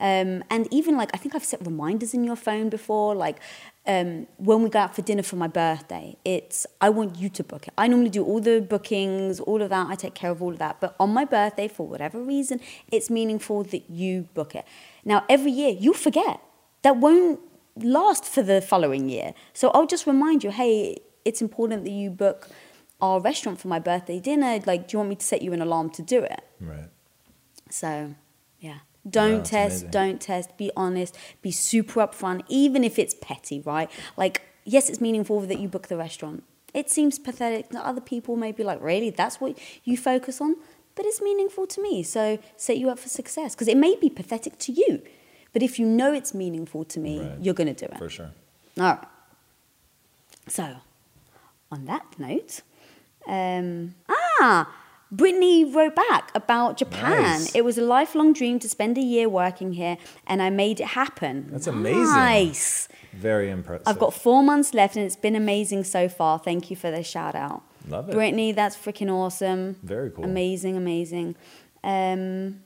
Um, 0.00 0.44
and 0.48 0.68
even 0.70 0.96
like, 0.96 1.10
I 1.12 1.16
think 1.16 1.34
I've 1.34 1.44
set 1.44 1.64
reminders 1.66 2.14
in 2.14 2.24
your 2.24 2.36
phone 2.36 2.68
before, 2.68 3.14
like 3.14 3.38
um, 3.86 4.26
when 4.36 4.62
we 4.62 4.70
go 4.70 4.78
out 4.80 4.94
for 4.94 5.02
dinner 5.02 5.22
for 5.22 5.36
my 5.36 5.48
birthday, 5.48 6.16
it's, 6.24 6.66
I 6.80 6.90
want 6.90 7.16
you 7.16 7.28
to 7.30 7.42
book 7.42 7.66
it. 7.66 7.74
I 7.76 7.88
normally 7.88 8.10
do 8.10 8.24
all 8.24 8.40
the 8.40 8.60
bookings, 8.60 9.40
all 9.40 9.60
of 9.62 9.70
that. 9.70 9.88
I 9.88 9.94
take 9.94 10.14
care 10.14 10.30
of 10.30 10.42
all 10.42 10.52
of 10.52 10.58
that. 10.58 10.80
But 10.80 10.94
on 11.00 11.10
my 11.10 11.24
birthday, 11.24 11.68
for 11.68 11.86
whatever 11.86 12.20
reason, 12.22 12.60
it's 12.92 13.10
meaningful 13.10 13.64
that 13.64 13.90
you 13.90 14.28
book 14.34 14.54
it. 14.54 14.64
Now, 15.04 15.24
every 15.28 15.50
year, 15.50 15.70
you'll 15.70 15.94
forget. 15.94 16.40
That 16.82 16.98
won't 16.98 17.40
last 17.76 18.24
for 18.24 18.42
the 18.42 18.60
following 18.60 19.08
year. 19.08 19.34
So 19.52 19.70
I'll 19.70 19.86
just 19.86 20.06
remind 20.06 20.44
you, 20.44 20.50
hey, 20.50 20.98
it's 21.24 21.42
important 21.42 21.84
that 21.84 21.90
you 21.90 22.10
book 22.10 22.48
our 23.00 23.20
restaurant 23.20 23.60
for 23.60 23.68
my 23.68 23.78
birthday 23.78 24.20
dinner. 24.20 24.60
Like, 24.64 24.88
do 24.88 24.94
you 24.94 24.98
want 24.98 25.10
me 25.10 25.16
to 25.16 25.24
set 25.24 25.42
you 25.42 25.52
an 25.52 25.62
alarm 25.62 25.90
to 25.90 26.02
do 26.02 26.22
it? 26.22 26.40
Right. 26.60 26.88
So, 27.70 28.14
yeah. 28.60 28.78
Don't 29.08 29.44
test, 29.44 29.82
amazing. 29.84 29.90
don't 29.90 30.20
test, 30.20 30.56
be 30.56 30.70
honest, 30.76 31.16
be 31.42 31.50
super 31.50 32.00
upfront, 32.00 32.42
even 32.48 32.84
if 32.84 32.98
it's 32.98 33.14
petty, 33.20 33.60
right? 33.60 33.90
Like, 34.16 34.42
yes, 34.64 34.88
it's 34.90 35.00
meaningful 35.00 35.40
that 35.42 35.58
you 35.58 35.68
book 35.68 35.88
the 35.88 35.96
restaurant. 35.96 36.42
It 36.74 36.90
seems 36.90 37.18
pathetic 37.18 37.70
that 37.70 37.84
other 37.84 38.00
people 38.00 38.36
may 38.36 38.52
be 38.52 38.62
like, 38.64 38.80
really, 38.82 39.10
that's 39.10 39.40
what 39.40 39.58
you 39.84 39.96
focus 39.96 40.40
on? 40.40 40.56
But 40.94 41.06
it's 41.06 41.22
meaningful 41.22 41.66
to 41.68 41.80
me. 41.82 42.02
So, 42.02 42.38
set 42.56 42.76
you 42.78 42.90
up 42.90 42.98
for 42.98 43.08
success 43.08 43.54
because 43.54 43.68
it 43.68 43.76
may 43.76 43.94
be 43.96 44.10
pathetic 44.10 44.58
to 44.58 44.72
you. 44.72 45.02
But 45.52 45.62
if 45.62 45.78
you 45.78 45.86
know 45.86 46.12
it's 46.12 46.34
meaningful 46.34 46.84
to 46.86 47.00
me, 47.00 47.20
Right. 47.20 47.38
you're 47.40 47.54
going 47.54 47.72
to 47.74 47.86
do 47.86 47.90
it. 47.92 47.98
For 47.98 48.08
sure. 48.10 48.30
All 48.78 48.84
right. 48.84 48.98
So, 50.48 50.76
on 51.70 51.84
that 51.86 52.04
note, 52.18 52.62
um, 53.26 53.94
ah, 54.08 54.68
Brittany 55.10 55.64
wrote 55.64 55.96
back 55.96 56.30
about 56.34 56.76
Japan. 56.76 57.40
Nice. 57.40 57.54
It 57.54 57.64
was 57.64 57.78
a 57.78 57.82
lifelong 57.82 58.32
dream 58.32 58.58
to 58.58 58.68
spend 58.68 58.98
a 58.98 59.02
year 59.02 59.28
working 59.28 59.72
here, 59.72 59.96
and 60.26 60.42
I 60.42 60.50
made 60.50 60.80
it 60.80 60.88
happen. 60.88 61.48
That's 61.50 61.66
amazing. 61.66 62.02
Nice. 62.02 62.88
Very 63.14 63.50
impressive. 63.50 63.88
I've 63.88 63.98
got 63.98 64.12
four 64.12 64.42
months 64.42 64.74
left, 64.74 64.96
and 64.96 65.04
it's 65.04 65.16
been 65.16 65.34
amazing 65.34 65.84
so 65.84 66.08
far. 66.08 66.38
Thank 66.38 66.70
you 66.70 66.76
for 66.76 66.90
the 66.90 67.02
shout 67.02 67.34
out. 67.34 67.62
Love 67.88 68.10
it. 68.10 68.12
Brittany, 68.12 68.52
that's 68.52 68.76
freaking 68.76 69.10
awesome. 69.10 69.76
Very 69.82 70.10
cool. 70.10 70.24
Amazing, 70.24 70.76
amazing. 70.76 71.36
Um, 71.82 72.60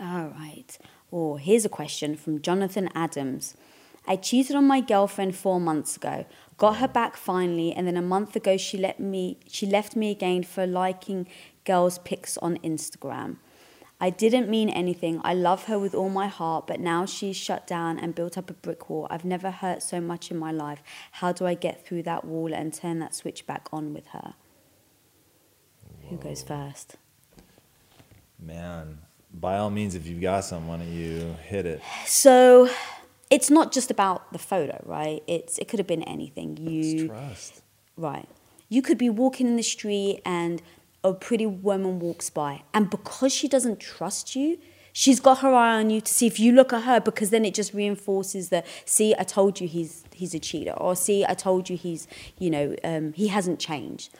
all 0.00 0.26
right. 0.26 0.76
Oh, 1.12 1.36
here's 1.36 1.64
a 1.64 1.68
question 1.68 2.16
from 2.16 2.42
Jonathan 2.42 2.88
Adams. 2.94 3.54
I 4.08 4.16
cheated 4.16 4.56
on 4.56 4.66
my 4.66 4.80
girlfriend 4.80 5.36
four 5.36 5.60
months 5.60 5.96
ago. 5.96 6.26
Got 6.62 6.76
her 6.76 6.86
back 6.86 7.16
finally, 7.16 7.72
and 7.72 7.88
then 7.88 7.96
a 7.96 8.02
month 8.02 8.36
ago 8.36 8.56
she 8.56 8.78
let 8.78 9.00
me. 9.00 9.36
She 9.48 9.66
left 9.66 9.96
me 9.96 10.12
again 10.12 10.44
for 10.44 10.64
liking 10.64 11.26
girls' 11.64 11.98
pics 11.98 12.38
on 12.38 12.56
Instagram. 12.58 13.38
I 14.00 14.10
didn't 14.10 14.48
mean 14.48 14.68
anything. 14.68 15.20
I 15.24 15.34
love 15.34 15.64
her 15.64 15.76
with 15.76 15.92
all 15.92 16.08
my 16.08 16.28
heart, 16.28 16.68
but 16.68 16.78
now 16.78 17.04
she's 17.04 17.36
shut 17.36 17.66
down 17.66 17.98
and 17.98 18.14
built 18.14 18.38
up 18.38 18.48
a 18.48 18.52
brick 18.52 18.88
wall. 18.88 19.08
I've 19.10 19.24
never 19.24 19.50
hurt 19.50 19.82
so 19.82 20.00
much 20.00 20.30
in 20.30 20.38
my 20.38 20.52
life. 20.52 20.84
How 21.10 21.32
do 21.32 21.46
I 21.46 21.54
get 21.54 21.84
through 21.84 22.04
that 22.04 22.24
wall 22.24 22.54
and 22.54 22.72
turn 22.72 23.00
that 23.00 23.12
switch 23.12 23.44
back 23.44 23.66
on 23.72 23.92
with 23.92 24.06
her? 24.08 24.34
Who 26.10 26.16
goes 26.16 26.44
first? 26.44 26.94
Man, 28.38 28.98
by 29.34 29.58
all 29.58 29.70
means, 29.70 29.96
if 29.96 30.06
you've 30.06 30.20
got 30.20 30.44
some, 30.44 30.68
why 30.68 30.76
don't 30.76 30.92
you 30.92 31.34
hit 31.44 31.66
it? 31.66 31.82
So 32.06 32.70
it's 33.32 33.50
not 33.50 33.72
just 33.72 33.90
about 33.90 34.30
the 34.32 34.38
photo, 34.38 34.80
right? 34.84 35.22
It's 35.26 35.58
it 35.58 35.66
could 35.68 35.78
have 35.78 35.86
been 35.86 36.02
anything. 36.02 36.56
You 36.58 37.08
trust. 37.08 37.62
right. 37.96 38.28
You 38.68 38.82
could 38.82 38.98
be 38.98 39.10
walking 39.10 39.46
in 39.46 39.56
the 39.56 39.62
street 39.62 40.20
and 40.24 40.62
a 41.04 41.12
pretty 41.12 41.46
woman 41.46 41.98
walks 41.98 42.30
by, 42.30 42.62
and 42.74 42.88
because 42.90 43.32
she 43.32 43.48
doesn't 43.48 43.80
trust 43.80 44.36
you, 44.36 44.58
she's 44.92 45.18
got 45.18 45.38
her 45.38 45.52
eye 45.52 45.78
on 45.78 45.90
you 45.90 46.00
to 46.00 46.12
see 46.12 46.26
if 46.26 46.38
you 46.38 46.52
look 46.52 46.72
at 46.72 46.82
her, 46.84 47.00
because 47.00 47.30
then 47.30 47.44
it 47.44 47.54
just 47.54 47.72
reinforces 47.74 48.50
that. 48.50 48.66
See, 48.84 49.14
I 49.18 49.24
told 49.24 49.60
you 49.60 49.66
he's 49.66 50.04
he's 50.14 50.34
a 50.34 50.38
cheater, 50.38 50.72
or 50.72 50.94
see, 50.94 51.24
I 51.24 51.34
told 51.34 51.70
you 51.70 51.76
he's 51.76 52.06
you 52.38 52.50
know 52.50 52.76
um, 52.84 53.14
he 53.14 53.28
hasn't 53.28 53.58
changed. 53.58 54.10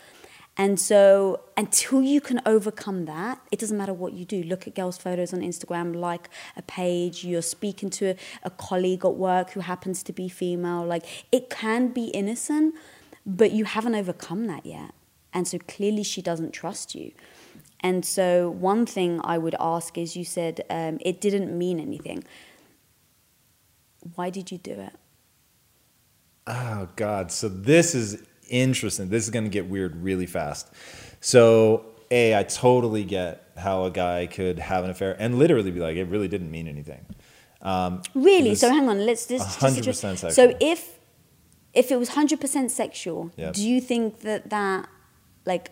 And 0.57 0.79
so, 0.79 1.41
until 1.57 2.03
you 2.03 2.21
can 2.21 2.43
overcome 2.45 3.07
that, 3.07 3.41
it 3.51 3.59
doesn't 3.59 3.77
matter 3.77 3.95
what 3.95 4.13
you 4.13 4.27
do. 4.27 4.43
Look 4.43 4.67
at 4.67 4.75
girls' 4.75 4.99
photos 4.99 5.33
on 5.33 5.41
Instagram, 5.41 5.97
like 5.97 6.29
a 6.57 6.63
page, 6.63 7.25
you're 7.25 7.41
speaking 7.41 7.89
to 7.91 8.15
a, 8.43 8.51
colleague 8.51 9.05
at 9.05 9.15
work 9.15 9.53
who 9.53 9.61
happens 9.61 10.03
to 10.03 10.13
be 10.13 10.29
female. 10.29 10.85
Like, 10.85 11.07
it 11.33 11.49
can 11.49 11.89
be 11.89 12.09
innocent, 12.09 12.75
but 13.25 13.53
you 13.53 13.65
haven't 13.65 13.95
overcome 13.95 14.47
that 14.49 14.67
yet. 14.67 14.93
And 15.33 15.49
so, 15.49 15.59
clearly, 15.59 16.03
she 16.03 16.21
doesn't 16.21 16.53
trust 16.53 16.95
you. 16.95 17.13
And 17.81 18.05
so, 18.05 18.51
one 18.51 18.85
thing 18.85 19.23
I 19.25 19.39
would 19.39 19.57
ask 19.59 19.97
is 19.97 20.17
you 20.17 20.25
said 20.25 20.61
um, 20.69 20.99
it 21.01 21.23
didn't 21.23 21.57
mean 21.57 21.81
anything. 21.81 22.25
Why 24.17 24.29
did 24.29 24.53
you 24.53 24.59
do 24.59 24.73
it? 24.73 24.93
Oh 26.47 26.89
God! 26.97 27.31
So 27.31 27.49
this 27.49 27.95
is 27.95 28.23
interesting. 28.53 29.09
This 29.09 29.25
is 29.25 29.31
going 29.31 29.45
to 29.45 29.51
get 29.51 29.67
weird 29.67 29.97
really 29.97 30.27
fast. 30.27 30.71
So 31.21 31.87
a, 32.11 32.37
I 32.39 32.43
totally 32.45 33.03
get 33.05 33.49
how 33.57 33.85
a 33.85 33.91
guy 33.91 34.27
could 34.27 34.59
have 34.61 34.85
an 34.85 34.91
affair 34.91 35.17
and 35.19 35.39
literally 35.39 35.71
be 35.71 35.81
like, 35.81 35.97
it 35.97 36.05
really 36.05 36.29
didn't 36.29 36.51
mean 36.51 36.69
anything. 36.69 37.05
Um, 37.63 38.03
Really? 38.15 38.55
So 38.55 38.69
hang 38.71 38.89
on. 38.89 39.05
Let's 39.07 39.27
just. 39.27 39.61
just- 39.61 39.61
100% 39.61 39.83
just- 39.85 40.01
sexual. 40.01 40.31
So 40.31 40.55
if 40.61 40.99
if 41.75 41.91
it 41.91 41.99
was 41.99 42.11
hundred 42.11 42.39
percent 42.39 42.71
sexual, 42.71 43.31
Yep. 43.37 43.55
do 43.55 43.67
you 43.67 43.81
think 43.81 44.21
that 44.21 44.51
that 44.51 44.89
like 45.47 45.71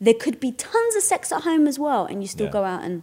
there 0.00 0.14
could 0.14 0.38
be 0.38 0.52
tons 0.52 0.94
of 0.96 1.02
sex 1.02 1.32
at 1.32 1.42
home 1.42 1.66
as 1.66 1.78
well, 1.78 2.06
and 2.06 2.22
you 2.22 2.28
still 2.28 2.46
Yeah. 2.46 2.52
go 2.52 2.64
out 2.64 2.84
and 2.84 3.02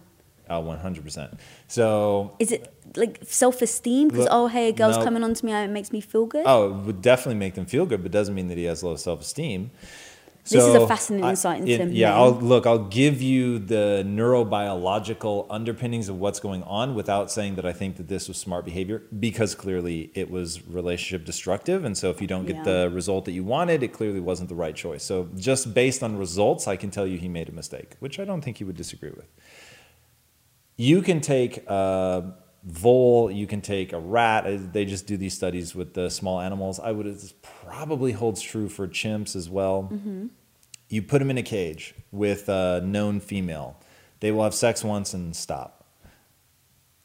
Oh, 0.50 0.60
one 0.60 0.78
hundred 0.78 1.04
percent. 1.04 1.38
So 1.66 2.34
is 2.38 2.50
it 2.52 2.72
like 2.96 3.20
self 3.22 3.62
esteem? 3.62 4.08
Because 4.08 4.28
oh 4.30 4.46
hey, 4.46 4.68
a 4.68 4.72
girl's 4.72 4.98
no. 4.98 5.04
coming 5.04 5.24
on 5.24 5.34
to 5.34 5.46
me, 5.46 5.52
it 5.52 5.70
makes 5.70 5.92
me 5.92 6.00
feel 6.00 6.26
good. 6.26 6.44
Oh, 6.46 6.70
it 6.70 6.84
would 6.84 7.02
definitely 7.02 7.36
make 7.36 7.54
them 7.54 7.66
feel 7.66 7.86
good, 7.86 8.02
but 8.02 8.12
doesn't 8.12 8.34
mean 8.34 8.48
that 8.48 8.58
he 8.58 8.64
has 8.64 8.82
low 8.82 8.96
self 8.96 9.20
esteem. 9.20 9.70
This 10.50 10.64
is 10.64 10.74
a 10.74 10.86
fascinating 10.86 11.28
insight 11.28 11.68
into 11.68 11.92
yeah. 11.92 12.16
I'll 12.16 12.32
look. 12.32 12.66
I'll 12.66 12.86
give 12.86 13.20
you 13.20 13.58
the 13.58 14.02
neurobiological 14.06 15.46
underpinnings 15.50 16.08
of 16.08 16.18
what's 16.18 16.40
going 16.40 16.62
on 16.62 16.94
without 16.94 17.30
saying 17.30 17.56
that 17.56 17.66
I 17.66 17.74
think 17.74 17.96
that 17.98 18.08
this 18.08 18.28
was 18.28 18.38
smart 18.38 18.64
behavior 18.64 19.02
because 19.20 19.54
clearly 19.54 20.10
it 20.14 20.30
was 20.30 20.66
relationship 20.66 21.26
destructive, 21.26 21.84
and 21.84 21.98
so 21.98 22.08
if 22.08 22.22
you 22.22 22.26
don't 22.26 22.46
get 22.46 22.56
Yeah. 22.56 22.62
the 22.62 22.90
result 22.90 23.26
that 23.26 23.32
you 23.32 23.44
wanted, 23.44 23.82
it 23.82 23.92
clearly 23.92 24.20
wasn't 24.20 24.48
the 24.48 24.54
right 24.54 24.74
choice. 24.74 25.02
So 25.02 25.28
just 25.36 25.74
based 25.74 26.02
on 26.02 26.16
results, 26.16 26.66
I 26.66 26.76
can 26.76 26.90
tell 26.90 27.06
you 27.06 27.18
he 27.18 27.28
made 27.28 27.50
a 27.50 27.52
mistake, 27.52 27.96
which 27.98 28.18
I 28.18 28.24
don't 28.24 28.40
think 28.40 28.56
he 28.56 28.64
would 28.64 28.76
disagree 28.76 29.10
with 29.10 29.28
you 30.78 31.02
can 31.02 31.20
take 31.20 31.58
a 31.68 32.32
vole, 32.64 33.30
you 33.30 33.46
can 33.46 33.60
take 33.60 33.92
a 33.92 33.98
rat. 33.98 34.46
uh, 34.46 34.58
They 34.72 34.84
just 34.84 35.06
do 35.06 35.16
these 35.16 35.34
studies 35.34 35.74
with 35.74 35.94
the 35.94 36.10
small 36.10 36.40
animals. 36.40 36.78
I 36.80 36.92
would 36.92 37.06
it 37.06 37.32
probably 37.42 38.12
holds 38.12 38.40
true 38.42 38.68
for 38.68 38.86
chimps 38.88 39.36
as 39.36 39.48
well. 39.48 39.90
You 40.88 41.02
put 41.02 41.18
them 41.18 41.30
in 41.30 41.38
a 41.38 41.42
cage 41.42 41.94
with 42.10 42.48
a 42.48 42.80
known 42.84 43.20
female. 43.20 43.76
They 44.20 44.32
will 44.32 44.42
have 44.42 44.54
sex 44.54 44.82
once 44.82 45.14
and 45.14 45.36
stop. 45.36 45.84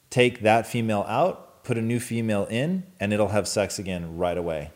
Take 0.09 0.41
that 0.41 0.65
female 0.67 1.05
out, 1.07 1.63
put 1.63 1.77
a 1.77 1.81
new 1.81 1.99
female 1.99 2.45
in, 2.45 2.83
and 2.99 3.11
it'll 3.13 3.29
have 3.29 3.47
sex 3.47 3.79
again 3.79 4.17
right 4.17 4.37
away. 4.37 4.71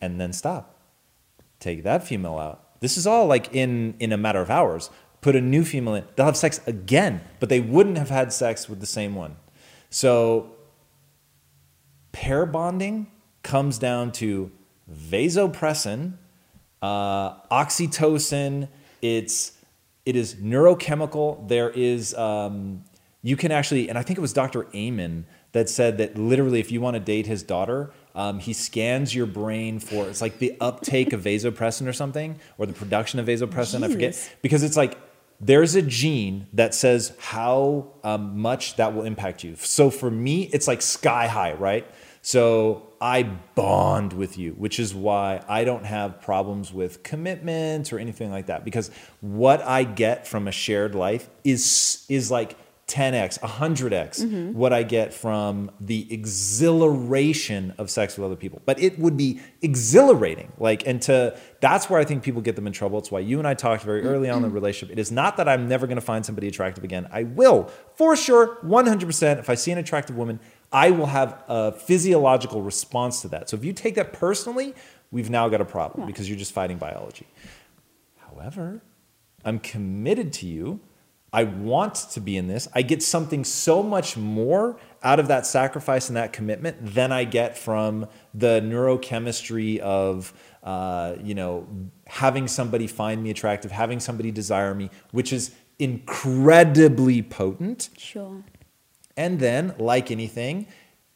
And 0.00 0.20
then 0.20 0.32
stop. 0.32 0.78
Take 1.58 1.82
that 1.84 2.02
female 2.06 2.38
out. 2.38 2.80
This 2.80 2.96
is 2.96 3.06
all 3.06 3.26
like 3.26 3.54
in 3.54 3.94
in 4.00 4.12
a 4.12 4.16
matter 4.16 4.40
of 4.40 4.50
hours. 4.50 4.90
Put 5.20 5.36
a 5.36 5.40
new 5.40 5.64
female 5.64 5.94
in. 5.94 6.04
They'll 6.16 6.26
have 6.26 6.36
sex 6.36 6.60
again, 6.66 7.20
but 7.38 7.48
they 7.48 7.60
wouldn't 7.60 7.96
have 7.98 8.10
had 8.10 8.32
sex 8.32 8.68
with 8.68 8.80
the 8.80 8.86
same 8.86 9.14
one. 9.14 9.36
So 9.92 10.52
pair 12.12 12.46
bonding 12.46 13.08
comes 13.42 13.78
down 13.78 14.10
to 14.12 14.50
vasopressin, 14.90 16.14
uh, 16.80 17.34
oxytocin. 17.50 18.68
It's 19.02 19.52
it 20.06 20.16
is 20.16 20.36
neurochemical. 20.36 21.46
There 21.46 21.68
is 21.68 22.14
um, 22.14 22.84
you 23.22 23.36
can 23.36 23.52
actually, 23.52 23.90
and 23.90 23.98
I 23.98 24.02
think 24.02 24.18
it 24.18 24.22
was 24.22 24.32
Dr. 24.32 24.66
Amen 24.74 25.26
that 25.52 25.68
said 25.68 25.98
that 25.98 26.16
literally, 26.16 26.58
if 26.58 26.72
you 26.72 26.80
want 26.80 26.94
to 26.94 27.00
date 27.00 27.26
his 27.26 27.42
daughter, 27.42 27.92
um, 28.14 28.38
he 28.38 28.54
scans 28.54 29.14
your 29.14 29.26
brain 29.26 29.78
for 29.78 30.08
it's 30.08 30.22
like 30.22 30.38
the 30.38 30.56
uptake 30.58 31.12
of 31.12 31.22
vasopressin 31.22 31.86
or 31.86 31.92
something, 31.92 32.40
or 32.56 32.64
the 32.64 32.72
production 32.72 33.20
of 33.20 33.26
vasopressin. 33.26 33.84
I 33.84 33.88
forget 33.88 34.36
because 34.40 34.62
it's 34.62 34.76
like 34.76 34.96
there's 35.42 35.74
a 35.74 35.82
gene 35.82 36.46
that 36.52 36.72
says 36.72 37.14
how 37.18 37.88
um, 38.04 38.38
much 38.38 38.76
that 38.76 38.94
will 38.94 39.02
impact 39.02 39.42
you. 39.42 39.56
So 39.56 39.90
for 39.90 40.08
me, 40.08 40.44
it's 40.52 40.68
like 40.68 40.80
sky 40.80 41.26
high, 41.26 41.54
right? 41.54 41.84
So 42.22 42.86
I 43.00 43.24
bond 43.24 44.12
with 44.12 44.38
you, 44.38 44.52
which 44.52 44.78
is 44.78 44.94
why 44.94 45.42
I 45.48 45.64
don't 45.64 45.84
have 45.84 46.20
problems 46.20 46.72
with 46.72 47.02
commitments 47.02 47.92
or 47.92 47.98
anything 47.98 48.30
like 48.30 48.46
that. 48.46 48.64
Because 48.64 48.92
what 49.20 49.60
I 49.62 49.82
get 49.82 50.28
from 50.28 50.46
a 50.46 50.52
shared 50.52 50.94
life 50.94 51.28
is 51.42 52.06
is 52.08 52.30
like 52.30 52.56
10x, 52.88 53.38
100x 53.40 54.20
mm-hmm. 54.20 54.52
what 54.52 54.72
I 54.72 54.82
get 54.82 55.14
from 55.14 55.70
the 55.80 56.12
exhilaration 56.12 57.72
of 57.78 57.88
sex 57.90 58.18
with 58.18 58.26
other 58.26 58.36
people. 58.36 58.60
But 58.66 58.80
it 58.80 58.98
would 58.98 59.16
be 59.16 59.40
exhilarating. 59.62 60.52
Like, 60.58 60.86
and 60.86 61.00
to 61.02 61.38
that's 61.60 61.88
where 61.88 62.00
I 62.00 62.04
think 62.04 62.22
people 62.22 62.42
get 62.42 62.56
them 62.56 62.66
in 62.66 62.72
trouble. 62.72 62.98
It's 62.98 63.10
why 63.10 63.20
you 63.20 63.38
and 63.38 63.46
I 63.46 63.54
talked 63.54 63.84
very 63.84 64.02
early 64.02 64.28
on 64.28 64.36
in 64.36 64.42
the 64.42 64.48
mm-hmm. 64.48 64.54
relationship. 64.54 64.92
It 64.92 65.00
is 65.00 65.12
not 65.12 65.36
that 65.36 65.48
I'm 65.48 65.68
never 65.68 65.86
going 65.86 65.96
to 65.96 66.02
find 66.02 66.26
somebody 66.26 66.48
attractive 66.48 66.84
again. 66.84 67.08
I 67.12 67.22
will, 67.22 67.70
for 67.94 68.16
sure, 68.16 68.56
100%. 68.62 69.38
If 69.38 69.48
I 69.48 69.54
see 69.54 69.70
an 69.70 69.78
attractive 69.78 70.16
woman, 70.16 70.40
I 70.72 70.90
will 70.90 71.06
have 71.06 71.42
a 71.48 71.72
physiological 71.72 72.62
response 72.62 73.22
to 73.22 73.28
that. 73.28 73.48
So 73.48 73.56
if 73.56 73.64
you 73.64 73.72
take 73.72 73.94
that 73.94 74.12
personally, 74.12 74.74
we've 75.10 75.30
now 75.30 75.48
got 75.48 75.60
a 75.60 75.64
problem 75.64 76.06
because 76.06 76.28
you're 76.28 76.38
just 76.38 76.52
fighting 76.52 76.78
biology. 76.78 77.26
However, 78.16 78.82
I'm 79.44 79.58
committed 79.58 80.32
to 80.34 80.46
you. 80.46 80.80
I 81.32 81.44
want 81.44 81.94
to 82.12 82.20
be 82.20 82.36
in 82.36 82.46
this. 82.46 82.68
I 82.74 82.82
get 82.82 83.02
something 83.02 83.42
so 83.44 83.82
much 83.82 84.16
more 84.16 84.78
out 85.02 85.18
of 85.18 85.28
that 85.28 85.46
sacrifice 85.46 86.08
and 86.08 86.16
that 86.16 86.32
commitment 86.32 86.94
than 86.94 87.10
I 87.10 87.24
get 87.24 87.56
from 87.56 88.06
the 88.34 88.60
neurochemistry 88.60 89.78
of, 89.78 90.34
uh, 90.62 91.14
you 91.22 91.34
know, 91.34 91.66
having 92.06 92.48
somebody 92.48 92.86
find 92.86 93.22
me 93.22 93.30
attractive, 93.30 93.72
having 93.72 93.98
somebody 93.98 94.30
desire 94.30 94.74
me, 94.74 94.90
which 95.10 95.32
is 95.32 95.52
incredibly 95.78 97.22
potent. 97.22 97.88
Sure. 97.96 98.44
And 99.16 99.40
then, 99.40 99.74
like 99.78 100.10
anything, 100.10 100.66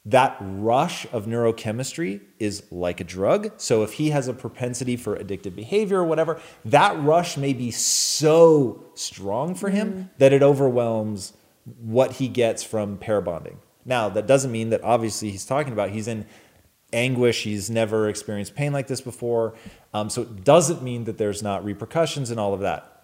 that 0.07 0.37
rush 0.41 1.05
of 1.13 1.27
neurochemistry 1.27 2.21
is 2.39 2.63
like 2.71 3.01
a 3.01 3.05
drug. 3.05 3.51
So 3.57 3.83
if 3.83 3.95
he 3.95 4.11
has 4.11 4.29
a 4.29 4.33
propensity 4.33 4.97
for 4.97 5.17
addictive 5.17 5.57
behavior 5.57 5.99
or 5.99 6.05
whatever, 6.05 6.41
that 6.65 6.99
rush 7.03 7.37
may 7.37 7.53
be 7.53 7.73
so 7.73 8.85
strong 8.95 9.57
for 9.57 9.69
him 9.69 10.11
that 10.19 10.33
it 10.33 10.43
overwhelms 10.43 11.33
what 11.81 12.13
he 12.13 12.29
gets 12.29 12.63
from 12.63 12.97
pair 12.99 13.21
bonding. 13.21 13.59
Now, 13.85 14.09
that 14.11 14.29
doesn't 14.29 14.53
mean 14.53 14.71
that 14.71 14.83
obviously 14.85 15.31
he's 15.31 15.45
talking 15.45 15.73
about 15.73 15.91
he's 15.91 16.07
in 16.07 16.25
anguish, 16.93 17.43
he's 17.43 17.69
never 17.69 18.09
experienced 18.09 18.55
pain 18.55 18.73
like 18.73 18.87
this 18.87 19.01
before. 19.01 19.55
Um, 19.93 20.09
so 20.09 20.23
it 20.23 20.45
doesn't 20.45 20.83
mean 20.83 21.05
that 21.05 21.19
there's 21.19 21.43
not 21.43 21.65
repercussions 21.65 22.31
and 22.31 22.39
all 22.39 22.55
of 22.55 22.61
that. 22.61 22.96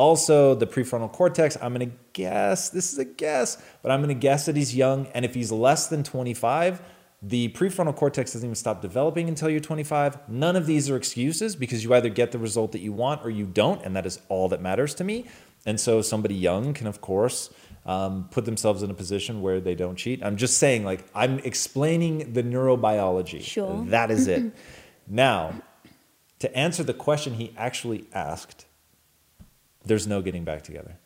Also, 0.00 0.54
the 0.54 0.66
prefrontal 0.66 1.12
cortex, 1.12 1.58
I'm 1.60 1.74
going 1.74 1.90
to 1.90 1.96
guess, 2.14 2.70
this 2.70 2.90
is 2.90 2.98
a 2.98 3.04
guess, 3.04 3.62
but 3.82 3.92
I'm 3.92 4.00
going 4.00 4.08
to 4.08 4.18
guess 4.18 4.46
that 4.46 4.56
he's 4.56 4.74
young. 4.74 5.06
And 5.08 5.26
if 5.26 5.34
he's 5.34 5.52
less 5.52 5.88
than 5.88 6.02
25, 6.02 6.80
the 7.20 7.50
prefrontal 7.50 7.94
cortex 7.94 8.32
doesn't 8.32 8.46
even 8.46 8.54
stop 8.54 8.80
developing 8.80 9.28
until 9.28 9.50
you're 9.50 9.60
25. 9.60 10.26
None 10.26 10.56
of 10.56 10.64
these 10.64 10.88
are 10.88 10.96
excuses 10.96 11.54
because 11.54 11.84
you 11.84 11.92
either 11.92 12.08
get 12.08 12.32
the 12.32 12.38
result 12.38 12.72
that 12.72 12.78
you 12.78 12.94
want 12.94 13.22
or 13.26 13.28
you 13.28 13.44
don't. 13.44 13.84
And 13.84 13.94
that 13.94 14.06
is 14.06 14.20
all 14.30 14.48
that 14.48 14.62
matters 14.62 14.94
to 14.94 15.04
me. 15.04 15.26
And 15.66 15.78
so 15.78 16.00
somebody 16.00 16.34
young 16.34 16.72
can, 16.72 16.86
of 16.86 17.02
course, 17.02 17.50
um, 17.84 18.26
put 18.30 18.46
themselves 18.46 18.82
in 18.82 18.90
a 18.90 18.94
position 18.94 19.42
where 19.42 19.60
they 19.60 19.74
don't 19.74 19.96
cheat. 19.96 20.24
I'm 20.24 20.38
just 20.38 20.56
saying, 20.56 20.82
like, 20.82 21.04
I'm 21.14 21.40
explaining 21.40 22.32
the 22.32 22.42
neurobiology. 22.42 23.42
Sure. 23.42 23.84
That 23.88 24.10
is 24.10 24.28
it. 24.28 24.50
now, 25.06 25.60
to 26.38 26.56
answer 26.56 26.82
the 26.82 26.94
question 26.94 27.34
he 27.34 27.52
actually 27.58 28.06
asked, 28.14 28.64
there's 29.84 30.06
no 30.06 30.22
getting 30.22 30.44
back 30.44 30.62
together. 30.62 30.98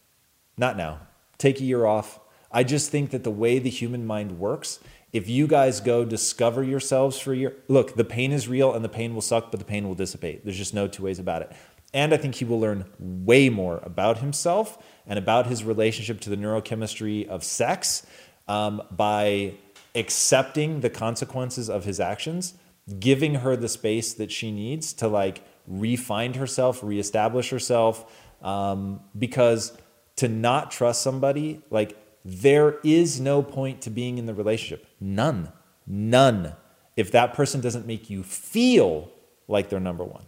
Not 0.57 0.77
now. 0.77 1.01
Take 1.39 1.61
a 1.61 1.65
year 1.65 1.85
off. 1.85 2.21
I 2.51 2.63
just 2.63 2.91
think 2.91 3.11
that 3.11 3.25
the 3.25 3.31
way 3.31 3.59
the 3.59 3.71
human 3.71 4.07
mind 4.07 4.39
works, 4.39 4.79
if 5.13 5.29
you 5.29 5.47
guys 5.47 5.81
go 5.81 6.05
discover 6.05 6.63
yourselves 6.63 7.19
for 7.19 7.33
a 7.33 7.37
year, 7.37 7.57
look, 7.69 7.97
the 7.97 8.05
pain 8.05 8.33
is 8.33 8.49
real 8.49 8.73
and 8.73 8.85
the 8.85 8.89
pain 8.89 9.15
will 9.15 9.21
suck, 9.21 9.51
but 9.51 9.59
the 9.59 9.67
pain 9.67 9.87
will 9.87 9.95
dissipate. 9.95 10.45
There's 10.45 10.59
just 10.59 10.75
no 10.75 10.87
two 10.87 11.05
ways 11.05 11.19
about 11.19 11.43
it. 11.43 11.53
And 11.93 12.13
I 12.13 12.17
think 12.17 12.35
he 12.35 12.45
will 12.45 12.59
learn 12.59 12.85
way 12.99 13.49
more 13.49 13.81
about 13.85 14.19
himself 14.19 14.79
and 15.07 15.19
about 15.19 15.47
his 15.47 15.63
relationship 15.63 16.21
to 16.23 16.31
the 16.31 16.37
neurochemistry 16.37 17.27
of 17.29 17.45
sex 17.45 18.05
um, 18.49 18.83
by 18.91 19.55
accepting 19.95 20.81
the 20.81 20.91
consequences 20.91 21.71
of 21.71 21.85
his 21.85 22.01
actions, 22.01 22.55
giving 22.99 23.37
her 23.37 23.57
the 23.57 23.69
space 23.69 24.13
that 24.15 24.33
she 24.33 24.51
needs 24.51 24.93
to 24.95 25.07
like 25.07 25.43
re-find 25.67 26.37
herself, 26.37 26.83
reestablish 26.83 27.51
herself. 27.51 28.13
Um, 28.45 29.01
because 29.19 29.77
to 30.17 30.29
not 30.29 30.71
trust 30.71 31.03
somebody, 31.03 31.63
like 31.71 31.97
there 32.25 32.79
is 32.85 33.21
no 33.21 33.43
point 33.43 33.81
to 33.83 33.91
being 33.91 34.19
in 34.19 34.27
the 34.27 34.35
relationship. 34.35 34.87
None. 35.01 35.51
None. 35.87 36.55
If 36.97 37.11
that 37.13 37.35
person 37.35 37.61
doesn't 37.61 37.87
make 37.87 38.09
you 38.09 38.23
feel 38.23 39.11
like 39.49 39.69
they're 39.69 39.81
number 39.81 40.05
one. 40.05 40.25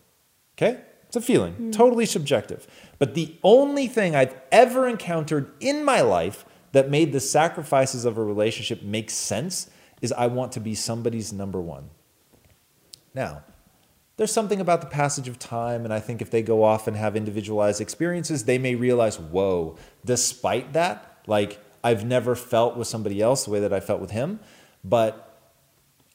Okay? 0.56 0.80
It's 1.06 1.16
a 1.16 1.20
feeling, 1.20 1.70
totally 1.70 2.04
subjective. 2.04 2.66
But 2.98 3.14
the 3.14 3.36
only 3.44 3.86
thing 3.86 4.16
I've 4.16 4.34
ever 4.50 4.88
encountered 4.88 5.52
in 5.60 5.84
my 5.84 6.00
life 6.00 6.44
that 6.72 6.90
made 6.90 7.12
the 7.12 7.20
sacrifices 7.20 8.04
of 8.04 8.18
a 8.18 8.24
relationship 8.24 8.82
make 8.82 9.10
sense 9.10 9.70
is 10.02 10.12
I 10.12 10.26
want 10.26 10.52
to 10.52 10.60
be 10.60 10.74
somebody's 10.74 11.32
number 11.32 11.60
one. 11.60 11.90
Now, 13.14 13.44
there's 14.16 14.32
something 14.32 14.60
about 14.60 14.80
the 14.80 14.86
passage 14.86 15.28
of 15.28 15.38
time, 15.38 15.84
and 15.84 15.92
I 15.92 16.00
think 16.00 16.22
if 16.22 16.30
they 16.30 16.42
go 16.42 16.62
off 16.62 16.86
and 16.86 16.96
have 16.96 17.16
individualized 17.16 17.80
experiences, 17.80 18.44
they 18.44 18.58
may 18.58 18.74
realize, 18.74 19.20
whoa, 19.20 19.76
despite 20.04 20.72
that, 20.72 21.18
like 21.26 21.58
I've 21.84 22.04
never 22.04 22.34
felt 22.34 22.76
with 22.76 22.88
somebody 22.88 23.20
else 23.20 23.44
the 23.44 23.50
way 23.50 23.60
that 23.60 23.72
I 23.72 23.80
felt 23.80 24.00
with 24.00 24.12
him, 24.12 24.40
but 24.82 25.22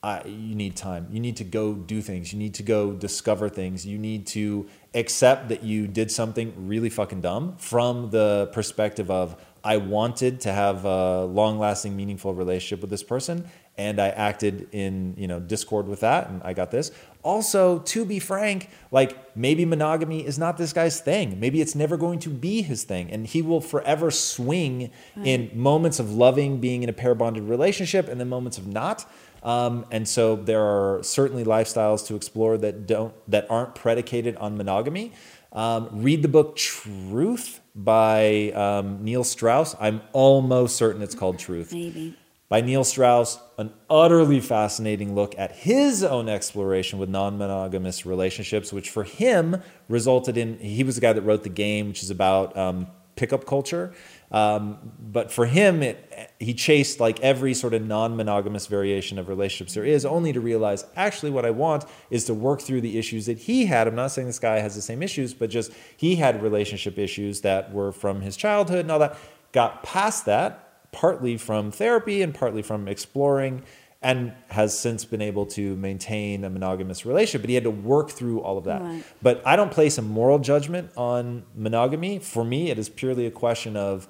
I, 0.03 0.23
you 0.23 0.55
need 0.55 0.75
time. 0.75 1.07
You 1.11 1.19
need 1.19 1.37
to 1.37 1.43
go 1.43 1.75
do 1.75 2.01
things. 2.01 2.33
You 2.33 2.39
need 2.39 2.55
to 2.55 2.63
go 2.63 2.91
discover 2.91 3.49
things. 3.49 3.85
You 3.85 3.99
need 3.99 4.25
to 4.27 4.67
accept 4.95 5.49
that 5.49 5.61
you 5.61 5.85
did 5.85 6.09
something 6.09 6.67
really 6.67 6.89
fucking 6.89 7.21
dumb 7.21 7.55
from 7.57 8.09
the 8.09 8.49
perspective 8.51 9.11
of, 9.11 9.39
I 9.63 9.77
wanted 9.77 10.41
to 10.41 10.51
have 10.51 10.85
a 10.85 11.25
long 11.25 11.59
lasting, 11.59 11.95
meaningful 11.95 12.33
relationship 12.33 12.81
with 12.81 12.89
this 12.89 13.03
person, 13.03 13.45
and 13.77 13.99
I 13.99 14.09
acted 14.09 14.67
in 14.71 15.15
you 15.17 15.27
know 15.27 15.39
discord 15.39 15.87
with 15.87 16.01
that, 16.01 16.29
and 16.29 16.41
I 16.43 16.53
got 16.53 16.71
this. 16.71 16.91
Also, 17.23 17.79
to 17.79 18.03
be 18.03 18.19
frank, 18.19 18.69
like 18.91 19.35
maybe 19.35 19.63
monogamy 19.63 20.25
is 20.25 20.39
not 20.39 20.57
this 20.57 20.73
guy's 20.73 20.99
thing. 20.99 21.39
Maybe 21.39 21.61
it's 21.61 21.75
never 21.75 21.95
going 21.95 22.19
to 22.19 22.29
be 22.29 22.61
his 22.61 22.83
thing, 22.83 23.11
and 23.11 23.27
he 23.27 23.41
will 23.41 23.61
forever 23.61 24.11
swing 24.11 24.91
in 25.23 25.51
moments 25.53 25.99
of 25.99 26.11
loving 26.11 26.59
being 26.59 26.83
in 26.83 26.89
a 26.89 26.93
pair 26.93 27.15
bonded 27.15 27.43
relationship, 27.43 28.07
and 28.07 28.19
then 28.19 28.29
moments 28.29 28.57
of 28.57 28.67
not. 28.67 29.05
Um, 29.43 29.85
and 29.91 30.07
so 30.07 30.35
there 30.35 30.61
are 30.61 31.01
certainly 31.03 31.43
lifestyles 31.43 32.05
to 32.07 32.15
explore 32.15 32.57
that 32.59 32.85
don't 32.85 33.13
that 33.29 33.47
aren't 33.49 33.75
predicated 33.75 34.35
on 34.37 34.57
monogamy. 34.57 35.13
Um, 35.53 35.89
read 35.91 36.21
the 36.21 36.29
book 36.29 36.55
Truth 36.55 37.59
by 37.75 38.51
um, 38.51 39.03
Neil 39.03 39.23
Strauss. 39.23 39.75
I'm 39.79 40.01
almost 40.13 40.75
certain 40.75 41.01
it's 41.01 41.15
called 41.15 41.39
Truth 41.39 41.73
Maybe. 41.73 42.15
By 42.51 42.59
Neil 42.59 42.83
Strauss, 42.83 43.39
an 43.57 43.71
utterly 43.89 44.41
fascinating 44.41 45.15
look 45.15 45.33
at 45.39 45.53
his 45.53 46.03
own 46.03 46.27
exploration 46.27 46.99
with 46.99 47.07
non 47.07 47.37
monogamous 47.37 48.05
relationships, 48.05 48.73
which 48.73 48.89
for 48.89 49.05
him 49.05 49.63
resulted 49.87 50.35
in 50.35 50.59
he 50.59 50.83
was 50.83 50.95
the 50.95 51.01
guy 51.01 51.13
that 51.13 51.21
wrote 51.21 51.43
The 51.43 51.49
Game, 51.49 51.87
which 51.87 52.03
is 52.03 52.09
about 52.09 52.57
um, 52.57 52.87
pickup 53.15 53.45
culture. 53.45 53.93
Um, 54.33 54.91
but 54.99 55.31
for 55.31 55.45
him, 55.45 55.81
it, 55.81 56.33
he 56.41 56.53
chased 56.53 56.99
like 56.99 57.21
every 57.21 57.53
sort 57.53 57.73
of 57.73 57.87
non 57.87 58.17
monogamous 58.17 58.67
variation 58.67 59.17
of 59.17 59.29
relationships 59.29 59.73
there 59.73 59.85
is, 59.85 60.03
only 60.03 60.33
to 60.33 60.41
realize 60.41 60.83
actually 60.97 61.31
what 61.31 61.45
I 61.45 61.51
want 61.51 61.85
is 62.09 62.25
to 62.25 62.33
work 62.33 62.59
through 62.59 62.81
the 62.81 62.99
issues 62.99 63.27
that 63.27 63.37
he 63.37 63.67
had. 63.67 63.87
I'm 63.87 63.95
not 63.95 64.11
saying 64.11 64.27
this 64.27 64.39
guy 64.39 64.59
has 64.59 64.75
the 64.75 64.81
same 64.81 65.01
issues, 65.01 65.33
but 65.33 65.49
just 65.49 65.71
he 65.95 66.17
had 66.17 66.43
relationship 66.43 66.99
issues 66.99 67.39
that 67.41 67.71
were 67.71 67.93
from 67.93 68.19
his 68.19 68.35
childhood 68.35 68.79
and 68.79 68.91
all 68.91 68.99
that. 68.99 69.17
Got 69.53 69.83
past 69.83 70.25
that, 70.25 70.70
partly 70.91 71.37
from 71.37 71.71
therapy 71.71 72.21
and 72.21 72.33
partly 72.33 72.61
from 72.61 72.87
exploring, 72.87 73.63
and 74.01 74.33
has 74.47 74.77
since 74.77 75.05
been 75.05 75.21
able 75.21 75.45
to 75.45 75.75
maintain 75.75 76.43
a 76.43 76.49
monogamous 76.49 77.05
relationship. 77.05 77.41
But 77.41 77.49
he 77.49 77.55
had 77.55 77.65
to 77.65 77.71
work 77.71 78.09
through 78.09 78.41
all 78.41 78.57
of 78.57 78.63
that. 78.63 78.81
Right. 78.81 79.03
But 79.21 79.41
I 79.45 79.55
don't 79.55 79.71
place 79.71 79.97
a 79.97 80.01
moral 80.01 80.39
judgment 80.39 80.91
on 80.97 81.43
monogamy. 81.55 82.17
For 82.19 82.43
me, 82.43 82.71
it 82.71 82.79
is 82.79 82.89
purely 82.89 83.27
a 83.27 83.31
question 83.31 83.77
of 83.77 84.07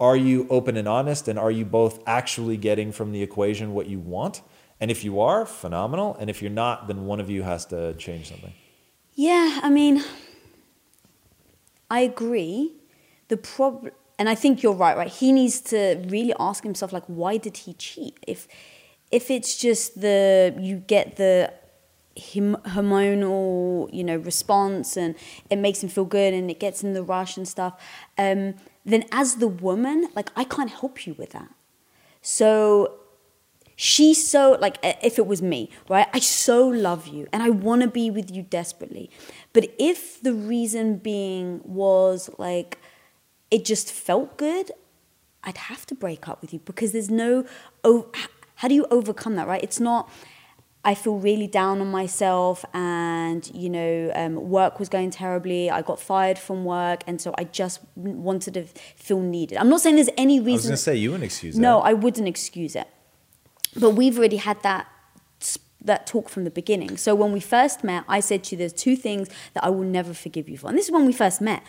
are 0.00 0.16
you 0.16 0.46
open 0.48 0.76
and 0.76 0.88
honest 0.88 1.28
and 1.28 1.38
are 1.38 1.50
you 1.50 1.64
both 1.64 2.00
actually 2.06 2.56
getting 2.56 2.92
from 2.92 3.12
the 3.12 3.22
equation 3.22 3.74
what 3.74 3.86
you 3.86 3.98
want? 3.98 4.42
And 4.80 4.90
if 4.90 5.04
you 5.04 5.20
are, 5.20 5.44
phenomenal. 5.44 6.16
And 6.18 6.30
if 6.30 6.40
you're 6.40 6.50
not, 6.50 6.86
then 6.86 7.04
one 7.04 7.20
of 7.20 7.28
you 7.28 7.42
has 7.42 7.66
to 7.66 7.94
change 7.94 8.28
something. 8.28 8.52
Yeah, 9.14 9.58
I 9.62 9.68
mean, 9.68 10.04
I 11.90 12.00
agree. 12.00 12.74
The 13.26 13.36
problem, 13.36 13.92
and 14.18 14.28
I 14.28 14.34
think 14.34 14.62
you're 14.62 14.72
right. 14.72 14.96
Right, 14.96 15.08
he 15.08 15.32
needs 15.32 15.60
to 15.72 16.02
really 16.08 16.34
ask 16.38 16.64
himself, 16.64 16.92
like, 16.92 17.04
why 17.06 17.36
did 17.36 17.58
he 17.58 17.74
cheat? 17.74 18.18
If, 18.26 18.48
if 19.10 19.30
it's 19.30 19.56
just 19.56 20.00
the 20.00 20.54
you 20.58 20.76
get 20.76 21.16
the 21.16 21.52
hormonal, 22.16 23.92
you 23.92 24.02
know, 24.02 24.16
response, 24.16 24.96
and 24.96 25.14
it 25.50 25.56
makes 25.56 25.82
him 25.82 25.88
feel 25.88 26.04
good, 26.04 26.34
and 26.34 26.50
it 26.50 26.58
gets 26.58 26.82
in 26.82 26.92
the 26.92 27.02
rush 27.02 27.36
and 27.36 27.46
stuff, 27.46 27.80
um, 28.18 28.54
then 28.84 29.04
as 29.12 29.36
the 29.36 29.48
woman, 29.48 30.08
like, 30.16 30.30
I 30.34 30.44
can't 30.44 30.70
help 30.70 31.06
you 31.06 31.14
with 31.14 31.30
that. 31.30 31.48
So 32.20 32.94
she's 33.80 34.28
so 34.28 34.58
like 34.60 34.76
if 34.82 35.20
it 35.20 35.26
was 35.28 35.40
me 35.40 35.70
right 35.88 36.08
i 36.12 36.18
so 36.18 36.66
love 36.66 37.06
you 37.06 37.28
and 37.32 37.44
i 37.44 37.48
want 37.48 37.80
to 37.80 37.86
be 37.86 38.10
with 38.10 38.28
you 38.28 38.42
desperately 38.42 39.08
but 39.52 39.72
if 39.78 40.20
the 40.20 40.34
reason 40.34 40.96
being 40.96 41.60
was 41.62 42.28
like 42.38 42.76
it 43.50 43.64
just 43.64 43.90
felt 43.92 44.36
good 44.36 44.70
i'd 45.44 45.56
have 45.56 45.86
to 45.86 45.94
break 45.94 46.28
up 46.28 46.40
with 46.40 46.52
you 46.52 46.58
because 46.60 46.92
there's 46.92 47.10
no 47.10 47.44
oh 47.84 48.10
how 48.56 48.68
do 48.68 48.74
you 48.74 48.86
overcome 48.90 49.36
that 49.36 49.46
right 49.46 49.62
it's 49.62 49.80
not 49.80 50.10
i 50.84 50.94
feel 50.94 51.16
really 51.18 51.46
down 51.46 51.80
on 51.80 51.90
myself 51.90 52.64
and 52.74 53.50
you 53.54 53.70
know 53.70 54.10
um, 54.14 54.34
work 54.34 54.78
was 54.78 54.88
going 54.88 55.10
terribly 55.10 55.70
i 55.70 55.80
got 55.82 56.00
fired 56.00 56.38
from 56.38 56.64
work 56.64 57.02
and 57.06 57.20
so 57.20 57.34
i 57.38 57.44
just 57.44 57.80
wanted 57.96 58.54
to 58.54 58.64
feel 58.96 59.20
needed 59.20 59.56
i'm 59.58 59.68
not 59.68 59.80
saying 59.80 59.96
there's 59.96 60.08
any 60.16 60.38
reason 60.40 60.50
I 60.50 60.54
was 60.54 60.64
going 60.64 60.72
to 60.72 60.76
say, 60.82 60.96
you 60.96 61.10
wouldn't 61.10 61.24
excuse 61.24 61.54
that. 61.54 61.60
no, 61.60 61.80
I 61.80 61.92
wouldn't 61.92 62.28
excuse 62.28 62.74
it. 62.76 62.88
But 63.76 63.90
we've 63.90 64.18
already 64.18 64.38
had 64.38 64.62
that 64.62 64.86
that 65.84 66.06
talk 66.06 66.28
from 66.28 66.44
the 66.44 66.50
beginning. 66.50 66.96
So 66.96 67.14
when 67.14 67.32
we 67.32 67.40
first 67.40 67.84
met, 67.84 68.04
I 68.08 68.20
said 68.20 68.44
to 68.44 68.54
you, 68.54 68.58
"There's 68.58 68.72
two 68.72 68.96
things 68.96 69.28
that 69.54 69.62
I 69.62 69.70
will 69.70 69.84
never 69.84 70.12
forgive 70.14 70.48
you 70.48 70.58
for," 70.58 70.68
and 70.68 70.76
this 70.76 70.86
is 70.86 70.90
when 70.90 71.06
we 71.06 71.12
first 71.12 71.40
met. 71.40 71.62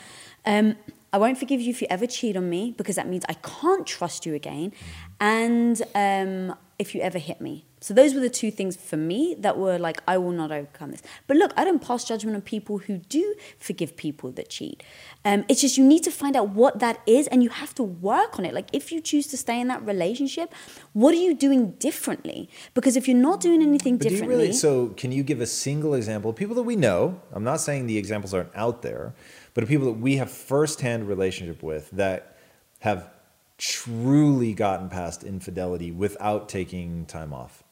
Um, 0.45 0.75
I 1.11 1.17
won't 1.17 1.37
forgive 1.37 1.59
you 1.61 1.71
if 1.71 1.81
you 1.81 1.87
ever 1.89 2.07
cheat 2.07 2.37
on 2.37 2.49
me 2.49 2.73
because 2.77 2.95
that 2.95 3.07
means 3.07 3.23
I 3.27 3.33
can't 3.33 3.85
trust 3.85 4.25
you 4.25 4.33
again. 4.35 4.73
And 5.19 5.81
um, 5.95 6.55
if 6.79 6.95
you 6.95 7.01
ever 7.01 7.19
hit 7.19 7.41
me. 7.41 7.65
So 7.81 7.93
those 7.93 8.13
were 8.13 8.19
the 8.19 8.29
two 8.29 8.51
things 8.51 8.75
for 8.75 8.97
me 8.97 9.35
that 9.39 9.57
were 9.57 9.77
like, 9.77 10.01
I 10.07 10.17
will 10.17 10.31
not 10.31 10.51
overcome 10.51 10.91
this. 10.91 11.01
But 11.27 11.37
look, 11.37 11.53
I 11.55 11.63
don't 11.63 11.81
pass 11.81 12.03
judgment 12.03 12.35
on 12.35 12.41
people 12.41 12.79
who 12.79 12.97
do 12.97 13.35
forgive 13.57 13.95
people 13.95 14.31
that 14.33 14.49
cheat. 14.49 14.83
Um, 15.23 15.45
it's 15.47 15.61
just 15.61 15.77
you 15.77 15.85
need 15.85 16.03
to 16.03 16.11
find 16.11 16.35
out 16.35 16.49
what 16.49 16.79
that 16.79 17.01
is 17.05 17.27
and 17.27 17.41
you 17.43 17.49
have 17.49 17.73
to 17.75 17.83
work 17.83 18.37
on 18.39 18.45
it. 18.45 18.53
Like 18.53 18.67
if 18.73 18.91
you 18.91 19.01
choose 19.01 19.27
to 19.27 19.37
stay 19.37 19.59
in 19.59 19.67
that 19.67 19.85
relationship, 19.85 20.53
what 20.93 21.13
are 21.13 21.17
you 21.17 21.33
doing 21.33 21.71
differently? 21.71 22.49
Because 22.73 22.95
if 22.97 23.07
you're 23.07 23.17
not 23.17 23.39
doing 23.41 23.61
anything 23.61 23.97
But 23.97 24.07
do 24.07 24.13
you 24.13 24.19
differently, 24.19 24.45
really, 24.47 24.53
so 24.53 24.89
can 24.89 25.11
you 25.11 25.23
give 25.23 25.41
a 25.41 25.47
single 25.47 25.93
example? 25.93 26.33
People 26.33 26.55
that 26.55 26.63
we 26.63 26.75
know, 26.75 27.21
I'm 27.31 27.45
not 27.45 27.61
saying 27.61 27.87
the 27.87 27.97
examples 27.97 28.33
aren't 28.33 28.55
out 28.55 28.81
there, 28.81 29.13
but 29.53 29.67
people 29.67 29.85
that 29.87 29.99
we 29.99 30.17
have 30.17 30.31
firsthand 30.31 31.07
relationship 31.07 31.61
with 31.63 31.89
that 31.91 32.37
have 32.79 33.09
truly 33.57 34.53
gotten 34.53 34.89
past 34.89 35.23
infidelity 35.23 35.91
without 35.91 36.47
taking 36.49 37.05
time 37.05 37.33
off. 37.33 37.63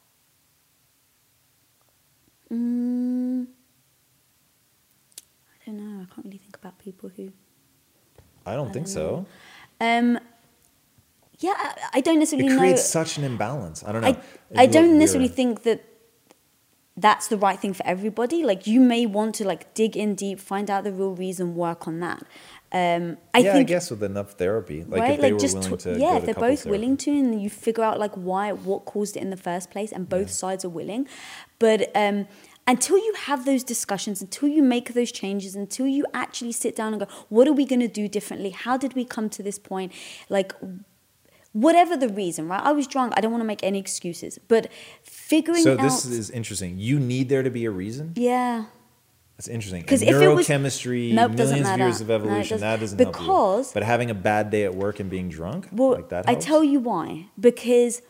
Mm, 2.52 3.48
I 5.50 5.66
don't 5.66 5.78
know. 5.78 6.02
I 6.04 6.14
can't 6.14 6.26
really 6.26 6.38
think 6.38 6.56
about 6.58 6.78
people 6.80 7.10
who. 7.16 7.32
I 8.46 8.56
don't 8.56 8.72
think 8.72 8.88
so. 8.88 9.26
Um, 9.82 10.20
yeah, 11.40 11.54
I, 11.58 11.76
I 11.96 12.02
don't 12.02 12.20
necessarily 12.20 12.48
It 12.48 12.52
know. 12.54 12.60
creates 12.60 12.86
such 12.86 13.18
an 13.18 13.24
imbalance. 13.24 13.84
I 13.86 13.92
don't 13.92 14.02
know. 14.02 14.08
I, 14.56 14.64
I 14.64 14.66
don't 14.66 14.98
necessarily 14.98 15.28
think 15.28 15.64
that 15.64 15.84
that's 16.98 17.28
the 17.28 17.38
right 17.38 17.60
thing 17.60 17.74
for 17.74 17.86
everybody. 17.86 18.44
Like 18.44 18.66
you 18.66 18.82
may 18.82 19.06
want 19.06 19.36
to 19.36 19.46
like 19.46 19.74
dig 19.76 19.96
in 19.96 20.16
deep, 20.16 20.40
find 20.40 20.70
out 20.70 20.84
the 20.84 20.92
real 20.92 21.16
reason, 21.16 21.56
work 21.56 21.88
on 21.88 22.00
that. 22.00 22.24
Um, 22.70 23.18
I 23.34 23.40
yeah, 23.40 23.54
think 23.54 23.70
I 23.70 23.74
guess 23.74 23.90
with 23.90 24.04
enough 24.04 24.32
therapy, 24.32 24.84
like 24.84 25.02
right, 25.02 25.12
if 25.12 25.22
they 25.22 25.24
like 25.28 25.34
were 25.34 25.40
just 25.40 25.56
willing 25.56 25.78
to, 25.78 25.98
yeah, 25.98 26.20
to 26.20 26.26
they're 26.26 26.36
both 26.36 26.64
therapy. 26.64 26.70
willing 26.70 26.98
to, 26.98 27.12
and 27.12 27.42
you 27.42 27.50
figure 27.50 27.84
out 27.84 27.98
like 27.98 28.14
why, 28.16 28.52
what 28.52 28.84
caused 28.86 29.16
it 29.16 29.22
in 29.22 29.30
the 29.30 29.38
first 29.38 29.72
place, 29.72 29.94
and 29.94 30.10
both 30.10 30.30
sides 30.30 30.66
are 30.66 30.70
willing. 30.70 31.08
But 31.60 31.96
um, 31.96 32.28
until 32.66 32.98
you 32.98 33.14
have 33.26 33.46
those 33.46 33.64
discussions, 33.64 34.22
until 34.22 34.50
you 34.50 34.62
make 34.62 34.94
those 34.94 35.14
changes, 35.14 35.56
until 35.56 35.88
you 35.88 36.06
actually 36.14 36.52
sit 36.52 36.76
down 36.76 36.94
and 36.94 37.00
go, 37.00 37.08
what 37.30 37.48
are 37.48 37.54
we 37.54 37.66
going 37.66 37.80
to 37.80 37.88
do 37.88 38.10
differently? 38.10 38.50
How 38.50 38.76
did 38.76 38.94
we 38.94 39.06
come 39.06 39.30
to 39.30 39.42
this 39.42 39.58
point? 39.58 39.94
Like 40.28 40.54
whatever 41.54 41.98
the 41.98 42.10
reason, 42.10 42.48
right? 42.48 42.62
I 42.62 42.72
was 42.72 42.86
drunk. 42.86 43.14
I 43.16 43.22
don't 43.22 43.32
want 43.32 43.42
to 43.42 43.48
make 43.48 43.64
any 43.64 43.80
excuses, 43.80 44.38
but 44.48 44.70
figuring 45.28 45.62
So 45.64 45.74
out. 45.74 45.82
this 45.82 46.06
is 46.06 46.30
interesting. 46.30 46.78
You 46.78 47.00
need 47.00 47.30
there 47.30 47.44
to 47.44 47.50
be 47.50 47.66
a 47.66 47.72
reason. 47.72 48.14
yeah. 48.16 48.66
That's 49.38 49.48
interesting. 49.50 49.84
Because 49.84 50.02
And 50.02 50.10
if 50.10 50.16
it 50.20 50.28
was- 50.30 50.48
neurochemistry, 50.48 51.14
Nope, 51.14 51.34
millions 51.34 51.70
of 51.70 51.78
years 51.78 52.02
of 52.02 52.08
No, 52.08 52.16
evolution, 52.16 52.56
doesn't- 52.58 52.60
that 52.62 52.80
doesn't 52.80 52.98
help 53.00 53.14
Because- 53.14 53.68
you. 53.70 53.74
But 53.76 53.84
having 53.84 54.10
a 54.10 54.16
bad 54.16 54.50
day 54.50 54.64
at 54.64 54.74
work 54.74 55.00
and 55.00 55.12
being 55.12 55.30
drunk, 55.30 55.68
Well, 55.72 55.92
like 55.92 56.10
that 56.10 56.28
I 56.28 56.34
tell 56.34 56.64
you 56.64 56.80
why. 56.80 57.28
Because 57.40 58.02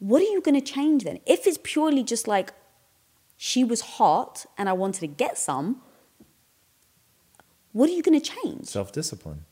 what 0.00 0.20
are 0.20 0.24
you 0.34 0.40
going 0.40 0.56
to 0.60 0.72
change 0.76 1.04
then? 1.04 1.20
If 1.26 1.46
it's 1.46 1.58
purely 1.62 2.02
just 2.02 2.26
like 2.26 2.52
she 3.36 3.62
was 3.62 3.80
hot 3.98 4.46
and 4.58 4.68
I 4.68 4.72
wanted 4.72 4.98
to 5.00 5.06
get 5.06 5.38
some, 5.38 5.80
what 7.70 7.88
are 7.88 7.92
you 7.92 8.02
going 8.02 8.20
to 8.20 8.30
change? 8.42 8.66
self-discipline, 8.66 9.44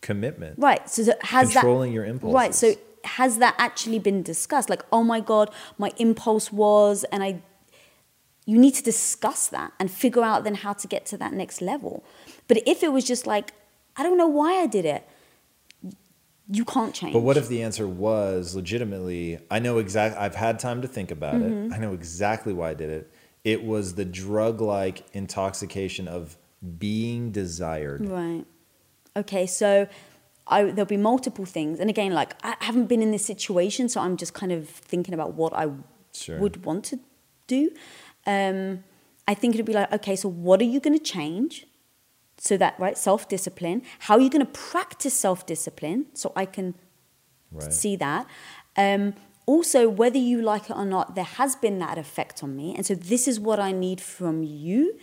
commitment. 0.00 0.58
Right. 0.58 0.88
So 0.90 1.04
that- 1.04 1.22
has 1.26 1.52
Controlling 1.52 1.90
that 1.90 1.94
your 1.94 2.04
impulses. 2.04 2.34
Right. 2.34 2.54
So. 2.54 2.74
Has 3.04 3.38
that 3.38 3.54
actually 3.58 3.98
been 3.98 4.22
discussed? 4.22 4.68
Like, 4.70 4.82
oh 4.92 5.02
my 5.04 5.20
god, 5.20 5.50
my 5.78 5.92
impulse 5.98 6.52
was, 6.52 7.04
and 7.12 7.22
I. 7.22 7.42
You 8.46 8.56
need 8.56 8.72
to 8.76 8.82
discuss 8.82 9.48
that 9.48 9.74
and 9.78 9.90
figure 9.90 10.22
out 10.22 10.44
then 10.44 10.54
how 10.54 10.72
to 10.72 10.86
get 10.88 11.04
to 11.06 11.18
that 11.18 11.34
next 11.34 11.60
level. 11.60 12.02
But 12.46 12.66
if 12.66 12.82
it 12.82 12.94
was 12.94 13.04
just 13.04 13.26
like, 13.26 13.52
I 13.94 14.02
don't 14.02 14.16
know 14.16 14.26
why 14.26 14.54
I 14.62 14.66
did 14.66 14.86
it, 14.86 15.06
you 16.50 16.64
can't 16.64 16.94
change. 16.94 17.12
But 17.12 17.20
what 17.20 17.36
if 17.36 17.48
the 17.48 17.62
answer 17.62 17.86
was 17.86 18.54
legitimately, 18.56 19.38
I 19.50 19.58
know 19.58 19.76
exactly, 19.76 20.18
I've 20.18 20.34
had 20.34 20.58
time 20.58 20.80
to 20.80 20.88
think 20.88 21.10
about 21.10 21.34
Mm-hmm. 21.34 21.72
it. 21.72 21.74
I 21.74 21.78
know 21.78 21.92
exactly 21.92 22.54
why 22.54 22.70
I 22.70 22.74
did 22.74 22.88
it. 22.88 23.12
It 23.44 23.64
was 23.64 23.96
the 23.96 24.06
drug 24.06 24.62
like 24.62 25.04
intoxication 25.12 26.08
of 26.08 26.38
being 26.78 27.30
desired. 27.32 28.08
Right. 28.08 28.46
Okay, 29.14 29.46
so 29.46 29.88
I, 30.48 30.64
there'll 30.64 30.86
be 30.86 30.96
multiple 30.96 31.44
things. 31.44 31.78
And 31.80 31.88
again, 31.90 32.12
like 32.12 32.34
I 32.42 32.56
haven't 32.60 32.86
been 32.86 33.02
in 33.02 33.10
this 33.10 33.24
situation, 33.24 33.88
so 33.88 34.00
I'm 34.00 34.16
just 34.16 34.34
kind 34.34 34.52
of 34.52 34.68
thinking 34.68 35.14
about 35.14 35.34
what 35.34 35.52
I 35.52 35.70
Sure. 36.12 36.38
would 36.38 36.64
want 36.64 36.84
to 36.86 36.98
do. 37.46 37.70
Um, 38.26 38.82
I 39.26 39.34
think 39.34 39.54
it'd 39.54 39.66
be 39.66 39.72
like, 39.74 39.92
okay, 39.92 40.16
so 40.16 40.28
what 40.28 40.60
are 40.60 40.64
you 40.64 40.80
going 40.80 40.98
to 40.98 41.04
change? 41.04 41.66
So 42.38 42.56
that, 42.56 42.78
right, 42.78 42.96
self 42.96 43.28
discipline. 43.28 43.82
How 44.00 44.14
are 44.14 44.20
you 44.20 44.30
going 44.30 44.44
to 44.44 44.52
practice 44.52 45.14
self 45.14 45.44
discipline? 45.46 46.06
So 46.14 46.32
I 46.34 46.46
can 46.46 46.74
Right. 47.50 47.72
see 47.72 47.96
that. 47.96 48.26
Um, 48.76 49.14
also, 49.46 49.88
whether 49.88 50.18
you 50.18 50.42
like 50.42 50.68
it 50.68 50.76
or 50.76 50.84
not, 50.84 51.14
there 51.14 51.24
has 51.24 51.56
been 51.56 51.78
that 51.78 51.96
effect 51.96 52.42
on 52.42 52.54
me. 52.54 52.74
And 52.76 52.84
so, 52.84 52.94
this 52.94 53.26
is 53.26 53.40
what 53.40 53.58
I 53.58 53.72
need 53.72 54.00
from 54.00 54.42
you 54.42 54.98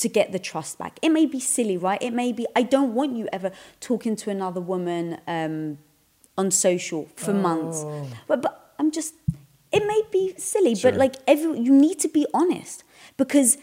to 0.00 0.08
get 0.08 0.32
the 0.32 0.38
trust 0.38 0.78
back. 0.78 0.98
It 1.02 1.10
may 1.10 1.26
be 1.26 1.40
silly, 1.40 1.76
right? 1.76 2.00
It 2.02 2.12
may 2.12 2.32
be, 2.32 2.46
I 2.56 2.62
don't 2.62 2.92
want 2.94 3.16
you 3.16 3.28
ever 3.32 3.50
talking 3.80 4.16
to 4.16 4.30
another 4.30 4.60
woman 4.60 5.18
um, 5.26 5.78
on 6.36 6.50
social 6.50 7.08
for 7.16 7.32
months. 7.32 7.84
But, 8.28 8.42
but 8.42 8.74
I'm 8.78 8.90
just, 8.90 9.14
it 9.72 9.86
may 9.86 10.02
be 10.10 10.34
silly, 10.36 10.74
Sure. 10.74 10.90
but 10.90 10.98
like, 10.98 11.16
every, 11.26 11.58
you 11.60 11.72
need 11.72 11.98
to 12.00 12.08
be 12.08 12.26
honest 12.34 12.82
because 13.16 13.58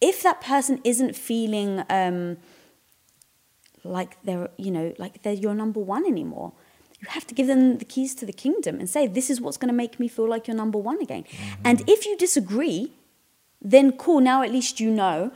if 0.00 0.22
that 0.22 0.40
person 0.40 0.80
isn't 0.84 1.16
feeling 1.16 1.82
um, 1.88 2.36
like 3.84 4.20
they're 4.24 4.50
you 4.56 4.70
know 4.70 4.92
like 4.98 5.22
they're 5.22 5.32
your 5.32 5.54
number 5.54 5.78
one 5.80 6.04
anymore 6.04 6.52
you 7.00 7.06
have 7.08 7.26
to 7.26 7.34
give 7.34 7.46
them 7.46 7.78
the 7.78 7.84
keys 7.84 8.14
to 8.16 8.26
the 8.26 8.32
kingdom 8.32 8.78
and 8.80 8.90
say 8.90 9.06
this 9.06 9.30
is 9.30 9.40
what's 9.40 9.56
going 9.56 9.68
to 9.68 9.74
make 9.74 10.00
me 10.00 10.08
feel 10.08 10.28
like 10.28 10.48
you're 10.48 10.56
number 10.56 10.78
one 10.78 11.00
again 11.00 11.24
and 11.64 11.82
if 11.88 12.04
you 12.04 12.16
disagree 12.16 12.92
then 13.60 13.92
cool 13.92 14.20
now 14.20 14.42
at 14.42 14.52
least 14.52 14.80
you 14.80 14.90
know 14.90 15.32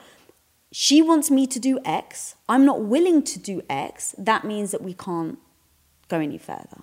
she 0.72 1.02
wants 1.02 1.30
me 1.30 1.46
to 1.46 1.58
do 1.58 1.78
x 1.84 2.36
i'm 2.48 2.64
not 2.64 2.82
willing 2.82 3.22
to 3.22 3.38
do 3.38 3.62
x 3.68 4.14
that 4.18 4.44
means 4.44 4.70
that 4.70 4.82
we 4.82 4.94
can't 4.94 5.38
go 6.08 6.18
any 6.18 6.38
further 6.38 6.82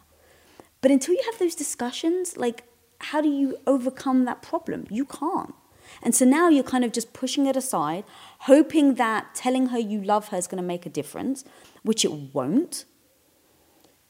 but 0.81 0.91
until 0.91 1.15
you 1.15 1.21
have 1.25 1.39
those 1.39 1.55
discussions, 1.55 2.38
like, 2.38 2.63
how 2.99 3.21
do 3.21 3.29
you 3.29 3.57
overcome 3.65 4.25
that 4.25 4.41
problem? 4.41 4.88
You 4.89 5.05
can't. 5.05 5.53
And 6.01 6.13
so 6.13 6.25
now 6.25 6.49
you're 6.49 6.63
kind 6.63 6.83
of 6.83 6.91
just 6.91 7.13
pushing 7.13 7.45
it 7.45 7.55
aside, 7.55 8.03
hoping 8.39 8.95
that 8.95 9.33
telling 9.33 9.67
her 9.67 9.79
you 9.79 10.01
love 10.01 10.29
her 10.29 10.38
is 10.38 10.47
going 10.47 10.61
to 10.61 10.67
make 10.67 10.85
a 10.85 10.89
difference, 10.89 11.43
which 11.83 12.03
it 12.03 12.11
won't. 12.33 12.85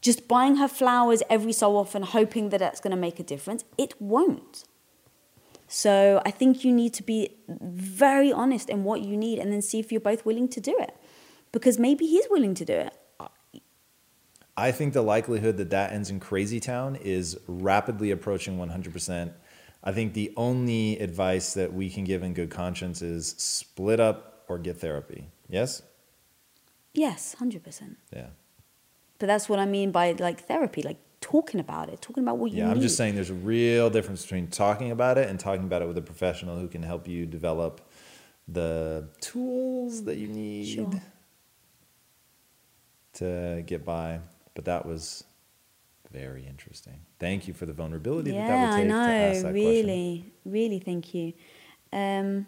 Just 0.02 0.28
buying 0.28 0.58
her 0.58 0.68
flowers 0.68 1.24
every 1.30 1.52
so 1.54 1.76
often, 1.78 2.04
hoping 2.04 2.50
that 2.50 2.60
that's 2.60 2.80
going 2.80 2.92
to 2.92 2.98
make 2.98 3.20
a 3.20 3.24
difference, 3.24 3.64
it 3.78 4.00
won't. 4.02 4.64
So 5.68 6.22
I 6.26 6.32
think 6.32 6.64
you 6.64 6.74
need 6.74 6.94
to 6.96 7.04
be 7.04 7.36
very 7.48 8.32
honest 8.32 8.70
in 8.70 8.84
what 8.84 9.02
you 9.02 9.18
need 9.18 9.40
and 9.40 9.52
then 9.52 9.62
see 9.62 9.80
if 9.80 9.92
you're 9.92 10.02
both 10.02 10.26
willing 10.26 10.48
to 10.50 10.62
do 10.62 10.76
it. 10.80 10.96
Because 11.52 11.78
maybe 11.78 12.06
he's 12.06 12.26
willing 12.30 12.54
to 12.56 12.66
do 12.66 12.74
it. 12.74 12.94
I 14.56 14.72
think 14.72 14.94
the 14.94 15.04
likelihood 15.04 15.58
that 15.58 15.70
that 15.70 15.92
ends 15.92 16.10
in 16.10 16.20
Crazy 16.20 16.60
Town 16.60 16.96
is 16.96 17.38
rapidly 17.48 18.12
approaching 18.12 18.58
100%. 18.58 19.32
I 19.84 19.92
think 19.92 20.14
the 20.14 20.34
only 20.36 20.98
advice 21.00 21.54
that 21.54 21.74
we 21.74 21.90
can 21.90 22.04
give 22.04 22.24
in 22.24 22.34
good 22.34 22.50
conscience 22.50 23.02
is 23.02 23.36
split 23.38 24.00
up 24.00 24.44
or 24.48 24.58
get 24.58 24.78
therapy. 24.78 25.30
Yes? 25.48 25.84
Yes, 26.94 27.36
100%. 27.40 27.98
Yeah. 28.12 28.28
But 29.20 29.28
that's 29.28 29.48
what 29.48 29.60
I 29.60 29.66
mean 29.66 29.92
by 29.92 30.14
like 30.14 30.48
therapy, 30.48 30.82
like 30.82 30.98
talking 31.22 31.60
about 31.60 31.90
it, 31.90 32.02
talking 32.02 32.24
about 32.24 32.38
what 32.38 32.52
you 32.52 32.60
Yeah. 32.60 32.70
I'm 32.72 32.82
just 32.82 32.96
saying 32.98 33.16
there's 33.16 33.30
a 33.30 33.34
real 33.34 33.90
difference 33.90 34.22
between 34.22 34.48
talking 34.48 34.92
about 34.92 35.18
it 35.18 35.30
and 35.30 35.40
talking 35.40 35.66
about 35.66 35.82
it 35.82 35.88
with 35.88 35.98
a 35.98 36.02
professional 36.02 36.58
who 36.58 36.68
can 36.68 36.84
help 36.84 37.08
you 37.08 37.26
develop 37.26 37.82
the 38.48 39.10
tools 39.20 40.04
that 40.06 40.18
you 40.18 40.28
need 40.28 40.66
Sure. 40.68 40.92
to 43.14 43.64
get 43.66 43.84
by. 43.86 44.20
But 44.54 44.66
that 44.66 44.86
was 44.86 45.24
very 46.12 46.46
interesting. 46.46 47.02
Thank 47.20 47.48
you 47.48 47.54
for 47.54 47.66
the 47.66 47.74
vulnerability 47.74 48.32
that 48.32 48.38
Yeah, 48.38 48.48
that 48.48 48.62
would 48.62 48.70
I 48.70 48.84
take 48.84 48.90
to 48.90 48.96
ask 48.96 49.36
know. 49.38 49.44
that 49.50 49.54
Really, 49.54 50.34
really, 50.46 50.80
thank 50.80 51.14
you. 51.14 51.34
Um, 51.92 52.48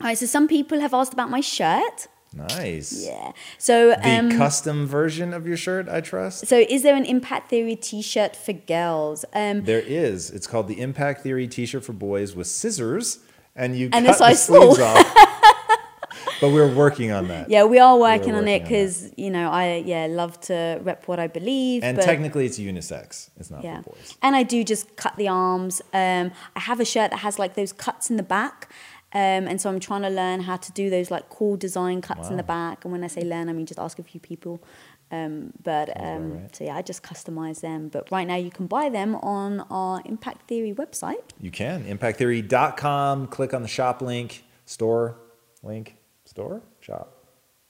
all 0.00 0.08
right, 0.08 0.18
so 0.18 0.26
some 0.26 0.46
people 0.48 0.80
have 0.80 0.92
asked 0.92 1.12
about 1.14 1.30
my 1.30 1.40
shirt. 1.40 2.08
Nice. 2.36 3.04
Yeah. 3.06 3.32
So, 3.58 3.90
The 3.90 4.18
um, 4.18 4.30
custom 4.30 4.86
version 4.86 5.32
of 5.32 5.46
your 5.46 5.56
shirt, 5.56 5.88
I 5.88 6.00
trust. 6.00 6.46
so 6.46 6.58
is 6.58 6.82
there 6.82 6.94
an 6.96 7.04
Impact 7.04 7.48
Theory 7.50 7.76
T-shirt 7.76 8.36
for 8.36 8.52
girls? 8.52 9.24
Um, 9.32 9.64
There 9.64 9.80
is. 9.80 10.30
It's 10.30 10.46
called 10.46 10.68
the 10.68 10.80
Impact 10.80 11.22
Theory 11.22 11.48
T-shirt 11.48 11.84
for 11.84 11.92
boys 11.92 12.34
with 12.36 12.46
scissors, 12.46 13.18
and 13.54 13.76
you 13.76 13.88
And 13.92 14.04
cut 14.06 14.18
the 14.18 14.34
sleeves 14.34 14.78
off. 14.78 15.14
but 16.40 16.50
we're 16.50 16.72
working 16.74 17.10
on 17.12 17.28
that. 17.28 17.48
yeah, 17.48 17.64
we 17.64 17.78
are 17.78 17.96
working 17.96 18.34
on 18.34 18.34
working 18.34 18.34
it 18.34 18.38
on 18.38 18.44
that. 18.44 18.62
because 18.62 19.12
you 19.16 19.30
know 19.30 19.50
I 19.50 19.82
yeah 19.86 20.06
love 20.06 20.38
to 20.42 20.78
rep 20.82 21.08
what 21.08 21.18
I 21.18 21.26
believe. 21.26 21.82
And 21.82 21.96
but, 21.96 22.04
technically, 22.04 22.46
it's 22.46 22.58
unisex. 22.58 23.30
It's 23.38 23.50
not 23.50 23.64
yeah, 23.64 23.80
for 23.82 23.90
boys. 23.90 24.16
and 24.22 24.36
I 24.36 24.42
do 24.42 24.62
just 24.64 24.96
cut 24.96 25.16
the 25.16 25.28
arms. 25.28 25.80
Um, 25.94 26.32
I 26.54 26.60
have 26.60 26.80
a 26.80 26.84
shirt 26.84 27.10
that 27.12 27.20
has 27.20 27.38
like 27.38 27.54
those 27.54 27.72
cuts 27.72 28.10
in 28.10 28.16
the 28.16 28.22
back. 28.22 28.70
Um, 29.16 29.48
and 29.48 29.58
so 29.58 29.70
I'm 29.70 29.80
trying 29.80 30.02
to 30.02 30.10
learn 30.10 30.40
how 30.40 30.58
to 30.58 30.72
do 30.72 30.90
those 30.90 31.10
like 31.10 31.30
cool 31.30 31.56
design 31.56 32.02
cuts 32.02 32.28
in 32.28 32.36
the 32.36 32.42
back. 32.42 32.84
And 32.84 32.92
when 32.92 33.02
I 33.02 33.06
say 33.06 33.22
learn, 33.22 33.48
I 33.48 33.54
mean 33.54 33.64
just 33.64 33.80
ask 33.80 33.98
a 33.98 34.02
few 34.02 34.20
people. 34.20 34.62
Um, 35.10 35.54
but 35.62 35.88
um, 35.98 36.32
right. 36.34 36.54
so 36.54 36.64
yeah, 36.64 36.76
I 36.76 36.82
just 36.82 37.02
customize 37.02 37.62
them. 37.62 37.88
But 37.88 38.10
right 38.10 38.26
now 38.26 38.36
you 38.36 38.50
can 38.50 38.66
buy 38.66 38.90
them 38.90 39.14
on 39.16 39.60
our 39.70 40.02
Impact 40.04 40.46
Theory 40.48 40.74
website. 40.74 41.24
You 41.40 41.50
can. 41.50 41.84
ImpactTheory.com. 41.84 43.28
Click 43.28 43.54
on 43.54 43.62
the 43.62 43.68
shop 43.68 44.02
link, 44.02 44.44
store 44.66 45.16
link, 45.62 45.96
store, 46.26 46.60
shop. 46.80 47.14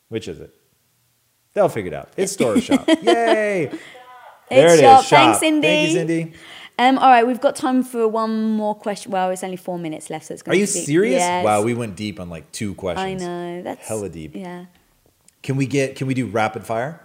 Which 0.09 0.27
is 0.27 0.41
it? 0.41 0.53
They'll 1.53 1.69
figure 1.69 1.93
it 1.93 1.95
out. 1.95 2.09
It's 2.17 2.33
store 2.39 2.61
shop. 2.61 2.89
Yay! 3.03 3.71
There 4.51 4.67
It's 4.67 4.75
it 4.75 4.81
shop. 4.81 5.01
is. 5.01 5.07
Shop. 5.07 5.19
Thanks, 5.21 5.39
Cindy. 5.41 5.69
Thank 5.69 5.89
you, 5.91 5.95
Cindy. 5.95 6.33
Um, 6.79 6.99
all 6.99 7.09
right, 7.09 7.27
we've 7.27 7.41
got 7.41 7.57
time 7.57 7.83
for 7.83 8.07
one 8.07 8.51
more 8.51 8.74
question. 8.74 9.11
Well, 9.11 9.31
it's 9.31 9.43
only 9.43 9.57
four 9.57 9.79
minutes 9.79 10.11
left, 10.11 10.27
so 10.27 10.35
it's 10.35 10.43
Are 10.43 10.47
going 10.47 10.61
you 10.61 10.66
to 10.66 10.72
be. 10.74 10.81
serious? 10.81 11.20
Yes. 11.20 11.45
Wow, 11.45 11.62
we 11.62 11.72
went 11.72 11.97
deep 11.97 12.20
on 12.20 12.29
like 12.29 12.53
two 12.53 12.74
questions. 12.74 13.22
I 13.22 13.27
know 13.27 13.62
that's 13.62 13.87
Hella 13.89 14.11
deep. 14.11 14.33
Yeah. 14.37 14.66
Can 15.43 15.57
we 15.57 15.66
get? 15.66 15.97
Can 15.97 16.07
we 16.07 16.12
do 16.14 16.27
rapid 16.27 16.64
fire? 16.66 17.01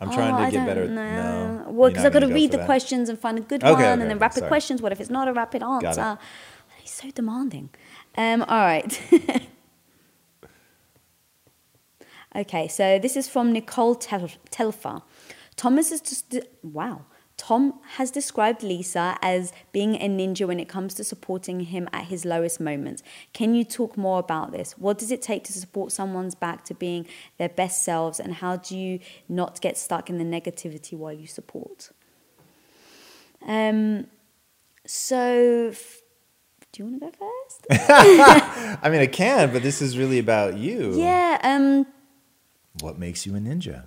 I'm 0.00 0.10
trying 0.10 0.34
Oh, 0.34 0.38
to 0.38 0.42
I 0.44 0.50
get 0.50 0.66
better. 0.66 0.86
know. 0.88 1.62
No. 1.64 1.70
Well, 1.70 1.88
because 1.90 2.04
I've 2.04 2.12
got 2.12 2.20
to 2.20 2.26
go 2.26 2.34
read 2.34 2.50
the 2.50 2.56
that? 2.58 2.66
questions 2.66 3.08
and 3.08 3.18
find 3.18 3.38
a 3.38 3.40
good 3.40 3.62
Okay, 3.62 3.72
one, 3.72 3.80
okay, 3.82 3.92
and 3.92 4.02
then 4.10 4.18
rapid 4.18 4.40
sorry. 4.40 4.48
questions. 4.48 4.82
What 4.82 4.90
if 4.92 5.00
it's 5.00 5.10
not 5.10 5.28
a 5.28 5.32
rapid 5.32 5.62
answer? 5.62 6.18
He's 6.78 6.90
so 6.90 7.10
demanding. 7.12 7.70
Um, 8.18 8.42
all 8.42 8.58
right. 8.58 9.00
okay, 12.36 12.68
so 12.68 12.98
this 12.98 13.16
is 13.16 13.28
from 13.28 13.52
Nicole 13.52 13.94
Tel- 13.94 14.28
Telfer. 14.50 15.02
Thomas 15.56 15.92
is 15.92 16.00
just 16.00 16.34
wow. 16.62 17.02
Tom 17.46 17.80
has 17.96 18.12
described 18.12 18.62
Lisa 18.62 19.18
as 19.20 19.52
being 19.72 19.96
a 19.96 20.08
ninja 20.08 20.46
when 20.46 20.60
it 20.60 20.68
comes 20.68 20.94
to 20.94 21.02
supporting 21.02 21.58
him 21.60 21.88
at 21.92 22.04
his 22.04 22.24
lowest 22.24 22.60
moments. 22.60 23.02
Can 23.32 23.52
you 23.52 23.64
talk 23.64 23.96
more 23.96 24.20
about 24.20 24.52
this? 24.52 24.78
What 24.78 24.96
does 24.96 25.10
it 25.10 25.20
take 25.22 25.42
to 25.44 25.52
support 25.52 25.90
someone's 25.90 26.36
back 26.36 26.64
to 26.66 26.74
being 26.74 27.04
their 27.38 27.48
best 27.48 27.82
selves, 27.82 28.20
and 28.20 28.34
how 28.34 28.56
do 28.58 28.78
you 28.78 29.00
not 29.28 29.60
get 29.60 29.76
stuck 29.76 30.08
in 30.08 30.18
the 30.18 30.24
negativity 30.24 30.94
while 30.96 31.12
you 31.12 31.26
support? 31.26 31.90
Um, 33.44 34.06
so, 34.86 35.70
f- 35.72 36.00
do 36.70 36.84
you 36.84 36.90
want 36.90 37.00
to 37.02 37.06
go 37.10 37.26
first? 37.48 37.66
I 38.84 38.88
mean, 38.88 39.00
I 39.00 39.06
can, 39.08 39.52
but 39.52 39.64
this 39.64 39.82
is 39.82 39.98
really 39.98 40.20
about 40.20 40.56
you. 40.58 40.94
yeah. 40.96 41.40
Um, 41.42 41.86
What 42.80 43.00
makes 43.00 43.26
you 43.26 43.34
a 43.34 43.40
ninja? 43.40 43.86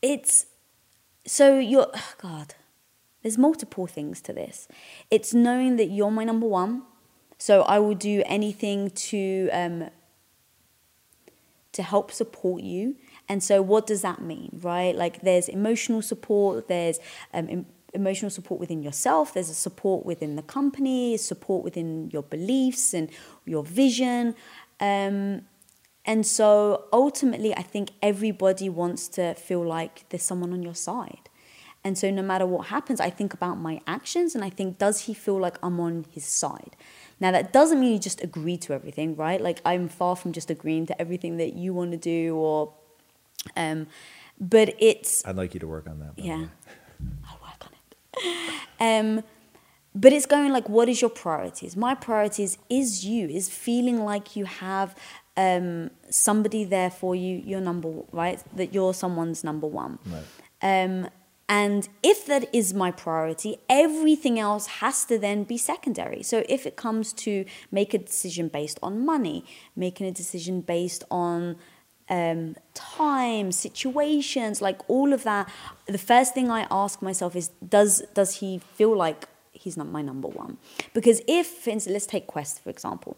it's 0.00 0.46
so 1.28 1.58
you're 1.58 1.90
oh 1.94 2.12
god 2.20 2.54
there's 3.22 3.38
multiple 3.38 3.86
things 3.86 4.20
to 4.22 4.32
this. 4.32 4.68
It's 5.10 5.34
knowing 5.34 5.76
that 5.76 5.90
you're 5.90 6.10
my 6.10 6.24
number 6.24 6.46
one. 6.46 6.82
So 7.36 7.62
i 7.62 7.78
will 7.78 7.94
do 7.94 8.22
anything 8.26 8.90
to 8.90 9.48
um 9.52 9.90
to 11.72 11.82
help 11.82 12.10
support 12.10 12.62
you. 12.62 12.96
And 13.28 13.42
so 13.42 13.60
what 13.60 13.86
does 13.86 14.02
that 14.02 14.20
mean 14.22 14.58
right? 14.62 14.94
Like 14.94 15.20
there's 15.20 15.48
emotional 15.48 16.02
support 16.02 16.68
there's 16.68 16.98
um, 17.34 17.48
em- 17.50 17.66
emotional 17.94 18.30
support 18.30 18.60
within 18.60 18.82
yourself 18.82 19.32
there's 19.32 19.48
a 19.48 19.54
support 19.54 20.04
within 20.04 20.36
the 20.36 20.42
company 20.42 21.16
support 21.16 21.64
within 21.64 22.10
your 22.10 22.22
beliefs 22.22 22.94
and 22.94 23.10
your 23.44 23.64
vision. 23.64 24.34
Um, 24.80 25.42
and 26.08 26.26
so 26.26 26.86
ultimately, 26.90 27.54
I 27.54 27.60
think 27.60 27.90
everybody 28.00 28.70
wants 28.70 29.08
to 29.08 29.34
feel 29.34 29.62
like 29.62 30.08
there's 30.08 30.22
someone 30.22 30.54
on 30.54 30.62
your 30.62 30.74
side. 30.74 31.28
And 31.84 31.98
so 31.98 32.10
no 32.10 32.22
matter 32.22 32.46
what 32.46 32.68
happens, 32.68 32.98
I 32.98 33.10
think 33.10 33.34
about 33.34 33.58
my 33.58 33.82
actions 33.86 34.34
and 34.34 34.42
I 34.42 34.48
think, 34.48 34.78
does 34.78 35.02
he 35.02 35.12
feel 35.12 35.38
like 35.38 35.58
I'm 35.62 35.78
on 35.78 36.06
his 36.10 36.24
side? 36.24 36.76
Now, 37.20 37.30
that 37.32 37.52
doesn't 37.52 37.78
mean 37.78 37.92
you 37.92 37.98
just 37.98 38.24
agree 38.24 38.56
to 38.56 38.72
everything, 38.72 39.16
right? 39.16 39.38
Like, 39.38 39.60
I'm 39.66 39.86
far 39.86 40.16
from 40.16 40.32
just 40.32 40.50
agreeing 40.50 40.86
to 40.86 40.98
everything 40.98 41.36
that 41.36 41.52
you 41.52 41.74
want 41.74 41.90
to 41.90 41.98
do 41.98 42.36
or, 42.36 42.72
um, 43.54 43.86
but 44.40 44.74
it's, 44.78 45.26
I'd 45.26 45.36
like 45.36 45.52
you 45.52 45.60
to 45.60 45.66
work 45.66 45.86
on 45.86 45.98
that. 45.98 46.12
yeah. 46.16 46.46
I'll 47.28 47.38
work 47.42 47.66
on 47.66 47.70
it. 47.74 48.54
Um, 48.80 49.24
but 49.94 50.12
it's 50.12 50.26
going 50.26 50.52
like, 50.52 50.68
what 50.68 50.88
is 50.88 51.00
your 51.00 51.10
priorities? 51.10 51.76
My 51.76 51.94
priorities 51.94 52.56
is 52.70 53.04
you, 53.04 53.28
is 53.28 53.48
feeling 53.48 54.04
like 54.04 54.36
you 54.36 54.44
have 54.44 54.94
um, 55.38 55.90
somebody 56.10 56.64
there 56.64 56.90
for 56.90 57.14
you, 57.14 57.40
you're 57.46 57.60
number 57.60 57.90
right, 58.10 58.42
that 58.56 58.74
you're 58.74 58.92
someone's 58.92 59.44
number 59.44 59.68
one. 59.68 60.00
Right. 60.04 60.24
Um, 60.60 61.08
and 61.48 61.88
if 62.02 62.26
that 62.26 62.52
is 62.52 62.74
my 62.74 62.90
priority, 62.90 63.56
everything 63.70 64.38
else 64.38 64.66
has 64.82 65.04
to 65.06 65.16
then 65.16 65.44
be 65.44 65.56
secondary. 65.56 66.22
So 66.22 66.44
if 66.48 66.66
it 66.66 66.76
comes 66.76 67.12
to 67.24 67.46
make 67.70 67.94
a 67.94 67.98
decision 67.98 68.48
based 68.48 68.78
on 68.82 69.06
money, 69.06 69.44
making 69.76 70.08
a 70.08 70.12
decision 70.12 70.60
based 70.60 71.04
on 71.10 71.56
um, 72.10 72.56
time, 72.74 73.52
situations, 73.52 74.60
like 74.60 74.80
all 74.88 75.12
of 75.12 75.22
that, 75.22 75.48
the 75.86 75.98
first 75.98 76.34
thing 76.34 76.50
I 76.50 76.66
ask 76.70 77.00
myself 77.00 77.36
is, 77.36 77.48
does 77.66 78.02
does 78.12 78.36
he 78.40 78.58
feel 78.58 78.94
like 78.94 79.28
he's 79.52 79.76
not 79.76 79.86
my 79.86 80.02
number 80.02 80.28
one? 80.28 80.58
Because 80.92 81.22
if, 81.28 81.46
for 81.46 81.70
instance, 81.70 81.92
let's 81.92 82.06
take 82.06 82.26
Quest 82.26 82.60
for 82.62 82.70
example 82.70 83.16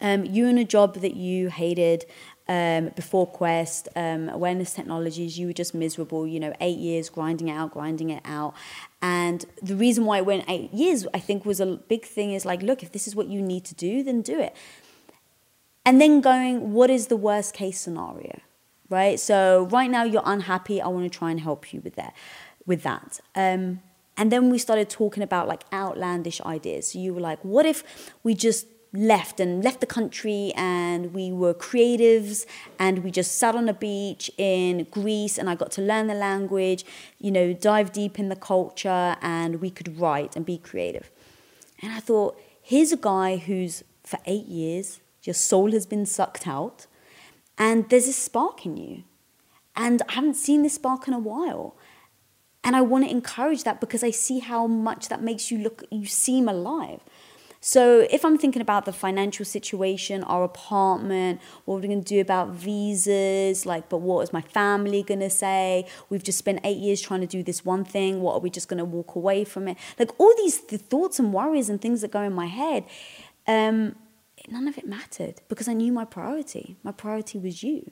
um, 0.00 0.24
you 0.24 0.46
in 0.46 0.58
a 0.58 0.64
job 0.64 0.96
that 0.96 1.14
you 1.14 1.48
hated 1.48 2.06
um, 2.46 2.90
before 2.94 3.26
Quest, 3.26 3.88
um, 3.96 4.28
awareness 4.28 4.74
technologies, 4.74 5.38
you 5.38 5.46
were 5.46 5.52
just 5.52 5.74
miserable, 5.74 6.26
you 6.26 6.38
know, 6.38 6.52
eight 6.60 6.78
years 6.78 7.08
grinding 7.08 7.48
it 7.48 7.52
out, 7.52 7.72
grinding 7.72 8.10
it 8.10 8.22
out. 8.24 8.54
And 9.00 9.44
the 9.62 9.74
reason 9.74 10.04
why 10.04 10.18
it 10.18 10.26
went 10.26 10.44
eight 10.48 10.72
years, 10.72 11.06
I 11.14 11.20
think, 11.20 11.46
was 11.46 11.60
a 11.60 11.66
big 11.66 12.04
thing 12.04 12.32
is 12.32 12.44
like, 12.44 12.62
look, 12.62 12.82
if 12.82 12.92
this 12.92 13.08
is 13.08 13.16
what 13.16 13.28
you 13.28 13.40
need 13.40 13.64
to 13.66 13.74
do, 13.74 14.02
then 14.02 14.20
do 14.20 14.38
it. 14.38 14.54
And 15.86 16.00
then 16.00 16.20
going, 16.20 16.72
what 16.72 16.90
is 16.90 17.06
the 17.06 17.16
worst 17.16 17.54
case 17.54 17.80
scenario? 17.80 18.40
Right? 18.90 19.18
So 19.18 19.66
right 19.70 19.90
now 19.90 20.04
you're 20.04 20.22
unhappy. 20.24 20.80
I 20.80 20.88
want 20.88 21.10
to 21.10 21.18
try 21.18 21.30
and 21.30 21.40
help 21.40 21.72
you 21.72 21.80
with 21.80 21.94
that. 21.96 22.14
With 22.66 22.82
that. 22.82 23.20
Um, 23.34 23.80
and 24.16 24.30
then 24.30 24.50
we 24.50 24.58
started 24.58 24.88
talking 24.88 25.22
about 25.22 25.48
like 25.48 25.64
outlandish 25.72 26.40
ideas. 26.42 26.92
So 26.92 26.98
you 26.98 27.14
were 27.14 27.20
like, 27.20 27.40
what 27.42 27.66
if 27.66 28.12
we 28.22 28.34
just 28.34 28.66
left 28.94 29.40
and 29.40 29.62
left 29.62 29.80
the 29.80 29.86
country 29.86 30.52
and 30.56 31.12
we 31.12 31.32
were 31.32 31.52
creatives 31.52 32.46
and 32.78 33.02
we 33.02 33.10
just 33.10 33.36
sat 33.36 33.54
on 33.56 33.68
a 33.68 33.74
beach 33.74 34.30
in 34.38 34.86
Greece 34.90 35.36
and 35.36 35.50
I 35.50 35.56
got 35.56 35.72
to 35.72 35.82
learn 35.82 36.06
the 36.06 36.14
language, 36.14 36.84
you 37.18 37.30
know, 37.30 37.52
dive 37.52 37.92
deep 37.92 38.18
in 38.18 38.28
the 38.28 38.36
culture 38.36 39.16
and 39.20 39.60
we 39.60 39.70
could 39.70 39.98
write 39.98 40.36
and 40.36 40.46
be 40.46 40.58
creative. 40.58 41.10
And 41.82 41.92
I 41.92 42.00
thought, 42.00 42.40
here's 42.62 42.92
a 42.92 42.96
guy 42.96 43.36
who's 43.36 43.82
for 44.04 44.18
eight 44.26 44.46
years, 44.46 45.00
your 45.22 45.34
soul 45.34 45.72
has 45.72 45.86
been 45.86 46.06
sucked 46.06 46.46
out 46.46 46.86
and 47.58 47.88
there's 47.90 48.06
a 48.06 48.12
spark 48.12 48.64
in 48.64 48.76
you. 48.76 49.04
And 49.76 50.02
I 50.08 50.12
haven't 50.12 50.34
seen 50.34 50.62
this 50.62 50.74
spark 50.74 51.08
in 51.08 51.14
a 51.14 51.18
while. 51.18 51.76
And 52.62 52.74
I 52.74 52.80
want 52.80 53.04
to 53.04 53.10
encourage 53.10 53.64
that 53.64 53.80
because 53.80 54.02
I 54.02 54.10
see 54.10 54.38
how 54.38 54.66
much 54.66 55.08
that 55.08 55.22
makes 55.22 55.50
you 55.50 55.58
look, 55.58 55.82
you 55.90 56.06
seem 56.06 56.48
alive. 56.48 57.00
So 57.66 58.06
if 58.10 58.26
I'm 58.26 58.36
thinking 58.36 58.60
about 58.60 58.84
the 58.84 58.92
financial 58.92 59.46
situation, 59.46 60.22
our 60.24 60.44
apartment, 60.44 61.40
what 61.64 61.76
are 61.76 61.80
we 61.80 61.88
going 61.88 62.04
to 62.04 62.06
do 62.06 62.20
about 62.20 62.50
visas? 62.50 63.64
Like, 63.64 63.88
but 63.88 64.02
what 64.02 64.20
is 64.20 64.34
my 64.34 64.42
family 64.42 65.02
going 65.02 65.20
to 65.20 65.30
say? 65.30 65.86
We've 66.10 66.22
just 66.22 66.36
spent 66.36 66.60
eight 66.62 66.76
years 66.76 67.00
trying 67.00 67.22
to 67.22 67.26
do 67.26 67.42
this 67.42 67.64
one 67.64 67.82
thing. 67.82 68.20
What 68.20 68.34
are 68.34 68.40
we 68.40 68.50
just 68.50 68.68
going 68.68 68.80
to 68.80 68.84
walk 68.84 69.14
away 69.14 69.44
from 69.44 69.66
it? 69.66 69.78
Like 69.98 70.10
all 70.20 70.34
these 70.36 70.60
th- 70.60 70.82
thoughts 70.82 71.18
and 71.18 71.32
worries 71.32 71.70
and 71.70 71.80
things 71.80 72.02
that 72.02 72.10
go 72.10 72.20
in 72.20 72.34
my 72.34 72.48
head, 72.48 72.84
um, 73.46 73.96
none 74.46 74.68
of 74.68 74.76
it 74.76 74.86
mattered 74.86 75.40
because 75.48 75.66
I 75.66 75.72
knew 75.72 75.90
my 75.90 76.04
priority. 76.04 76.76
My 76.82 76.92
priority 76.92 77.38
was 77.38 77.62
you. 77.62 77.90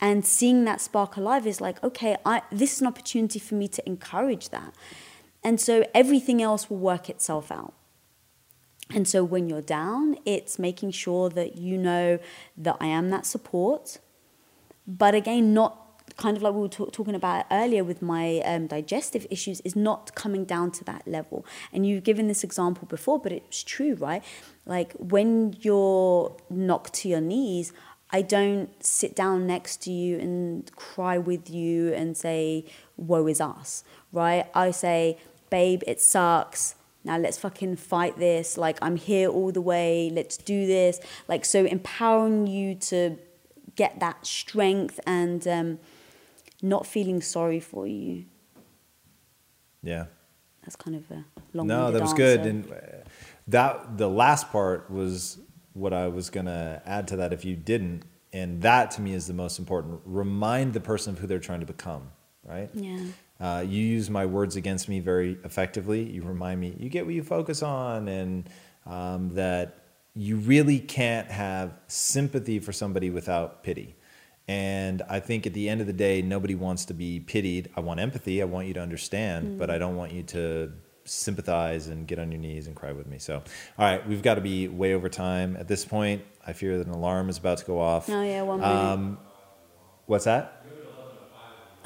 And 0.00 0.24
seeing 0.24 0.64
that 0.66 0.80
spark 0.80 1.16
alive 1.16 1.44
is 1.44 1.60
like, 1.60 1.82
okay, 1.82 2.18
I, 2.24 2.42
this 2.52 2.74
is 2.74 2.82
an 2.82 2.86
opportunity 2.86 3.40
for 3.40 3.56
me 3.56 3.66
to 3.66 3.84
encourage 3.84 4.50
that. 4.50 4.72
And 5.42 5.60
so 5.60 5.84
everything 5.92 6.40
else 6.40 6.70
will 6.70 6.78
work 6.78 7.10
itself 7.10 7.50
out. 7.50 7.74
And 8.90 9.08
so 9.08 9.24
when 9.24 9.48
you're 9.48 9.62
down, 9.62 10.16
it's 10.24 10.58
making 10.58 10.92
sure 10.92 11.28
that 11.30 11.56
you 11.56 11.76
know 11.76 12.18
that 12.56 12.76
I 12.80 12.86
am 12.86 13.10
that 13.10 13.26
support. 13.26 13.98
But 14.86 15.14
again, 15.14 15.52
not 15.52 15.86
kind 16.16 16.36
of 16.36 16.42
like 16.42 16.54
we 16.54 16.60
were 16.60 16.68
talk- 16.68 16.92
talking 16.92 17.14
about 17.14 17.46
earlier 17.50 17.82
with 17.82 18.00
my 18.00 18.38
um, 18.40 18.68
digestive 18.68 19.26
issues, 19.28 19.60
is 19.62 19.74
not 19.74 20.14
coming 20.14 20.44
down 20.44 20.70
to 20.70 20.84
that 20.84 21.06
level. 21.06 21.44
And 21.72 21.86
you've 21.86 22.04
given 22.04 22.28
this 22.28 22.44
example 22.44 22.86
before, 22.86 23.18
but 23.18 23.32
it's 23.32 23.62
true, 23.62 23.94
right? 23.96 24.22
Like 24.64 24.92
when 24.94 25.56
you're 25.60 26.36
knocked 26.48 26.94
to 26.94 27.08
your 27.08 27.20
knees, 27.20 27.72
I 28.10 28.22
don't 28.22 28.70
sit 28.84 29.16
down 29.16 29.46
next 29.48 29.82
to 29.82 29.90
you 29.90 30.18
and 30.18 30.70
cry 30.76 31.18
with 31.18 31.50
you 31.50 31.92
and 31.92 32.16
say, 32.16 32.64
woe 32.96 33.26
is 33.26 33.40
us, 33.40 33.82
right? 34.12 34.46
I 34.54 34.70
say, 34.70 35.18
babe, 35.50 35.82
it 35.86 36.00
sucks 36.00 36.75
now 37.06 37.16
let's 37.18 37.38
fucking 37.38 37.74
fight 37.76 38.14
this 38.18 38.58
like 38.58 38.76
i'm 38.82 38.96
here 38.96 39.28
all 39.28 39.50
the 39.52 39.60
way 39.60 40.10
let's 40.12 40.36
do 40.36 40.66
this 40.66 41.00
like 41.28 41.44
so 41.44 41.64
empowering 41.64 42.46
you 42.46 42.74
to 42.74 43.16
get 43.76 43.98
that 44.00 44.26
strength 44.26 44.98
and 45.06 45.46
um, 45.48 45.78
not 46.62 46.86
feeling 46.86 47.20
sorry 47.22 47.60
for 47.60 47.86
you 47.86 48.24
Yeah. 49.82 50.06
that's 50.62 50.76
kind 50.76 50.96
of 50.96 51.10
a 51.10 51.24
long 51.52 51.66
No, 51.66 51.90
that 51.92 52.02
was 52.02 52.12
good. 52.14 52.40
And 52.40 52.70
uh, 52.70 52.76
that 53.48 53.96
the 53.98 54.08
last 54.08 54.50
part 54.50 54.90
was 54.90 55.38
what 55.74 55.92
I 55.92 56.08
was 56.08 56.30
gonna 56.30 56.82
add 56.86 57.06
to 57.08 57.16
that. 57.16 57.32
If 57.32 57.44
you 57.44 57.54
didn't, 57.54 58.02
and 58.32 58.60
that 58.62 58.90
to 58.92 59.00
me 59.02 59.12
is 59.14 59.26
the 59.26 59.34
most 59.34 59.58
important. 59.58 60.00
Remind 60.04 60.72
the 60.72 60.80
person 60.80 61.12
of 61.12 61.18
who 61.20 61.26
they're 61.26 61.38
trying 61.38 61.60
to 61.60 61.66
become. 61.66 62.10
Right. 62.44 62.70
Yeah. 62.74 62.98
Uh, 63.40 63.64
you 63.66 63.82
use 63.82 64.08
my 64.08 64.24
words 64.24 64.56
against 64.56 64.88
me 64.88 65.00
very 65.00 65.38
effectively. 65.44 66.02
You 66.02 66.22
remind 66.22 66.60
me, 66.60 66.74
you 66.78 66.88
get 66.88 67.04
what 67.04 67.14
you 67.14 67.22
focus 67.22 67.62
on, 67.62 68.08
and 68.08 68.48
um, 68.86 69.34
that 69.34 69.78
you 70.14 70.36
really 70.36 70.78
can't 70.78 71.30
have 71.30 71.74
sympathy 71.88 72.58
for 72.58 72.72
somebody 72.72 73.10
without 73.10 73.62
pity. 73.62 73.94
And 74.48 75.02
I 75.08 75.20
think 75.20 75.46
at 75.46 75.54
the 75.54 75.68
end 75.68 75.80
of 75.80 75.86
the 75.86 75.92
day, 75.92 76.22
nobody 76.22 76.54
wants 76.54 76.84
to 76.86 76.94
be 76.94 77.20
pitied. 77.20 77.68
I 77.76 77.80
want 77.80 78.00
empathy. 78.00 78.40
I 78.40 78.44
want 78.44 78.68
you 78.68 78.74
to 78.74 78.80
understand, 78.80 79.58
but 79.58 79.70
I 79.70 79.78
don't 79.78 79.96
want 79.96 80.12
you 80.12 80.22
to 80.22 80.72
sympathize 81.04 81.88
and 81.88 82.06
get 82.06 82.18
on 82.18 82.30
your 82.30 82.40
knees 82.40 82.66
and 82.66 82.74
cry 82.76 82.92
with 82.92 83.06
me. 83.06 83.18
So, 83.18 83.36
all 83.36 83.42
right, 83.84 84.06
we've 84.08 84.22
got 84.22 84.36
to 84.36 84.40
be 84.40 84.68
way 84.68 84.94
over 84.94 85.08
time. 85.08 85.56
At 85.56 85.68
this 85.68 85.84
point, 85.84 86.22
I 86.46 86.52
fear 86.52 86.78
that 86.78 86.86
an 86.86 86.92
alarm 86.92 87.28
is 87.28 87.38
about 87.38 87.58
to 87.58 87.64
go 87.64 87.80
off. 87.80 88.08
Oh 88.08 88.22
yeah, 88.22 88.42
one 88.42 88.60
minute. 88.60 88.74
Um, 88.74 89.18
what's 90.06 90.24
that? 90.24 90.64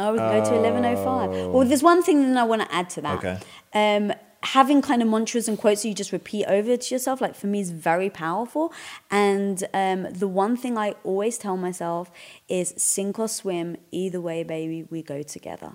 Oh, 0.00 0.12
we 0.12 0.18
can 0.18 0.42
go 0.42 0.50
to 0.50 0.56
eleven 0.56 0.84
oh 0.84 0.96
five. 1.04 1.30
Well, 1.52 1.66
there's 1.68 1.82
one 1.82 2.02
thing 2.02 2.32
that 2.32 2.40
I 2.40 2.44
want 2.44 2.62
to 2.62 2.74
add 2.74 2.88
to 2.90 3.00
that. 3.02 3.18
Okay. 3.18 3.38
Um, 3.74 4.12
having 4.42 4.80
kind 4.80 5.02
of 5.02 5.08
mantras 5.08 5.46
and 5.48 5.58
quotes 5.58 5.82
that 5.82 5.88
you 5.88 5.94
just 5.94 6.12
repeat 6.12 6.46
over 6.46 6.74
to 6.74 6.94
yourself, 6.94 7.20
like 7.20 7.34
for 7.34 7.46
me, 7.46 7.60
is 7.60 7.70
very 7.70 8.08
powerful. 8.08 8.72
And 9.10 9.62
um, 9.74 10.06
the 10.10 10.26
one 10.26 10.56
thing 10.56 10.78
I 10.78 10.94
always 11.04 11.36
tell 11.36 11.58
myself 11.58 12.10
is 12.48 12.72
sink 12.78 13.18
or 13.18 13.28
swim, 13.28 13.76
either 13.90 14.20
way, 14.20 14.42
baby, 14.42 14.86
we 14.88 15.02
go 15.02 15.22
together. 15.22 15.72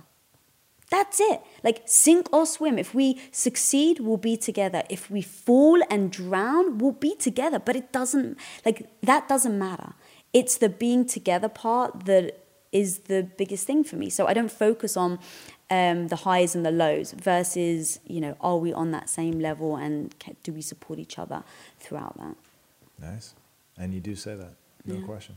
That's 0.90 1.20
it. 1.20 1.42
Like 1.64 1.84
sink 1.86 2.32
or 2.34 2.46
swim. 2.46 2.78
If 2.80 2.94
we 2.94 3.22
succeed, 3.32 4.00
we'll 4.00 4.18
be 4.18 4.38
together. 4.38 4.84
If 4.90 5.10
we 5.10 5.22
fall 5.22 5.80
and 5.90 6.12
drown, 6.12 6.78
we'll 6.78 6.92
be 6.92 7.16
together. 7.16 7.60
But 7.60 7.76
it 7.76 7.92
doesn't 7.92 8.38
like 8.66 8.88
that 9.02 9.28
doesn't 9.28 9.58
matter. 9.58 9.94
It's 10.32 10.58
the 10.58 10.70
being 10.70 11.06
together 11.06 11.50
part 11.50 12.06
that 12.06 12.45
is 12.76 13.00
the 13.00 13.24
biggest 13.38 13.66
thing 13.66 13.84
for 13.84 13.96
me. 13.96 14.10
So 14.10 14.28
I 14.28 14.34
don't 14.34 14.52
focus 14.52 14.98
on 14.98 15.20
um, 15.70 16.10
the 16.10 16.18
highs 16.18 16.56
and 16.56 16.66
the 16.66 16.72
lows 16.72 17.14
versus 17.14 18.00
you 18.06 18.22
know 18.22 18.36
are 18.42 18.58
we 18.58 18.74
on 18.74 18.92
that 18.92 19.10
same 19.10 19.40
level 19.40 19.78
and 19.78 20.14
do 20.44 20.52
we 20.52 20.62
support 20.62 21.00
each 21.00 21.18
other 21.18 21.44
throughout 21.80 22.18
that? 22.20 22.36
Nice. 23.00 23.34
And 23.78 23.94
you 23.94 24.00
do 24.00 24.16
say 24.16 24.36
that, 24.36 24.54
no 24.86 25.02
question. 25.06 25.36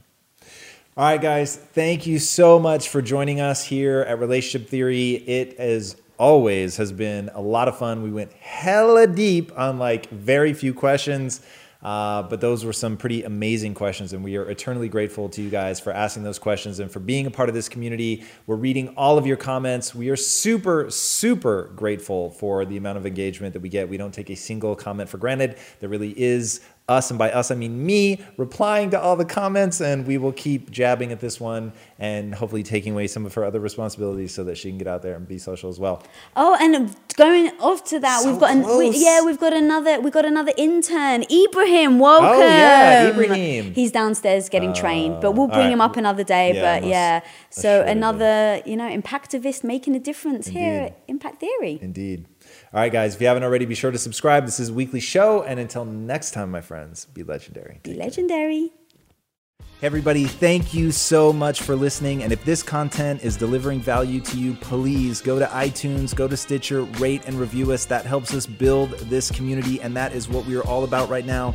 All 0.97 1.05
right, 1.05 1.20
guys, 1.20 1.57
thank 1.57 2.07
you 2.07 2.18
so 2.18 2.59
much 2.59 2.89
for 2.89 3.01
joining 3.01 3.41
us 3.41 3.64
here 3.64 4.01
at 4.01 4.18
Relationship 4.18 4.68
Theory. 4.68 5.12
It, 5.12 5.55
as 5.59 5.97
always, 6.18 6.76
has 6.76 6.93
been 6.93 7.30
a 7.34 7.41
lot 7.41 7.68
of 7.68 7.78
fun. 7.78 8.03
We 8.03 8.11
went 8.11 8.32
hella 8.32 9.07
deep 9.07 9.57
on 9.57 9.78
like 9.78 10.09
very 10.11 10.53
few 10.53 10.74
questions. 10.74 11.41
Uh, 11.80 12.22
but 12.24 12.40
those 12.40 12.64
were 12.64 12.72
some 12.72 12.96
pretty 12.96 13.22
amazing 13.22 13.72
questions, 13.72 14.12
and 14.12 14.24
we 14.24 14.36
are 14.36 14.50
eternally 14.50 14.88
grateful 14.88 15.28
to 15.28 15.40
you 15.40 15.48
guys 15.48 15.78
for 15.78 15.92
asking 15.92 16.24
those 16.24 16.38
questions 16.38 16.80
and 16.80 16.90
for 16.90 16.98
being 16.98 17.26
a 17.26 17.30
part 17.30 17.48
of 17.48 17.54
this 17.54 17.68
community. 17.68 18.24
We're 18.46 18.56
reading 18.56 18.88
all 18.96 19.16
of 19.16 19.26
your 19.26 19.36
comments. 19.36 19.94
We 19.94 20.08
are 20.08 20.16
super, 20.16 20.90
super 20.90 21.70
grateful 21.76 22.30
for 22.30 22.64
the 22.64 22.76
amount 22.76 22.98
of 22.98 23.06
engagement 23.06 23.52
that 23.52 23.62
we 23.62 23.68
get. 23.68 23.88
We 23.88 23.96
don't 23.96 24.12
take 24.12 24.30
a 24.30 24.34
single 24.34 24.74
comment 24.74 25.08
for 25.08 25.18
granted. 25.18 25.56
There 25.78 25.88
really 25.88 26.18
is 26.20 26.62
us, 26.89 27.11
and 27.11 27.18
by 27.18 27.30
us, 27.30 27.51
I 27.51 27.55
mean 27.55 27.84
me, 27.84 28.20
replying 28.36 28.91
to 28.91 29.01
all 29.01 29.16
the 29.16 29.24
comments, 29.24 29.80
and 29.80 30.07
we 30.07 30.18
will 30.18 30.32
keep 30.32 30.70
jabbing 30.70 31.12
at 31.12 31.20
this 31.20 31.39
one 31.39 31.72
and 31.99 32.34
hopefully 32.34 32.62
taking 32.62 32.93
away 32.93 33.07
some 33.07 33.26
of 33.26 33.34
her 33.34 33.45
other 33.45 33.61
responsibilities 33.61 34.32
so 34.32 34.45
that 34.45 34.57
she 34.57 34.70
can 34.70 34.78
get 34.78 34.86
out 34.86 35.03
there 35.03 35.14
and 35.14 35.28
be 35.28 35.39
social 35.39 35.68
as 35.68 35.78
well. 35.78 36.03
Oh, 36.36 36.57
and 36.61 36.97
going 37.16 37.49
off 37.61 37.84
to 37.84 37.99
that, 38.01 38.22
So 38.22 38.30
we've 38.30 38.41
got 38.41 38.51
an, 38.53 38.62
we, 38.78 38.91
yeah, 38.91 39.22
we've 39.22 39.39
got 39.39 39.53
another 39.53 40.01
we've 40.01 40.12
got 40.12 40.24
another 40.24 40.53
intern, 40.57 41.24
Ibrahim. 41.30 41.99
Welcome. 41.99 42.28
Oh, 42.28 42.41
yeah, 42.41 43.09
Ibrahim. 43.09 43.74
He's 43.74 43.93
downstairs 43.93 44.49
getting 44.49 44.70
uh, 44.70 44.74
trained, 44.74 45.20
but 45.20 45.32
we'll 45.32 45.49
bring 45.49 45.66
all 45.66 45.72
him 45.72 45.80
up 45.80 45.97
another 45.97 46.24
day. 46.24 46.55
Yeah, 46.55 46.80
but 46.80 46.89
yeah, 46.89 47.20
so 47.51 47.82
another 47.82 48.62
you 48.64 48.76
know 48.76 48.89
impactivist 48.89 49.64
making 49.64 49.95
a 49.95 50.01
difference 50.01 50.47
here 50.49 50.82
at 50.82 51.03
Impact 51.09 51.41
Theory. 51.41 51.78
Indeed. 51.82 52.26
All 52.70 52.80
right, 52.80 52.92
guys, 52.92 53.14
if 53.14 53.20
you 53.22 53.26
haven't 53.26 53.44
already, 53.44 53.64
be 53.64 53.74
sure 53.74 53.90
to 53.90 53.96
subscribe. 53.96 54.44
This 54.44 54.60
is 54.60 54.68
a 54.68 54.74
weekly 54.74 55.00
show. 55.00 55.42
And 55.42 55.58
until 55.58 55.86
next 55.86 56.32
time, 56.32 56.50
my 56.50 56.60
friends, 56.60 57.06
be 57.06 57.22
legendary. 57.22 57.80
Be 57.82 57.94
legendary. 57.94 58.72
Hey, 59.80 59.86
everybody, 59.86 60.26
thank 60.26 60.74
you 60.74 60.92
so 60.92 61.32
much 61.32 61.62
for 61.62 61.74
listening. 61.74 62.22
And 62.22 62.30
if 62.30 62.44
this 62.44 62.62
content 62.62 63.24
is 63.24 63.38
delivering 63.38 63.80
value 63.80 64.20
to 64.20 64.36
you, 64.36 64.52
please 64.52 65.22
go 65.22 65.38
to 65.38 65.46
iTunes, 65.46 66.14
go 66.14 66.28
to 66.28 66.36
Stitcher, 66.36 66.82
rate 66.82 67.22
and 67.24 67.36
review 67.40 67.72
us. 67.72 67.86
That 67.86 68.04
helps 68.04 68.34
us 68.34 68.44
build 68.44 68.90
this 69.08 69.30
community. 69.30 69.80
And 69.80 69.96
that 69.96 70.12
is 70.12 70.28
what 70.28 70.44
we 70.44 70.54
are 70.54 70.64
all 70.64 70.84
about 70.84 71.08
right 71.08 71.24
now 71.24 71.54